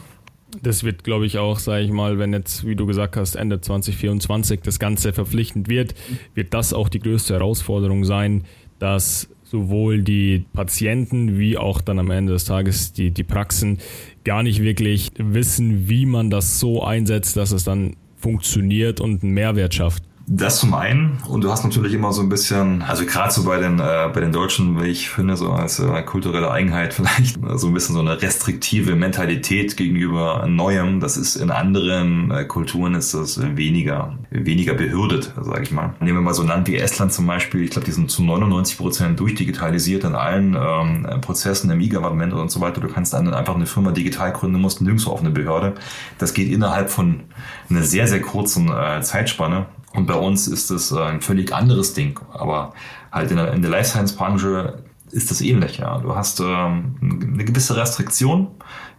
Das 0.61 0.83
wird, 0.83 1.05
glaube 1.05 1.25
ich, 1.25 1.37
auch, 1.37 1.59
sage 1.59 1.85
ich 1.85 1.91
mal, 1.91 2.19
wenn 2.19 2.33
jetzt, 2.33 2.67
wie 2.67 2.75
du 2.75 2.85
gesagt 2.85 3.15
hast, 3.15 3.37
Ende 3.37 3.61
2024 3.61 4.59
das 4.59 4.77
Ganze 4.77 5.13
verpflichtend 5.13 5.69
wird, 5.69 5.95
wird 6.35 6.53
das 6.53 6.73
auch 6.73 6.89
die 6.89 6.99
größte 6.99 7.33
Herausforderung 7.33 8.03
sein, 8.03 8.43
dass 8.77 9.29
sowohl 9.45 10.01
die 10.01 10.43
Patienten 10.51 11.39
wie 11.39 11.57
auch 11.57 11.79
dann 11.79 11.97
am 11.97 12.11
Ende 12.11 12.33
des 12.33 12.43
Tages 12.43 12.91
die, 12.91 13.11
die 13.11 13.23
Praxen 13.23 13.77
gar 14.25 14.43
nicht 14.43 14.61
wirklich 14.61 15.11
wissen, 15.17 15.87
wie 15.87 16.05
man 16.05 16.29
das 16.29 16.59
so 16.59 16.83
einsetzt, 16.83 17.37
dass 17.37 17.51
es 17.53 17.63
dann 17.63 17.95
funktioniert 18.23 19.01
und 19.01 19.21
einen 19.21 19.33
Mehrwert 19.33 19.75
schafft. 19.75 20.03
Das 20.25 20.59
zum 20.59 20.73
einen. 20.73 21.17
Und 21.27 21.43
du 21.43 21.51
hast 21.51 21.65
natürlich 21.65 21.93
immer 21.93 22.13
so 22.13 22.21
ein 22.21 22.29
bisschen, 22.29 22.81
also 22.83 23.05
gerade 23.05 23.33
so 23.33 23.43
bei 23.43 23.59
den, 23.59 23.79
äh, 23.79 24.09
bei 24.13 24.21
den 24.21 24.31
Deutschen, 24.31 24.81
wie 24.81 24.87
ich 24.87 25.09
finde, 25.09 25.35
so 25.35 25.51
als 25.51 25.79
äh, 25.79 26.01
kulturelle 26.03 26.49
Eigenheit 26.49 26.93
vielleicht 26.93 27.39
so 27.55 27.67
ein 27.67 27.73
bisschen 27.73 27.95
so 27.95 27.99
eine 27.99 28.21
restriktive 28.21 28.95
Mentalität 28.95 29.75
gegenüber 29.75 30.45
Neuem. 30.47 31.01
Das 31.01 31.17
ist 31.17 31.35
in 31.35 31.51
anderen 31.51 32.31
äh, 32.31 32.45
Kulturen 32.45 32.95
ist 32.95 33.13
das 33.13 33.41
weniger, 33.57 34.17
weniger 34.29 34.73
behürdet, 34.75 35.33
sage 35.41 35.63
ich 35.63 35.71
mal. 35.71 35.93
Nehmen 35.99 36.19
wir 36.19 36.21
mal 36.21 36.33
so 36.33 36.43
ein 36.43 36.47
Land 36.47 36.69
wie 36.69 36.77
Estland 36.77 37.11
zum 37.11 37.27
Beispiel. 37.27 37.63
Ich 37.63 37.71
glaube, 37.71 37.85
die 37.85 37.91
sind 37.91 38.09
zu 38.09 38.23
99 38.23 38.77
Prozent 38.77 39.19
durchdigitalisiert 39.19 40.05
in 40.05 40.15
allen 40.15 40.55
ähm, 40.55 41.19
Prozessen 41.19 41.69
im 41.69 41.81
E-Government 41.81 42.31
und 42.31 42.49
so 42.49 42.61
weiter. 42.61 42.79
Du 42.79 42.87
kannst 42.87 43.11
dann 43.11 43.33
einfach 43.33 43.55
eine 43.55 43.65
Firma 43.65 43.91
digital 43.91 44.31
gründen, 44.31 44.61
musst 44.61 44.81
nirgendwo 44.81 45.11
auf 45.11 45.19
eine 45.19 45.31
Behörde. 45.31 45.73
Das 46.17 46.33
geht 46.33 46.49
innerhalb 46.49 46.89
von 46.89 47.23
einer 47.69 47.83
sehr, 47.83 48.07
sehr 48.07 48.21
kurzen 48.21 48.69
äh, 48.69 49.01
Zeitspanne. 49.01 49.65
Und 49.93 50.07
bei 50.07 50.15
uns 50.15 50.47
ist 50.47 50.71
das 50.71 50.91
äh, 50.91 50.99
ein 50.99 51.21
völlig 51.21 51.53
anderes 51.53 51.93
Ding. 51.93 52.19
Aber 52.31 52.73
halt 53.11 53.31
in 53.31 53.37
der, 53.37 53.53
in 53.53 53.61
der 53.61 53.71
Life 53.71 53.89
Science 53.89 54.13
Branche 54.13 54.83
ist 55.11 55.29
das 55.31 55.41
ähnlich. 55.41 55.77
Ja. 55.77 55.99
Du 55.99 56.15
hast 56.15 56.39
ähm, 56.39 56.95
eine 57.01 57.45
gewisse 57.45 57.75
Restriktion 57.75 58.47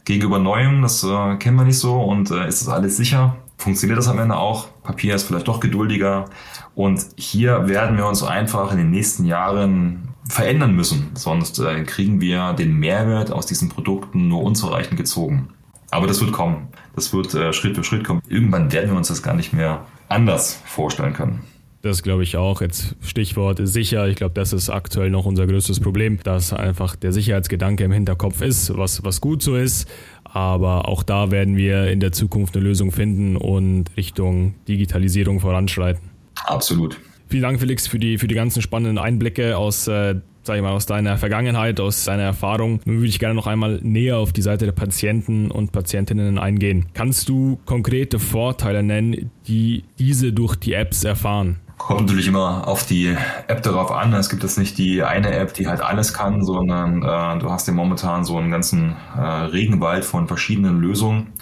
gegenüber 0.05 0.39
Neuem, 0.39 0.83
das 0.83 1.03
äh, 1.03 1.37
kennen 1.37 1.57
wir 1.57 1.65
nicht 1.65 1.79
so. 1.79 2.01
Und 2.01 2.31
äh, 2.31 2.49
ist 2.49 2.63
das 2.63 2.69
alles 2.69 2.97
sicher? 2.97 3.37
Funktioniert 3.57 3.99
das 3.99 4.09
am 4.09 4.19
Ende 4.19 4.37
auch? 4.37 4.69
Papier 4.83 5.15
ist 5.15 5.25
vielleicht 5.25 5.49
doch 5.49 5.61
geduldiger. 5.61 6.27
Und 6.75 7.05
hier 7.17 7.69
werden 7.69 7.97
wir 7.97 8.07
uns 8.07 8.23
einfach 8.23 8.71
in 8.73 8.79
den 8.79 8.91
nächsten 8.91 9.25
Jahren 9.25 10.09
verändern 10.29 10.75
müssen. 10.75 11.11
Sonst 11.15 11.59
äh, 11.59 11.83
kriegen 11.85 12.21
wir 12.21 12.53
den 12.53 12.77
Mehrwert 12.79 13.33
aus 13.33 13.47
diesen 13.47 13.69
Produkten 13.69 14.29
nur 14.29 14.43
unzureichend 14.43 14.97
gezogen. 14.97 15.49
Aber 15.91 16.07
das 16.07 16.21
wird 16.21 16.33
kommen. 16.33 16.69
Das 16.95 17.13
wird 17.13 17.35
äh, 17.35 17.53
Schritt 17.53 17.77
für 17.77 17.85
Schritt 17.85 18.05
kommen. 18.05 18.23
Irgendwann 18.29 18.73
werden 18.73 18.91
wir 18.91 18.97
uns 18.97 19.09
das 19.09 19.23
gar 19.23 19.35
nicht 19.35 19.53
mehr 19.53 19.87
anders 20.09 20.61
vorstellen 20.65 21.13
können. 21.13 21.45
Das 21.83 22.03
glaube 22.03 22.23
ich 22.23 22.39
auch. 22.39 22.63
Jetzt 22.63 22.97
Stichwort 23.03 23.61
sicher. 23.63 24.09
Ich 24.09 24.17
glaube, 24.17 24.33
das 24.33 24.55
ist 24.55 24.71
aktuell 24.71 25.11
noch 25.11 25.27
unser 25.27 25.47
größtes 25.47 25.81
Problem, 25.81 26.19
dass 26.23 26.55
einfach 26.55 26.97
der 26.97 27.13
Sicherheitsgedanke 27.13 27.85
im 27.85 27.93
Hinterkopf 27.93 28.41
ist, 28.41 28.75
was, 28.75 29.05
was 29.05 29.21
gut 29.21 29.43
so 29.43 29.55
ist. 29.55 29.87
Aber 30.25 30.89
auch 30.89 31.03
da 31.03 31.31
werden 31.31 31.59
wir 31.59 31.91
in 31.91 32.01
der 32.01 32.11
Zukunft 32.13 32.57
eine 32.57 32.65
Lösung 32.65 32.91
finden 32.91 33.37
und 33.37 33.95
Richtung 33.99 34.55
Digitalisierung 34.67 35.41
voranschreiten. 35.41 36.11
Absolut. 36.45 36.99
Vielen 37.29 37.43
Dank, 37.43 37.61
Felix, 37.61 37.87
für 37.87 37.99
die, 37.99 38.19
für 38.19 38.29
die 38.29 38.35
ganzen 38.35 38.63
spannenden 38.63 38.99
Einblicke 38.99 39.57
aus 39.57 39.89
äh, 39.89 40.17
sag 40.45 40.57
ich 40.57 40.63
mal, 40.63 40.73
aus 40.73 40.87
deiner 40.87 41.17
Vergangenheit, 41.19 41.81
aus 41.81 42.05
deiner 42.05 42.23
Erfahrung. 42.23 42.81
Nun 42.85 42.97
würde 42.97 43.09
ich 43.09 43.19
gerne 43.19 43.35
noch 43.35 43.47
einmal 43.47 43.81
näher 43.83 44.19
auf 44.19 44.33
die 44.33 44.43
Seite 44.43 44.67
der 44.67 44.73
Patienten 44.73 45.51
und 45.51 45.73
Patientinnen 45.73 46.39
eingehen. 46.39 46.87
Kannst 46.95 47.29
du 47.29 47.59
konkrete 47.65 48.19
Vorteile 48.19 48.83
nennen, 48.83 49.31
die 49.49 49.85
diese 49.99 50.33
durch 50.33 50.57
die 50.57 50.75
Apps 50.75 51.05
erfahren? 51.05 51.57
Kommt 51.77 52.03
natürlich 52.03 52.29
immer 52.29 52.67
auf 52.67 52.87
die 52.87 53.17
App 53.49 53.63
darauf 53.63 53.91
an. 53.91 54.13
Es 54.15 54.31
gibt 54.31 54.43
jetzt 54.43 54.59
nicht 54.59 54.79
die 54.79 55.03
eine 55.03 55.35
App, 55.37 55.55
die 55.55 55.67
halt 55.67 55.81
alles 55.81 56.15
kann, 56.15 56.43
sondern 56.45 57.03
äh, 57.03 57.39
du 57.41 57.51
hast 57.51 57.67
ja 57.67 57.75
momentan 57.75 58.25
so 58.25 58.39
einen 58.39 58.51
ganzen 58.51 58.97
äh, 59.17 59.21
Regenwald 59.21 60.05
von 60.05 60.29
verschiedenen 60.29 60.81
Lösungen 60.81 61.33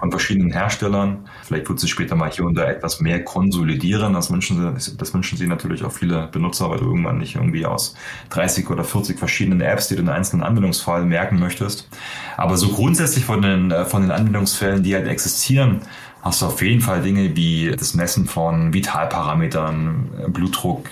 von 0.00 0.10
verschiedenen 0.10 0.50
Herstellern. 0.50 1.28
Vielleicht 1.44 1.68
wird 1.68 1.78
sich 1.78 1.90
später 1.90 2.16
mal 2.16 2.30
hier 2.30 2.46
und 2.46 2.54
da 2.54 2.64
etwas 2.64 3.00
mehr 3.00 3.22
konsolidieren. 3.22 4.14
Das 4.14 4.32
wünschen 4.32 4.78
sie, 4.78 4.96
das 4.96 5.12
wünschen 5.12 5.36
sie 5.36 5.46
natürlich 5.46 5.84
auch 5.84 5.92
viele 5.92 6.26
Benutzer, 6.28 6.70
weil 6.70 6.78
du 6.78 6.86
irgendwann 6.86 7.18
nicht 7.18 7.36
irgendwie 7.36 7.66
aus 7.66 7.94
30 8.30 8.70
oder 8.70 8.82
40 8.82 9.18
verschiedenen 9.18 9.60
Apps, 9.60 9.88
die 9.88 9.96
du 9.96 10.00
in 10.00 10.08
einem 10.08 10.16
einzelnen 10.16 10.42
Anwendungsfall 10.42 11.04
merken 11.04 11.38
möchtest. 11.38 11.86
Aber 12.38 12.56
so 12.56 12.68
grundsätzlich 12.70 13.26
von 13.26 13.42
den, 13.42 13.70
äh, 13.70 13.84
von 13.84 14.00
den 14.00 14.10
Anwendungsfällen, 14.10 14.82
die 14.82 14.94
halt 14.94 15.06
existieren, 15.06 15.82
hast 16.22 16.42
du 16.42 16.46
auf 16.46 16.60
jeden 16.62 16.80
Fall 16.80 17.02
Dinge 17.02 17.34
wie 17.36 17.70
das 17.76 17.94
Messen 17.94 18.26
von 18.26 18.74
Vitalparametern, 18.74 20.10
Blutdruck, 20.28 20.88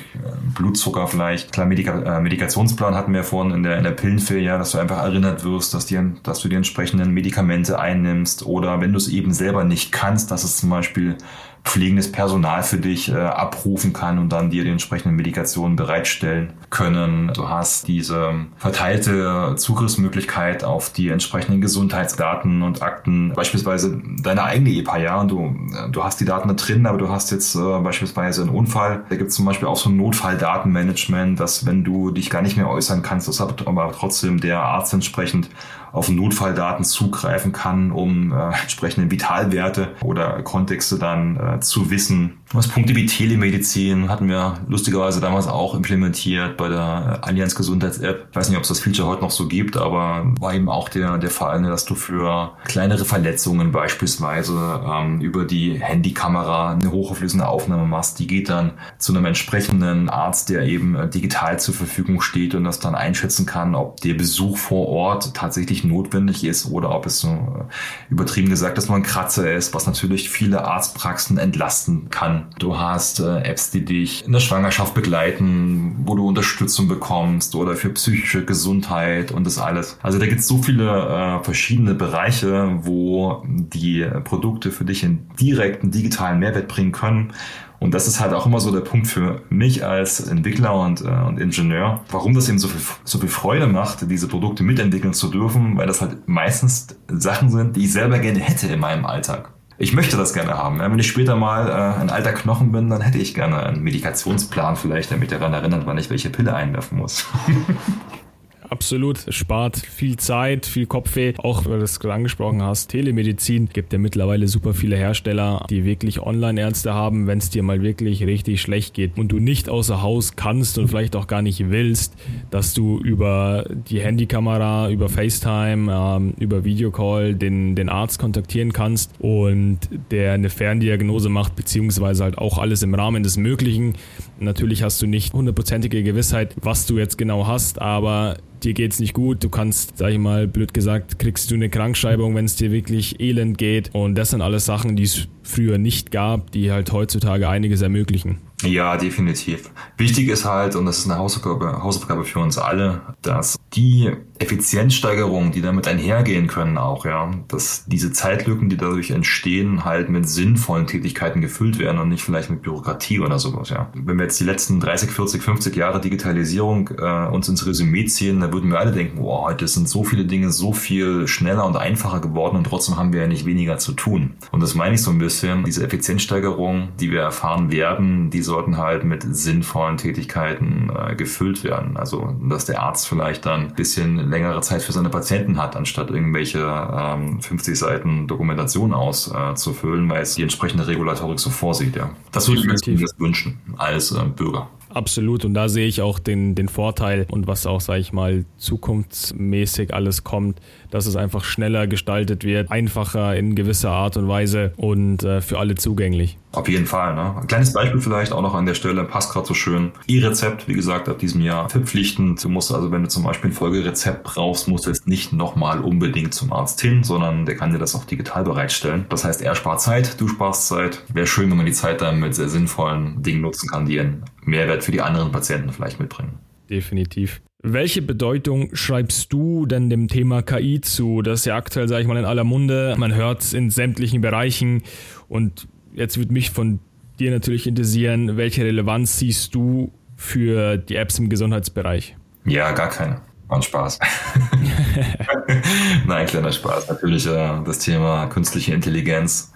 Blutzucker 0.54 1.06
vielleicht. 1.06 1.52
Klar, 1.52 1.66
Medika 1.66 2.18
äh, 2.18 2.20
Medikationsplan 2.20 2.94
hatten 2.94 3.12
wir 3.12 3.24
vorhin 3.24 3.54
in 3.54 3.62
der, 3.62 3.78
in 3.78 3.84
der 3.84 3.90
Pillenfee, 3.90 4.40
ja, 4.40 4.58
dass 4.58 4.72
du 4.72 4.78
einfach 4.78 4.98
erinnert 4.98 5.44
wirst, 5.44 5.74
dass, 5.74 5.86
die, 5.86 5.98
dass 6.22 6.40
du 6.40 6.48
die 6.48 6.56
entsprechenden 6.56 7.12
Medikamente 7.12 7.78
einnimmst 7.78 8.46
oder 8.46 8.80
wenn 8.80 8.92
du 8.92 8.98
es 8.98 9.08
eben 9.08 9.32
selber 9.32 9.64
nicht 9.64 9.92
kannst, 9.92 10.30
dass 10.30 10.44
es 10.44 10.56
zum 10.56 10.70
Beispiel 10.70 11.16
pflegendes 11.64 12.10
Personal 12.10 12.62
für 12.62 12.78
dich 12.78 13.10
äh, 13.10 13.16
abrufen 13.16 13.92
kann 13.92 14.18
und 14.18 14.30
dann 14.30 14.50
dir 14.50 14.64
die 14.64 14.70
entsprechenden 14.70 15.16
Medikationen 15.16 15.76
bereitstellen 15.76 16.52
können. 16.70 17.30
Du 17.34 17.48
hast 17.48 17.88
diese 17.88 18.34
verteilte 18.56 19.54
Zugriffsmöglichkeit 19.56 20.64
auf 20.64 20.90
die 20.90 21.08
entsprechenden 21.08 21.60
Gesundheitsdaten 21.60 22.62
und 22.62 22.82
Akten, 22.82 23.32
beispielsweise 23.34 24.00
deine 24.22 24.44
eigene 24.44 24.70
EPA, 24.70 24.98
ja, 24.98 25.20
und 25.20 25.30
du, 25.30 25.56
äh, 25.74 25.90
du 25.90 26.04
hast 26.04 26.20
die 26.20 26.24
Daten 26.24 26.48
da 26.48 26.54
drin, 26.54 26.86
aber 26.86 26.98
du 26.98 27.08
hast 27.08 27.30
jetzt 27.30 27.54
äh, 27.54 27.78
beispielsweise 27.80 28.42
einen 28.42 28.50
Unfall. 28.50 29.04
Da 29.08 29.16
gibt 29.16 29.30
es 29.30 29.36
zum 29.36 29.44
Beispiel 29.44 29.68
auch 29.68 29.76
so 29.76 29.90
ein 29.90 29.96
Notfalldatenmanagement, 29.96 31.38
dass 31.38 31.66
wenn 31.66 31.84
du 31.84 32.10
dich 32.10 32.30
gar 32.30 32.42
nicht 32.42 32.56
mehr 32.56 32.68
äußern 32.68 33.02
kannst, 33.02 33.28
das 33.28 33.40
aber 33.40 33.92
trotzdem 33.92 34.40
der 34.40 34.60
Arzt 34.60 34.94
entsprechend 34.94 35.50
auf 35.92 36.08
Notfalldaten 36.08 36.84
zugreifen 36.84 37.52
kann, 37.52 37.90
um 37.90 38.32
äh, 38.32 38.50
entsprechende 38.60 39.10
Vitalwerte 39.10 39.94
oder 40.02 40.42
Kontexte 40.42 40.98
dann 40.98 41.36
äh, 41.36 41.47
zu 41.61 41.90
wissen. 41.90 42.38
Was 42.54 42.66
Punkte 42.66 42.94
wie 42.96 43.04
Telemedizin 43.04 44.08
hatten 44.08 44.26
wir 44.26 44.54
lustigerweise 44.68 45.20
damals 45.20 45.46
auch 45.46 45.74
implementiert 45.74 46.56
bei 46.56 46.70
der 46.70 47.18
Allianz 47.20 47.54
Gesundheits-App. 47.54 48.28
Ich 48.30 48.37
weiß 48.37 48.48
nicht, 48.48 48.56
ob 48.56 48.62
es 48.62 48.70
das 48.70 48.80
Feature 48.80 49.06
heute 49.06 49.20
noch 49.20 49.30
so 49.30 49.48
gibt, 49.48 49.76
aber 49.76 50.32
war 50.40 50.54
eben 50.54 50.70
auch 50.70 50.88
der, 50.88 51.18
der 51.18 51.28
Fall, 51.28 51.61
ne, 51.61 51.68
dass 51.68 51.84
du 51.84 51.94
für 51.94 52.52
kleinere 52.64 53.04
Verletzungen 53.04 53.70
beispielsweise 53.70 54.80
ähm, 54.82 55.20
über 55.20 55.44
die 55.44 55.78
Handykamera 55.78 56.72
eine 56.72 56.90
hochauflösende 56.90 57.46
Aufnahme 57.46 57.87
machst. 57.87 58.18
Die 58.18 58.26
geht 58.26 58.48
dann 58.48 58.72
zu 58.96 59.12
einem 59.12 59.26
entsprechenden 59.26 60.08
Arzt, 60.08 60.48
der 60.48 60.62
eben 60.62 60.96
äh, 60.96 61.06
digital 61.06 61.61
zur 61.61 61.74
Verfügung 61.74 62.22
steht 62.22 62.54
und 62.54 62.64
das 62.64 62.80
dann 62.80 62.94
einschätzen 62.94 63.44
kann, 63.44 63.74
ob 63.74 64.00
der 64.00 64.14
Besuch 64.14 64.56
vor 64.56 64.88
Ort 64.88 65.34
tatsächlich 65.34 65.84
notwendig 65.84 66.44
ist 66.44 66.70
oder 66.70 66.94
ob 66.94 67.04
es 67.04 67.20
so 67.20 67.28
äh, 67.28 68.11
übertrieben 68.11 68.48
gesagt, 68.48 68.78
dass 68.78 68.88
man 68.88 69.02
ein 69.02 69.04
Kratzer 69.04 69.52
ist, 69.52 69.74
was 69.74 69.87
natürlich 69.87 70.30
viele 70.30 70.64
Arztpraxen 70.64 71.37
entlasten 71.37 72.08
kann 72.08 72.38
Du 72.59 72.79
hast 72.79 73.20
äh, 73.20 73.42
Apps, 73.42 73.70
die 73.70 73.85
dich 73.85 74.24
in 74.24 74.33
der 74.33 74.40
Schwangerschaft 74.40 74.94
begleiten, 74.94 75.96
wo 76.05 76.14
du 76.14 76.27
Unterstützung 76.27 76.88
bekommst 76.88 77.55
oder 77.55 77.77
für 77.77 77.90
psychische 77.90 78.44
Gesundheit 78.44 79.33
und 79.33 79.44
das 79.44 79.59
alles. 79.59 79.98
Also 80.03 80.18
da 80.18 80.27
gibt 80.27 80.40
es 80.40 80.48
so 80.48 80.59
viele 80.62 80.85
äh, 80.85 81.44
verschiedene 81.44 81.94
Bereiche, 81.94 82.79
wo 82.83 83.42
die 83.46 84.07
Produkte 84.24 84.70
für 84.70 84.85
dich 84.85 85.05
einen 85.05 85.29
direkten 85.40 85.90
digitalen 85.90 86.38
Mehrwert 86.38 86.68
bringen 86.68 86.92
können. 86.92 87.33
Und 87.81 87.94
das 87.94 88.09
ist 88.09 88.18
halt 88.20 88.33
auch 88.33 88.44
immer 88.44 88.59
so 88.59 88.72
der 88.72 88.81
Punkt 88.81 89.07
für 89.07 89.42
mich 89.51 89.85
als 89.85 90.20
Entwickler 90.20 90.74
und, 90.74 91.01
äh, 91.01 91.09
und 91.09 91.38
Ingenieur, 91.38 92.01
warum 92.11 92.35
das 92.35 92.48
eben 92.48 92.59
so 92.59 92.68
viel, 92.68 92.81
so 93.05 93.18
viel 93.18 93.29
Freude 93.29 93.66
macht, 93.66 94.11
diese 94.11 94.27
Produkte 94.27 94.64
mitentwickeln 94.64 95.14
zu 95.14 95.29
dürfen, 95.29 95.77
weil 95.77 95.87
das 95.87 96.01
halt 96.01 96.29
meistens 96.29 96.88
Sachen 97.09 97.51
sind, 97.51 97.77
die 97.77 97.85
ich 97.85 97.92
selber 97.92 98.18
gerne 98.18 98.40
hätte 98.40 98.66
in 98.66 98.81
meinem 98.81 99.07
Alltag 99.07 99.53
ich 99.78 99.92
möchte 99.92 100.16
das 100.16 100.34
gerne 100.34 100.58
haben. 100.58 100.80
Wenn 100.80 100.98
ich 100.98 101.06
später 101.06 101.36
mal 101.36 101.68
äh, 101.68 102.00
ein 102.00 102.10
alter 102.10 102.32
Knochen 102.32 102.72
bin, 102.72 102.90
dann 102.90 103.00
hätte 103.00 103.18
ich 103.18 103.34
gerne 103.34 103.62
einen 103.62 103.82
Medikationsplan 103.82 104.76
vielleicht, 104.76 105.12
damit 105.12 105.30
daran 105.30 105.54
erinnert, 105.54 105.86
wann 105.86 105.98
ich 105.98 106.10
welche 106.10 106.30
Pille 106.30 106.54
einwerfen 106.54 106.98
muss. 106.98 107.26
Absolut. 108.70 109.26
Es 109.26 109.35
spart 109.35 109.76
viel 109.76 110.16
Zeit, 110.16 110.66
viel 110.66 110.87
Kopfweh. 110.87 111.35
Auch 111.38 111.64
weil 111.64 111.78
du 111.78 111.85
es 111.85 112.00
gerade 112.00 112.14
angesprochen 112.14 112.62
hast, 112.62 112.88
Telemedizin 112.88 113.68
gibt 113.72 113.92
ja 113.92 113.98
mittlerweile 113.98 114.46
super 114.46 114.74
viele 114.74 114.96
Hersteller, 114.96 115.64
die 115.70 115.85
wirklich 115.85 116.20
Online-Ärzte 116.20 116.92
haben, 116.92 117.26
wenn 117.26 117.38
es 117.38 117.50
dir 117.50 117.62
mal 117.62 117.83
wirklich 117.83 118.24
richtig 118.24 118.61
schlecht 118.61 118.94
geht 118.94 119.16
und 119.16 119.28
du 119.28 119.38
nicht 119.38 119.68
außer 119.68 120.02
Haus 120.02 120.37
kannst 120.37 120.78
und 120.78 120.88
vielleicht 120.88 121.16
auch 121.16 121.26
gar 121.26 121.42
nicht 121.42 121.70
willst, 121.70 122.14
dass 122.50 122.74
du 122.74 122.98
über 122.98 123.64
die 123.88 124.00
Handykamera, 124.00 124.90
über 124.90 125.09
FaceTime, 125.09 125.92
ähm, 125.92 126.35
über 126.38 126.64
Videocall 126.64 127.35
den, 127.35 127.74
den 127.74 127.88
Arzt 127.88 128.18
kontaktieren 128.18 128.72
kannst 128.72 129.12
und 129.18 129.78
der 130.11 130.33
eine 130.33 130.50
Ferndiagnose 130.50 131.28
macht, 131.28 131.57
beziehungsweise 131.57 132.24
halt 132.24 132.38
auch 132.38 132.59
alles 132.59 132.83
im 132.83 132.94
Rahmen 132.94 133.22
des 133.22 133.37
Möglichen. 133.37 133.94
Natürlich 134.40 134.83
hast 134.83 135.03
du 135.03 135.07
nicht 135.07 135.33
hundertprozentige 135.33 136.03
Gewissheit, 136.03 136.55
was 136.61 136.87
du 136.87 136.98
jetzt 136.98 137.18
genau 137.18 137.46
hast, 137.46 137.81
aber 137.81 138.37
dir 138.62 138.72
geht's 138.72 139.01
nicht 139.01 139.14
gut, 139.14 139.42
du 139.42 139.48
kannst, 139.48 139.98
sag 139.98 140.12
ich 140.12 140.18
mal, 140.18 140.46
blöd 140.46 140.74
gesagt, 140.74 141.18
kriegst 141.18 141.51
du 141.51 141.55
eine 141.55 141.68
Krankschreibung, 141.68 142.35
wenn 142.35 142.44
es 142.44 142.57
dir 142.57 142.70
wirklich 142.70 143.20
elend 143.20 143.59
geht. 143.59 143.90
Und 143.94 144.14
das 144.14 144.31
sind 144.31 144.42
alles 144.42 144.64
Sachen, 144.64 144.96
die 144.96 145.05
es 145.05 145.29
früher 145.42 145.79
nicht 145.79 146.11
gab, 146.11 146.51
die 146.53 146.70
halt 146.70 146.92
heutzutage 146.92 147.48
einiges 147.48 147.83
ermöglichen. 147.83 148.38
Ja, 148.64 148.96
definitiv. 148.96 149.70
Wichtig 149.96 150.28
ist 150.28 150.44
halt, 150.44 150.74
und 150.74 150.86
das 150.86 150.98
ist 150.98 151.06
eine 151.06 151.18
Hausaufgabe, 151.18 151.82
Hausaufgabe 151.82 152.24
für 152.24 152.40
uns 152.40 152.58
alle, 152.58 153.02
dass 153.22 153.56
die 153.74 154.10
Effizienzsteigerungen, 154.38 155.52
die 155.52 155.60
damit 155.60 155.86
einhergehen 155.88 156.46
können 156.46 156.78
auch, 156.78 157.04
ja, 157.04 157.30
dass 157.48 157.84
diese 157.86 158.12
Zeitlücken, 158.12 158.68
die 158.68 158.76
dadurch 158.76 159.10
entstehen, 159.10 159.84
halt 159.84 160.08
mit 160.08 160.28
sinnvollen 160.28 160.86
Tätigkeiten 160.86 161.40
gefüllt 161.40 161.78
werden 161.78 161.98
und 161.98 162.08
nicht 162.08 162.22
vielleicht 162.22 162.50
mit 162.50 162.62
Bürokratie 162.62 163.20
oder 163.20 163.38
sowas, 163.38 163.70
ja. 163.70 163.90
Wenn 163.94 164.16
wir 164.16 164.24
jetzt 164.24 164.40
die 164.40 164.44
letzten 164.44 164.80
30, 164.80 165.10
40, 165.10 165.42
50 165.42 165.76
Jahre 165.76 166.00
Digitalisierung 166.00 166.90
äh, 166.98 167.26
uns 167.28 167.48
ins 167.48 167.66
Resümee 167.66 168.06
ziehen, 168.06 168.40
dann 168.40 168.52
würden 168.52 168.70
wir 168.70 168.78
alle 168.78 168.92
denken, 168.92 169.18
wow, 169.20 169.46
heute 169.46 169.68
sind 169.68 169.88
so 169.88 170.04
viele 170.04 170.24
Dinge 170.24 170.50
so 170.50 170.72
viel 170.72 171.26
schneller 171.28 171.66
und 171.66 171.76
einfacher 171.76 172.20
geworden 172.20 172.56
und 172.56 172.64
trotzdem 172.64 172.96
haben 172.96 173.12
wir 173.12 173.22
ja 173.22 173.26
nicht 173.26 173.44
weniger 173.44 173.78
zu 173.78 173.92
tun. 173.92 174.34
Und 174.52 174.62
das 174.62 174.74
meine 174.74 174.94
ich 174.94 175.02
so 175.02 175.10
ein 175.10 175.18
bisschen, 175.18 175.64
diese 175.64 175.84
Effizienzsteigerung, 175.84 176.88
die 177.00 177.10
wir 177.10 177.20
erfahren 177.20 177.70
werden, 177.70 178.30
diese 178.30 178.47
sollten 178.48 178.76
halt 178.76 179.04
mit 179.04 179.22
sinnvollen 179.22 179.96
Tätigkeiten 179.96 180.90
äh, 180.94 181.14
gefüllt 181.14 181.62
werden. 181.62 181.96
Also, 181.96 182.34
dass 182.48 182.64
der 182.64 182.82
Arzt 182.82 183.06
vielleicht 183.06 183.46
dann 183.46 183.68
ein 183.68 183.74
bisschen 183.74 184.30
längere 184.30 184.61
Zeit 184.61 184.82
für 184.82 184.92
seine 184.92 185.11
Patienten 185.11 185.62
hat, 185.62 185.76
anstatt 185.76 186.11
irgendwelche 186.11 186.58
ähm, 186.58 187.40
50 187.40 187.78
Seiten 187.78 188.26
Dokumentation 188.26 188.92
auszufüllen, 188.92 190.06
äh, 190.06 190.14
weil 190.14 190.22
es 190.22 190.34
die 190.34 190.42
entsprechende 190.42 190.87
Regulatorik 190.87 191.38
so 191.38 191.50
vorsieht. 191.50 191.94
Ja. 191.96 192.11
Das 192.32 192.48
würde 192.48 192.61
ich 192.61 192.87
mir 192.87 193.08
wünschen 193.18 193.58
als 193.76 194.12
äh, 194.12 194.24
Bürger. 194.24 194.68
Absolut. 194.90 195.44
Und 195.44 195.54
da 195.54 195.68
sehe 195.68 195.87
ich 195.87 196.00
auch 196.02 196.18
den, 196.18 196.54
den 196.54 196.68
Vorteil 196.68 197.26
und 197.30 197.46
was 197.46 197.66
auch, 197.66 197.80
sage 197.80 198.00
ich 198.00 198.12
mal, 198.12 198.44
zukunftsmäßig 198.56 199.92
alles 199.92 200.24
kommt, 200.24 200.61
dass 200.90 201.07
es 201.07 201.16
einfach 201.16 201.44
schneller 201.44 201.87
gestaltet 201.87 202.44
wird, 202.44 202.70
einfacher 202.70 203.37
in 203.37 203.55
gewisser 203.55 203.90
Art 203.90 204.16
und 204.16 204.29
Weise 204.29 204.72
und 204.77 205.22
äh, 205.22 205.40
für 205.40 205.59
alle 205.59 205.74
zugänglich. 205.74 206.38
Auf 206.53 206.68
jeden 206.68 206.87
Fall. 206.87 207.14
Ne? 207.14 207.37
Ein 207.40 207.46
kleines 207.46 207.72
Beispiel 207.72 208.01
vielleicht 208.01 208.33
auch 208.33 208.40
noch 208.40 208.55
an 208.55 208.66
der 208.66 208.74
Stelle, 208.74 209.05
passt 209.05 209.33
gerade 209.33 209.46
so 209.46 209.55
schön. 209.55 209.92
E-Rezept, 210.07 210.66
wie 210.66 210.72
gesagt, 210.72 211.09
ab 211.09 211.18
diesem 211.18 211.42
Jahr 211.42 211.68
verpflichtend. 211.68 212.42
Du 212.42 212.48
musst 212.48 212.72
also, 212.72 212.90
wenn 212.90 213.03
du 213.03 213.09
zum 213.09 213.24
Beispiel 213.24 213.51
ein 213.51 213.53
Folgerezept 213.53 214.24
brauchst, 214.24 214.68
musst 214.68 214.87
du 214.87 214.90
jetzt 214.90 215.07
nicht 215.07 215.33
nochmal 215.33 215.81
unbedingt 215.81 216.33
zum 216.33 216.53
Arzt 216.53 216.81
hin, 216.81 217.05
sondern 217.05 217.44
der 217.44 217.57
kann 217.57 217.72
dir 217.72 217.79
das 217.79 217.94
auch 217.94 218.05
digital 218.05 218.44
bereitstellen. 218.44 219.05
Das 219.11 219.24
heißt, 219.24 219.42
er 219.42 219.55
spart 219.55 219.81
Zeit, 219.81 220.20
du 220.20 220.29
sparst 220.29 220.68
Zeit. 220.68 221.03
Wäre 221.12 221.27
schön, 221.27 221.51
wenn 221.51 221.59
man 221.59 221.66
die 221.66 221.72
Zeit 221.72 222.01
dann 222.01 222.18
mit 222.18 222.35
sehr 222.35 222.48
sinnvollen 222.48 223.22
Dingen 223.22 223.42
nutzen 223.42 223.68
kann, 223.68 223.87
die 223.87 224.01
einen 224.01 224.24
Mehrwert 224.44 224.85
für 224.85 224.92
die 224.92 225.03
anderen 225.03 225.31
Patienten 225.31 225.70
vielleicht 225.70 226.01
mitbringen. 226.01 226.38
Definitiv. 226.70 227.40
Welche 227.60 228.02
Bedeutung 228.02 228.70
schreibst 228.76 229.32
du 229.32 229.66
denn 229.66 229.90
dem 229.90 230.06
Thema 230.06 230.42
KI 230.42 230.80
zu? 230.80 231.22
Das 231.22 231.40
ist 231.40 231.46
ja 231.46 231.56
aktuell, 231.56 231.88
sage 231.88 232.02
ich 232.02 232.08
mal, 232.08 232.16
in 232.16 232.24
aller 232.24 232.44
Munde. 232.44 232.94
Man 232.98 233.12
hört 233.12 233.42
es 233.42 233.52
in 233.52 233.70
sämtlichen 233.70 234.20
Bereichen. 234.20 234.84
Und 235.28 235.66
jetzt 235.92 236.18
würde 236.18 236.32
mich 236.32 236.52
von 236.52 236.78
dir 237.18 237.32
natürlich 237.32 237.66
interessieren, 237.66 238.36
welche 238.36 238.64
Relevanz 238.64 239.18
siehst 239.18 239.56
du 239.56 239.90
für 240.14 240.76
die 240.76 240.94
Apps 240.94 241.18
im 241.18 241.28
Gesundheitsbereich? 241.28 242.16
Ja, 242.44 242.70
gar 242.70 242.90
keine. 242.90 243.22
Ein 243.48 243.62
Spaß. 243.62 243.98
Nein, 246.06 246.26
kleiner 246.26 246.52
Spaß. 246.52 246.88
Natürlich 246.88 247.26
äh, 247.26 247.60
das 247.64 247.80
Thema 247.80 248.26
künstliche 248.26 248.72
Intelligenz 248.72 249.52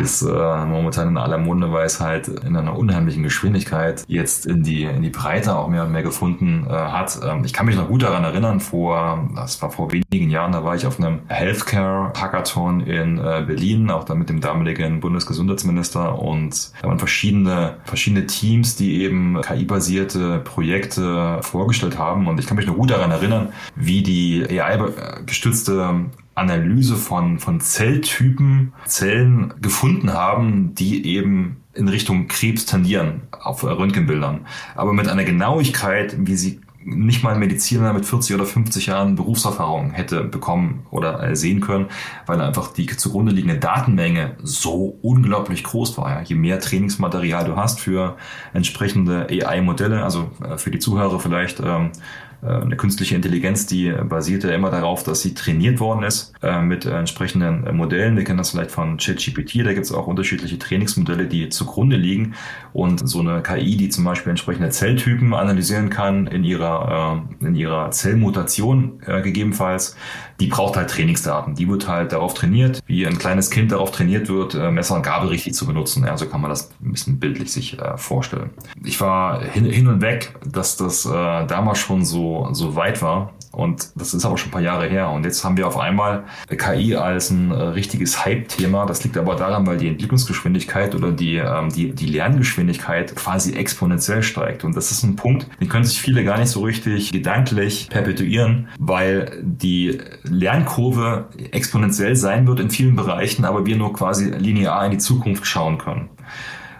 ist 0.00 0.22
äh, 0.22 0.26
momentan 0.66 1.08
in 1.08 1.16
aller 1.16 1.38
Munde, 1.38 1.72
weil 1.72 1.86
es 1.86 2.00
halt 2.00 2.28
in 2.28 2.56
einer 2.56 2.76
unheimlichen 2.76 3.22
Geschwindigkeit 3.22 4.04
jetzt 4.08 4.46
in 4.46 4.62
die, 4.62 4.84
in 4.84 5.02
die 5.02 5.10
Breite 5.10 5.56
auch 5.56 5.68
mehr 5.68 5.84
und 5.84 5.92
mehr 5.92 6.02
gefunden 6.02 6.66
äh, 6.68 6.72
hat. 6.72 7.18
Ähm, 7.24 7.44
ich 7.44 7.52
kann 7.52 7.66
mich 7.66 7.76
noch 7.76 7.88
gut 7.88 8.02
daran 8.02 8.24
erinnern, 8.24 8.60
vor, 8.60 9.28
das 9.34 9.60
war 9.62 9.70
vor 9.70 9.92
wenigen 9.92 10.30
Jahren, 10.30 10.52
da 10.52 10.64
war 10.64 10.74
ich 10.74 10.86
auf 10.86 10.98
einem 10.98 11.20
Healthcare-Hackathon 11.28 12.80
in 12.80 13.18
äh, 13.18 13.44
Berlin, 13.46 13.90
auch 13.90 14.04
da 14.04 14.14
mit 14.14 14.28
dem 14.28 14.40
damaligen 14.40 15.00
Bundesgesundheitsminister 15.00 16.18
und 16.20 16.72
da 16.82 16.88
waren 16.88 16.98
verschiedene, 16.98 17.76
verschiedene 17.84 18.26
Teams, 18.26 18.76
die 18.76 19.02
eben 19.02 19.40
KI-basierte 19.42 20.38
Projekte 20.38 21.38
vorgestellt 21.42 21.98
haben 21.98 22.26
und 22.26 22.38
ich 22.40 22.46
kann 22.46 22.56
mich 22.56 22.66
noch 22.66 22.76
gut 22.76 22.90
daran 22.90 23.10
erinnern, 23.10 23.52
wie 23.74 24.02
die 24.02 24.46
AI-gestützte 24.48 26.06
Analyse 26.36 26.96
von, 26.96 27.38
von 27.38 27.60
Zelltypen, 27.60 28.72
Zellen 28.84 29.54
gefunden 29.60 30.12
haben, 30.12 30.74
die 30.74 31.06
eben 31.06 31.64
in 31.74 31.88
Richtung 31.88 32.28
Krebs 32.28 32.66
tendieren 32.66 33.22
auf 33.32 33.64
Röntgenbildern. 33.64 34.46
Aber 34.74 34.92
mit 34.92 35.08
einer 35.08 35.24
Genauigkeit, 35.24 36.16
wie 36.18 36.36
sie 36.36 36.60
nicht 36.86 37.24
mal 37.24 37.34
ein 37.34 37.40
Mediziner 37.40 37.92
mit 37.92 38.06
40 38.06 38.36
oder 38.36 38.46
50 38.46 38.86
Jahren 38.86 39.16
Berufserfahrung 39.16 39.90
hätte 39.90 40.22
bekommen 40.22 40.86
oder 40.90 41.20
äh, 41.20 41.34
sehen 41.34 41.60
können, 41.60 41.86
weil 42.26 42.40
einfach 42.40 42.72
die 42.72 42.86
zugrunde 42.86 43.32
liegende 43.32 43.58
Datenmenge 43.58 44.36
so 44.42 44.96
unglaublich 45.02 45.64
groß 45.64 45.98
war. 45.98 46.22
Je 46.22 46.36
mehr 46.36 46.60
Trainingsmaterial 46.60 47.44
du 47.44 47.56
hast 47.56 47.80
für 47.80 48.16
entsprechende 48.52 49.26
AI-Modelle, 49.28 50.04
also 50.04 50.30
äh, 50.44 50.58
für 50.58 50.70
die 50.70 50.78
Zuhörer 50.78 51.18
vielleicht 51.18 51.58
ähm, 51.58 51.86
äh, 51.86 52.25
eine 52.46 52.76
künstliche 52.76 53.14
Intelligenz, 53.14 53.66
die 53.66 53.90
basiert 53.90 54.44
ja 54.44 54.50
immer 54.50 54.70
darauf, 54.70 55.02
dass 55.02 55.22
sie 55.22 55.34
trainiert 55.34 55.80
worden 55.80 56.04
ist 56.04 56.32
äh, 56.42 56.60
mit 56.60 56.84
entsprechenden 56.84 57.76
Modellen. 57.76 58.16
Wir 58.16 58.24
kennen 58.24 58.38
das 58.38 58.50
vielleicht 58.50 58.70
von 58.70 58.98
ChatGPT, 58.98 59.64
da 59.64 59.72
gibt 59.72 59.86
es 59.86 59.92
auch 59.92 60.06
unterschiedliche 60.06 60.58
Trainingsmodelle, 60.58 61.26
die 61.26 61.48
zugrunde 61.48 61.96
liegen 61.96 62.34
und 62.72 63.08
so 63.08 63.20
eine 63.20 63.42
KI, 63.42 63.76
die 63.76 63.88
zum 63.88 64.04
Beispiel 64.04 64.30
entsprechende 64.30 64.70
Zelltypen 64.70 65.34
analysieren 65.34 65.90
kann 65.90 66.26
in 66.26 66.44
ihrer, 66.44 67.22
äh, 67.40 67.46
in 67.46 67.54
ihrer 67.54 67.90
Zellmutation 67.90 69.00
gegebenenfalls, 69.22 69.96
die 70.40 70.48
braucht 70.48 70.76
halt 70.76 70.90
Trainingsdaten. 70.90 71.54
Die 71.54 71.68
wird 71.68 71.88
halt 71.88 72.12
darauf 72.12 72.34
trainiert, 72.34 72.80
wie 72.86 73.06
ein 73.06 73.18
kleines 73.18 73.50
Kind 73.50 73.72
darauf 73.72 73.90
trainiert 73.90 74.28
wird, 74.28 74.54
Messer 74.54 74.96
und 74.96 75.02
Gabel 75.02 75.28
richtig 75.28 75.54
zu 75.54 75.66
benutzen. 75.66 76.04
Ja, 76.04 76.16
so 76.16 76.26
kann 76.26 76.40
man 76.40 76.50
das 76.50 76.70
ein 76.82 76.92
bisschen 76.92 77.18
bildlich 77.18 77.52
sich 77.52 77.78
vorstellen. 77.96 78.50
Ich 78.84 79.00
war 79.00 79.42
hin, 79.42 79.64
hin 79.64 79.88
und 79.88 80.02
weg, 80.02 80.34
dass 80.46 80.76
das 80.76 81.04
damals 81.04 81.78
schon 81.78 82.04
so 82.04 82.35
so, 82.52 82.76
weit 82.76 83.02
war. 83.02 83.32
Und 83.52 83.88
das 83.96 84.12
ist 84.12 84.24
aber 84.26 84.36
schon 84.36 84.48
ein 84.48 84.52
paar 84.52 84.60
Jahre 84.60 84.86
her. 84.86 85.08
Und 85.10 85.24
jetzt 85.24 85.42
haben 85.42 85.56
wir 85.56 85.66
auf 85.66 85.78
einmal 85.78 86.24
KI 86.48 86.94
als 86.94 87.30
ein 87.30 87.50
äh, 87.50 87.54
richtiges 87.54 88.24
Hype-Thema. 88.24 88.84
Das 88.84 89.02
liegt 89.02 89.16
aber 89.16 89.34
daran, 89.34 89.66
weil 89.66 89.78
die 89.78 89.88
Entwicklungsgeschwindigkeit 89.88 90.94
oder 90.94 91.10
die, 91.10 91.36
ähm, 91.36 91.70
die, 91.70 91.92
die 91.92 92.06
Lerngeschwindigkeit 92.06 93.16
quasi 93.16 93.54
exponentiell 93.54 94.22
steigt. 94.22 94.64
Und 94.64 94.76
das 94.76 94.90
ist 94.90 95.04
ein 95.04 95.16
Punkt, 95.16 95.46
den 95.58 95.70
können 95.70 95.84
sich 95.84 96.02
viele 96.02 96.22
gar 96.22 96.38
nicht 96.38 96.50
so 96.50 96.60
richtig 96.64 97.12
gedanklich 97.12 97.88
perpetuieren, 97.88 98.68
weil 98.78 99.42
die 99.42 99.98
Lernkurve 100.24 101.28
exponentiell 101.50 102.14
sein 102.14 102.46
wird 102.46 102.60
in 102.60 102.70
vielen 102.70 102.94
Bereichen, 102.94 103.46
aber 103.46 103.64
wir 103.64 103.76
nur 103.76 103.94
quasi 103.94 104.30
linear 104.30 104.84
in 104.84 104.90
die 104.90 104.98
Zukunft 104.98 105.46
schauen 105.46 105.78
können. 105.78 106.10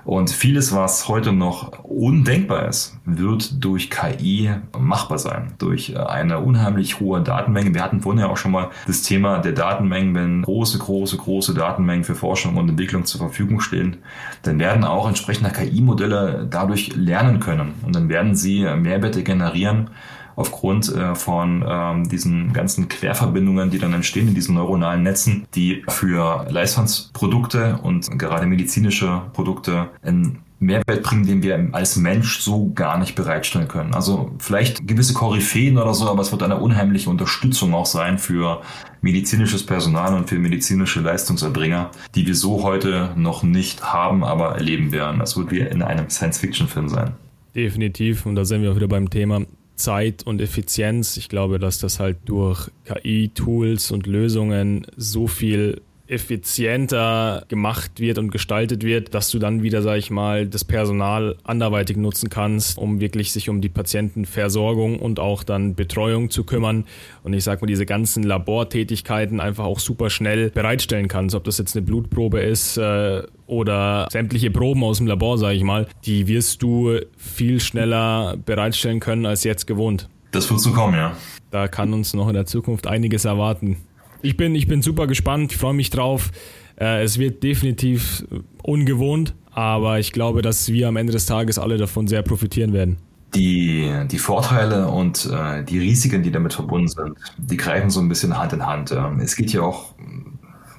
Und 0.07 0.31
vieles, 0.31 0.73
was 0.73 1.09
heute 1.09 1.33
noch 1.33 1.83
undenkbar 1.83 2.69
ist, 2.69 2.97
wird 3.05 3.65
durch 3.65 3.91
KI 3.91 4.53
machbar 4.79 5.19
sein. 5.19 5.55
Durch 5.59 5.99
eine 5.99 6.39
unheimlich 6.39 7.01
hohe 7.01 7.21
Datenmenge. 7.21 7.75
Wir 7.75 7.83
hatten 7.83 8.03
vorhin 8.03 8.21
ja 8.21 8.29
auch 8.29 8.37
schon 8.37 8.53
mal 8.53 8.71
das 8.87 9.03
Thema 9.03 9.39
der 9.39 9.51
Datenmengen. 9.51 10.15
Wenn 10.15 10.43
große, 10.43 10.79
große, 10.79 11.17
große 11.17 11.55
Datenmengen 11.55 12.05
für 12.05 12.15
Forschung 12.15 12.57
und 12.57 12.69
Entwicklung 12.69 13.05
zur 13.05 13.19
Verfügung 13.19 13.61
stehen, 13.61 13.97
dann 14.43 14.61
werden 14.61 14.85
auch 14.85 15.09
entsprechende 15.09 15.51
KI-Modelle 15.51 16.47
dadurch 16.49 16.95
lernen 16.95 17.41
können. 17.41 17.75
Und 17.85 17.97
dann 17.97 18.09
werden 18.09 18.37
sie 18.37 18.63
Mehrwerte 18.63 19.25
generieren, 19.25 19.91
aufgrund 20.37 20.95
äh, 20.95 21.15
von 21.15 21.65
ähm, 21.67 22.09
diesen 22.09 22.53
ganzen 22.53 22.89
Querverbindungen, 22.89 23.71
die 23.71 23.79
dann 23.79 23.95
entstehen 23.95 24.29
in 24.29 24.35
diesen 24.35 24.55
neuronalen 24.55 25.03
Netzen, 25.03 25.47
die 25.55 25.83
für 25.89 26.47
Leistungsprodukte 26.51 27.81
und 27.83 28.19
gerade 28.19 28.47
medizinische 28.47 29.23
Produkte 29.33 29.89
einen 30.03 30.39
Mehrwert 30.59 31.03
bringen, 31.03 31.27
den 31.27 31.43
wir 31.43 31.69
als 31.73 31.97
Mensch 31.97 32.41
so 32.41 32.73
gar 32.75 32.99
nicht 32.99 33.15
bereitstellen 33.15 33.69
können. 33.69 33.95
Also 33.95 34.33
vielleicht 34.39 34.87
gewisse 34.89 35.13
Koryphäen 35.13 35.77
oder 35.77 35.93
so, 35.93 36.09
aber 36.09 36.23
es 36.23 36.33
wird 36.33 36.43
eine 36.43 36.57
unheimliche 36.57 37.11
Unterstützung 37.11 37.75
auch 37.75 37.87
sein 37.87 38.19
für 38.19 38.63
medizinisches 39.03 39.65
Personal 39.65 40.15
und 40.15 40.29
für 40.29 40.39
medizinische 40.39 41.01
Leistungserbringer, 41.01 41.91
die 42.15 42.27
wir 42.27 42.35
so 42.35 42.63
heute 42.63 43.13
noch 43.17 43.43
nicht 43.43 43.83
haben, 43.93 44.25
aber 44.25 44.57
erleben 44.57 44.93
werden. 44.93 45.19
Das 45.19 45.37
wird 45.37 45.51
wie 45.51 45.61
in 45.61 45.83
einem 45.83 46.09
Science-Fiction-Film 46.09 46.89
sein. 46.89 47.13
Definitiv. 47.55 48.27
Und 48.27 48.35
da 48.35 48.45
sind 48.45 48.63
wir 48.63 48.73
auch 48.73 48.77
wieder 48.77 48.89
beim 48.89 49.11
Thema 49.11 49.43
Zeit 49.77 50.27
und 50.27 50.41
Effizienz. 50.41 51.17
Ich 51.17 51.29
glaube, 51.29 51.59
dass 51.59 51.79
das 51.79 52.01
halt 52.01 52.19
durch 52.25 52.71
KI-Tools 52.85 53.91
und 53.91 54.07
Lösungen 54.07 54.87
so 54.97 55.27
viel 55.27 55.81
effizienter 56.09 57.45
gemacht 57.49 57.99
wird 57.99 58.19
und 58.19 58.31
gestaltet 58.31 58.85
wird, 58.85 59.15
dass 59.15 59.31
du 59.31 59.39
dann 59.39 59.63
wieder, 59.63 59.83
sag 59.83 59.97
ich 59.99 60.11
mal, 60.11 60.47
das 60.47 60.65
Personal 60.65 61.37
anderweitig 61.45 61.97
nutzen 61.97 62.31
kannst, 62.31 62.79
um 62.79 63.01
wirklich 63.01 63.33
sich 63.33 63.49
um 63.49 63.61
die 63.61 63.69
Patientenversorgung 63.69 64.99
und 64.99 65.21
auch 65.21 65.43
dann 65.43 65.75
Betreuung 65.75 66.31
zu 66.31 66.45
kümmern. 66.45 66.85
Und 67.23 67.33
ich 67.33 67.45
sag 67.45 67.61
mal, 67.61 67.67
diese 67.67 67.87
ganzen 67.87 68.23
Labortätigkeiten 68.23 69.41
einfach 69.41 69.65
auch 69.65 69.81
super 69.81 70.11
schnell 70.11 70.51
bereitstellen 70.51 71.09
kannst. 71.09 71.35
Ob 71.35 71.45
das 71.45 71.59
jetzt 71.59 71.77
eine 71.77 71.85
Blutprobe 71.85 72.41
ist 72.41 72.77
äh, 72.77 73.23
oder 73.47 74.09
sämtliche 74.11 74.51
Proben 74.51 74.83
aus 74.85 74.99
dem 74.99 75.07
Labor, 75.07 75.39
sage 75.39 75.57
ich 75.57 75.63
mal, 75.63 75.87
die 76.05 76.27
wirst 76.29 76.63
du 76.63 76.99
viel 77.17 77.61
schneller 77.61 78.37
bereitstellen 78.45 79.01
können 79.01 79.27
als 79.27 79.45
jetzt 79.45 79.67
gewohnt. 79.67 80.09
Das 80.33 80.51
wird 80.51 80.61
so 80.61 80.73
kommen, 80.73 80.95
ja. 80.95 81.17
Da 81.51 81.69
kann 81.69 81.93
uns 81.93 82.13
noch 82.13 82.29
in 82.29 82.35
der 82.35 82.47
Zukunft 82.47 82.87
einiges 82.87 83.25
erwarten. 83.25 83.79
Ich 84.23 84.37
bin, 84.37 84.55
ich 84.55 84.67
bin 84.67 84.83
super 84.83 85.07
gespannt, 85.07 85.53
ich 85.53 85.59
freue 85.59 85.75
mich 85.75 85.91
drauf. 85.91 86.31
Äh, 86.79 87.03
es 87.03 87.19
wird 87.19 87.43
definitiv 87.43 88.25
ungewohnt, 88.63 89.35
aber 89.53 89.99
ich 89.99 90.13
glaube, 90.13 90.43
dass 90.43 90.71
wir 90.71 90.89
am 90.89 90.97
Ende 90.97 91.13
des 91.13 91.27
Tages 91.27 91.59
alle 91.59 91.79
davon 91.79 92.07
sehr 92.07 92.23
profitieren 92.23 92.73
werden. 92.73 92.99
Die, 93.35 93.91
die 94.11 94.19
Vorteile 94.19 94.89
und 94.89 95.29
äh, 95.31 95.63
die 95.65 95.79
Risiken, 95.79 96.23
die 96.23 96.31
damit 96.31 96.55
verbunden 96.55 96.89
sind, 96.89 97.19
die 97.37 97.57
greifen 97.57 97.91
so 97.91 98.01
ein 98.01 98.09
bisschen 98.09 98.39
Hand 98.39 98.53
in 98.53 98.65
Hand. 98.65 98.93
Ähm, 98.93 99.21
es 99.21 99.37
geht 99.37 99.53
ja 99.53 99.63
auch 99.63 99.95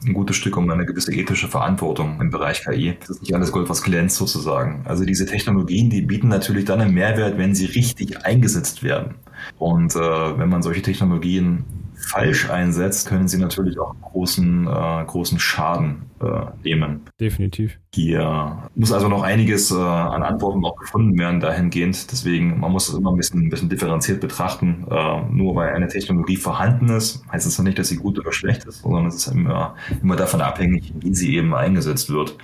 ein 0.05 0.13
gutes 0.13 0.37
Stück 0.37 0.57
um 0.57 0.69
eine 0.69 0.85
gewisse 0.85 1.13
ethische 1.13 1.47
Verantwortung 1.47 2.19
im 2.21 2.29
Bereich 2.29 2.63
KI. 2.63 2.95
Das 2.99 3.09
ist 3.09 3.21
nicht 3.21 3.35
alles 3.35 3.51
Gold, 3.51 3.69
was 3.69 3.83
glänzt 3.83 4.15
sozusagen. 4.15 4.81
Also 4.85 5.05
diese 5.05 5.25
Technologien, 5.25 5.89
die 5.89 6.01
bieten 6.01 6.29
natürlich 6.29 6.65
dann 6.65 6.81
einen 6.81 6.93
Mehrwert, 6.93 7.37
wenn 7.37 7.53
sie 7.53 7.65
richtig 7.65 8.25
eingesetzt 8.25 8.83
werden. 8.83 9.15
Und 9.57 9.95
äh, 9.95 9.99
wenn 9.99 10.49
man 10.49 10.61
solche 10.61 10.81
Technologien 10.81 11.65
falsch 11.97 12.49
einsetzt, 12.49 13.07
können 13.07 13.27
sie 13.27 13.37
natürlich 13.37 13.79
auch 13.79 13.93
großen, 14.01 14.67
äh, 14.67 15.05
großen 15.05 15.39
Schaden 15.39 16.03
äh, 16.21 16.45
nehmen. 16.63 17.01
Definitiv. 17.19 17.79
Hier 17.93 18.69
muss 18.75 18.91
also 18.91 19.09
noch 19.09 19.23
einiges 19.23 19.71
äh, 19.71 19.75
an 19.75 20.23
Antworten 20.23 20.61
noch 20.61 20.75
gefunden 20.75 21.17
werden 21.17 21.39
dahingehend. 21.39 22.11
Deswegen, 22.11 22.59
man 22.59 22.71
muss 22.71 22.87
es 22.87 22.95
immer 22.95 23.11
ein 23.11 23.17
bisschen, 23.17 23.47
ein 23.47 23.49
bisschen 23.49 23.69
differenziert 23.69 24.21
betrachten. 24.21 24.85
Äh, 24.89 25.21
nur 25.31 25.55
weil 25.55 25.73
eine 25.73 25.87
Technologie 25.87 26.37
vorhanden 26.37 26.89
ist, 26.89 27.23
heißt 27.31 27.45
es 27.47 27.57
das 27.57 27.63
nicht, 27.63 27.79
dass 27.79 27.89
sie 27.89 27.97
gut 27.97 28.19
oder 28.19 28.31
schlecht 28.31 28.65
ist, 28.65 28.83
sondern 28.83 29.07
es 29.07 29.15
ist 29.15 29.27
immer, 29.27 29.75
immer 30.01 30.15
davon 30.15 30.41
abhängig, 30.41 30.93
wie 30.99 31.13
sie 31.13 31.35
eben 31.35 31.53
eingesetzt 31.53 32.09
wird. 32.09 32.37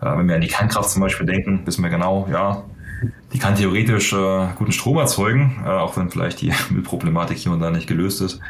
Äh, 0.00 0.16
wenn 0.16 0.28
wir 0.28 0.34
an 0.34 0.40
die 0.40 0.48
Kernkraft 0.48 0.90
zum 0.90 1.02
Beispiel 1.02 1.26
denken, 1.26 1.62
wissen 1.64 1.82
wir 1.82 1.90
genau, 1.90 2.26
ja, 2.30 2.64
die 3.32 3.38
kann 3.38 3.56
theoretisch 3.56 4.12
äh, 4.12 4.46
guten 4.56 4.72
Strom 4.72 4.98
erzeugen, 4.98 5.62
äh, 5.64 5.68
auch 5.68 5.96
wenn 5.96 6.08
vielleicht 6.08 6.40
die 6.40 6.52
Müllproblematik 6.70 7.36
hier 7.36 7.52
und 7.52 7.60
da 7.60 7.70
nicht 7.70 7.88
gelöst 7.88 8.20
ist. 8.22 8.40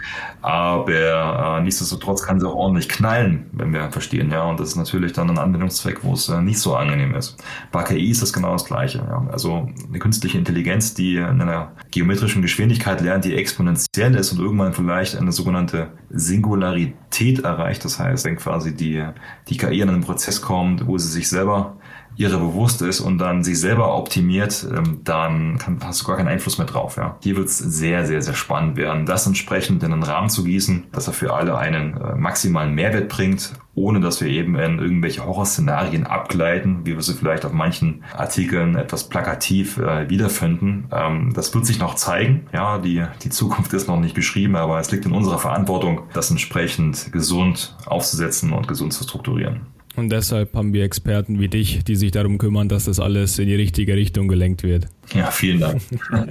Aber 0.42 1.58
äh, 1.58 1.62
nichtsdestotrotz 1.62 2.22
kann 2.22 2.38
sie 2.38 2.46
auch 2.46 2.54
ordentlich 2.54 2.88
knallen, 2.88 3.46
wenn 3.52 3.72
wir 3.72 3.90
verstehen. 3.90 4.30
Ja, 4.30 4.44
und 4.44 4.60
das 4.60 4.70
ist 4.70 4.76
natürlich 4.76 5.12
dann 5.12 5.30
ein 5.30 5.38
Anwendungszweck, 5.38 6.04
wo 6.04 6.12
es 6.12 6.28
äh, 6.28 6.40
nicht 6.42 6.58
so 6.58 6.76
angenehm 6.76 7.14
ist. 7.14 7.42
Bei 7.72 7.82
KI 7.82 8.10
ist 8.10 8.20
das 8.20 8.32
genau 8.32 8.52
das 8.52 8.66
Gleiche. 8.66 8.98
Ja. 8.98 9.26
Also 9.32 9.68
eine 9.88 9.98
künstliche 9.98 10.36
Intelligenz, 10.36 10.92
die 10.94 11.16
in 11.16 11.40
einer 11.40 11.72
geometrischen 11.90 12.42
Geschwindigkeit 12.42 13.00
lernt, 13.00 13.24
die 13.24 13.34
exponentiell 13.34 14.14
ist 14.14 14.32
und 14.32 14.38
irgendwann 14.38 14.74
vielleicht 14.74 15.16
eine 15.16 15.32
sogenannte 15.32 15.88
Singularität 16.10 17.38
erreicht. 17.40 17.84
Das 17.84 17.98
heißt, 17.98 18.24
wenn 18.26 18.36
quasi 18.36 18.74
die, 18.74 19.02
die 19.48 19.56
KI 19.56 19.80
in 19.80 19.88
einen 19.88 20.02
Prozess 20.02 20.42
kommt, 20.42 20.86
wo 20.86 20.98
sie 20.98 21.08
sich 21.08 21.28
selber 21.28 21.76
ihre 22.16 22.38
bewusst 22.38 22.82
ist 22.82 23.00
und 23.00 23.18
dann 23.18 23.42
sich 23.44 23.58
selber 23.58 23.96
optimiert, 23.96 24.66
ähm, 24.70 25.00
dann 25.04 25.58
kann, 25.58 25.78
hast 25.84 26.02
du 26.02 26.06
gar 26.06 26.16
keinen 26.16 26.28
Einfluss 26.28 26.58
mehr 26.58 26.66
drauf. 26.66 26.96
Ja. 26.96 27.16
Hier 27.22 27.36
wird 27.36 27.48
es 27.48 27.58
sehr, 27.58 28.06
sehr, 28.06 28.22
sehr 28.22 28.34
spannend 28.34 28.76
werden, 28.76 29.06
das 29.06 29.26
entsprechend 29.26 29.82
in 29.82 29.92
einen 29.92 30.02
Rahmen 30.02 30.28
zu 30.28 30.44
gießen, 30.44 30.84
dass 30.92 31.06
er 31.06 31.12
für 31.12 31.34
alle 31.34 31.56
einen 31.56 31.96
äh, 31.96 32.14
maximalen 32.14 32.74
Mehrwert 32.74 33.08
bringt, 33.08 33.52
ohne 33.74 34.00
dass 34.00 34.20
wir 34.20 34.28
eben 34.28 34.56
in 34.56 34.78
irgendwelche 34.78 35.24
Horrorszenarien 35.24 36.06
abgleiten, 36.06 36.80
wie 36.84 36.94
wir 36.94 37.02
sie 37.02 37.14
vielleicht 37.14 37.44
auf 37.44 37.52
manchen 37.52 38.04
Artikeln 38.16 38.76
etwas 38.76 39.08
plakativ 39.08 39.78
äh, 39.78 40.08
wiederfinden. 40.08 40.86
Ähm, 40.92 41.32
das 41.34 41.52
wird 41.54 41.66
sich 41.66 41.78
noch 41.78 41.94
zeigen. 41.94 42.46
Ja, 42.52 42.78
die, 42.78 43.04
die 43.22 43.30
Zukunft 43.30 43.72
ist 43.72 43.88
noch 43.88 43.98
nicht 43.98 44.14
geschrieben, 44.14 44.56
aber 44.56 44.78
es 44.78 44.90
liegt 44.92 45.06
in 45.06 45.12
unserer 45.12 45.38
Verantwortung, 45.38 46.02
das 46.12 46.30
entsprechend 46.30 47.12
gesund 47.12 47.76
aufzusetzen 47.86 48.52
und 48.52 48.68
gesund 48.68 48.92
zu 48.92 49.02
strukturieren. 49.02 49.73
Und 49.96 50.10
deshalb 50.10 50.54
haben 50.54 50.72
wir 50.72 50.84
Experten 50.84 51.40
wie 51.40 51.48
dich, 51.48 51.84
die 51.84 51.96
sich 51.96 52.10
darum 52.10 52.38
kümmern, 52.38 52.68
dass 52.68 52.86
das 52.86 52.98
alles 52.98 53.38
in 53.38 53.46
die 53.46 53.54
richtige 53.54 53.94
Richtung 53.94 54.28
gelenkt 54.28 54.62
wird. 54.62 54.88
Ja, 55.14 55.30
vielen 55.30 55.60
Dank. 55.60 55.82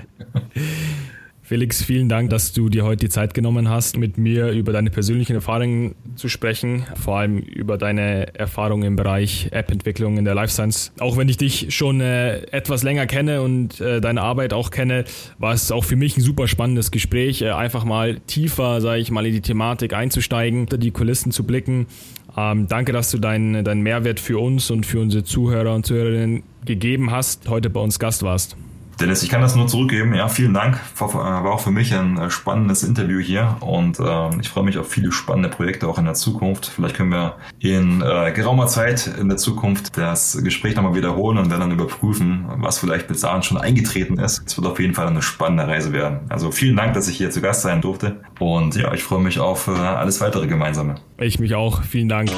Felix, 1.45 1.83
vielen 1.83 2.07
Dank, 2.07 2.29
dass 2.29 2.53
du 2.53 2.69
dir 2.69 2.85
heute 2.85 3.05
die 3.05 3.09
Zeit 3.09 3.33
genommen 3.33 3.69
hast, 3.69 3.97
mit 3.97 4.17
mir 4.17 4.51
über 4.51 4.71
deine 4.71 4.89
persönlichen 4.89 5.35
Erfahrungen 5.35 5.93
zu 6.15 6.29
sprechen, 6.29 6.85
vor 6.95 7.17
allem 7.17 7.37
über 7.37 7.77
deine 7.77 8.33
Erfahrungen 8.33 8.83
im 8.83 8.95
Bereich 8.95 9.49
App-Entwicklung 9.51 10.17
in 10.17 10.23
der 10.23 10.35
Life 10.35 10.53
Science. 10.53 10.93
Auch 10.99 11.17
wenn 11.17 11.27
ich 11.27 11.35
dich 11.35 11.75
schon 11.75 11.99
äh, 11.99 12.43
etwas 12.51 12.83
länger 12.83 13.07
kenne 13.07 13.41
und 13.41 13.81
äh, 13.81 13.99
deine 13.99 14.21
Arbeit 14.21 14.53
auch 14.53 14.71
kenne, 14.71 15.03
war 15.37 15.53
es 15.53 15.69
auch 15.69 15.83
für 15.83 15.97
mich 15.97 16.15
ein 16.15 16.21
super 16.21 16.47
spannendes 16.47 16.91
Gespräch, 16.91 17.41
äh, 17.41 17.51
einfach 17.51 17.83
mal 17.83 18.19
tiefer, 18.21 18.79
sage 18.79 19.01
ich 19.01 19.11
mal, 19.11 19.25
in 19.25 19.33
die 19.33 19.41
Thematik 19.41 19.93
einzusteigen, 19.93 20.61
unter 20.61 20.77
die 20.77 20.91
Kulissen 20.91 21.33
zu 21.33 21.43
blicken. 21.43 21.87
Ähm, 22.35 22.67
danke, 22.67 22.93
dass 22.93 23.11
du 23.11 23.19
deinen 23.19 23.63
dein 23.63 23.81
Mehrwert 23.81 24.19
für 24.19 24.39
uns 24.39 24.71
und 24.71 24.85
für 24.85 24.99
unsere 24.99 25.23
Zuhörer 25.23 25.75
und 25.75 25.85
Zuhörerinnen 25.85 26.43
gegeben 26.65 27.11
hast, 27.11 27.49
heute 27.49 27.69
bei 27.69 27.79
uns 27.79 27.99
Gast 27.99 28.23
warst. 28.23 28.55
Dennis, 28.99 29.23
ich 29.23 29.29
kann 29.29 29.41
das 29.41 29.55
nur 29.55 29.67
zurückgeben. 29.67 30.13
Ja, 30.13 30.27
vielen 30.27 30.53
Dank. 30.53 30.79
War 30.97 31.51
auch 31.51 31.59
für 31.59 31.71
mich 31.71 31.93
ein 31.93 32.17
äh, 32.17 32.29
spannendes 32.29 32.83
Interview 32.83 33.19
hier 33.19 33.57
und 33.59 33.99
äh, 33.99 34.39
ich 34.39 34.49
freue 34.49 34.63
mich 34.63 34.77
auf 34.77 34.89
viele 34.89 35.11
spannende 35.11 35.49
Projekte 35.49 35.87
auch 35.87 35.97
in 35.97 36.05
der 36.05 36.13
Zukunft. 36.13 36.67
Vielleicht 36.67 36.95
können 36.95 37.11
wir 37.11 37.35
in 37.59 38.01
äh, 38.01 38.31
geraumer 38.31 38.67
Zeit 38.67 39.07
in 39.19 39.29
der 39.29 39.37
Zukunft 39.37 39.97
das 39.97 40.41
Gespräch 40.43 40.75
nochmal 40.75 40.95
wiederholen 40.95 41.37
und 41.37 41.49
dann 41.49 41.71
überprüfen, 41.71 42.45
was 42.57 42.79
vielleicht 42.79 43.07
bis 43.07 43.21
dahin 43.21 43.41
schon 43.41 43.57
eingetreten 43.57 44.17
ist. 44.19 44.43
Es 44.45 44.57
wird 44.57 44.67
auf 44.67 44.79
jeden 44.79 44.93
Fall 44.93 45.07
eine 45.07 45.21
spannende 45.21 45.67
Reise 45.67 45.91
werden. 45.91 46.21
Also 46.29 46.51
vielen 46.51 46.75
Dank, 46.75 46.93
dass 46.93 47.07
ich 47.07 47.17
hier 47.17 47.31
zu 47.31 47.41
Gast 47.41 47.63
sein 47.63 47.81
durfte 47.81 48.21
und 48.39 48.75
ja, 48.75 48.93
ich 48.93 49.03
freue 49.03 49.21
mich 49.21 49.39
auf 49.39 49.67
äh, 49.67 49.71
alles 49.71 50.21
weitere 50.21 50.47
gemeinsame. 50.47 50.95
Ich 51.17 51.39
mich 51.39 51.55
auch. 51.55 51.83
Vielen 51.83 52.09
Dank. 52.09 52.31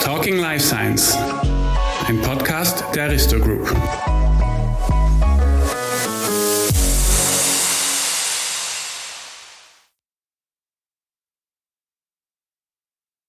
Talking 0.00 0.38
Life 0.38 0.64
Science 0.64 1.16
ein 2.12 2.20
Podcast 2.20 2.84
der 2.94 3.04
Aristo 3.04 3.38
Group. 3.40 4.21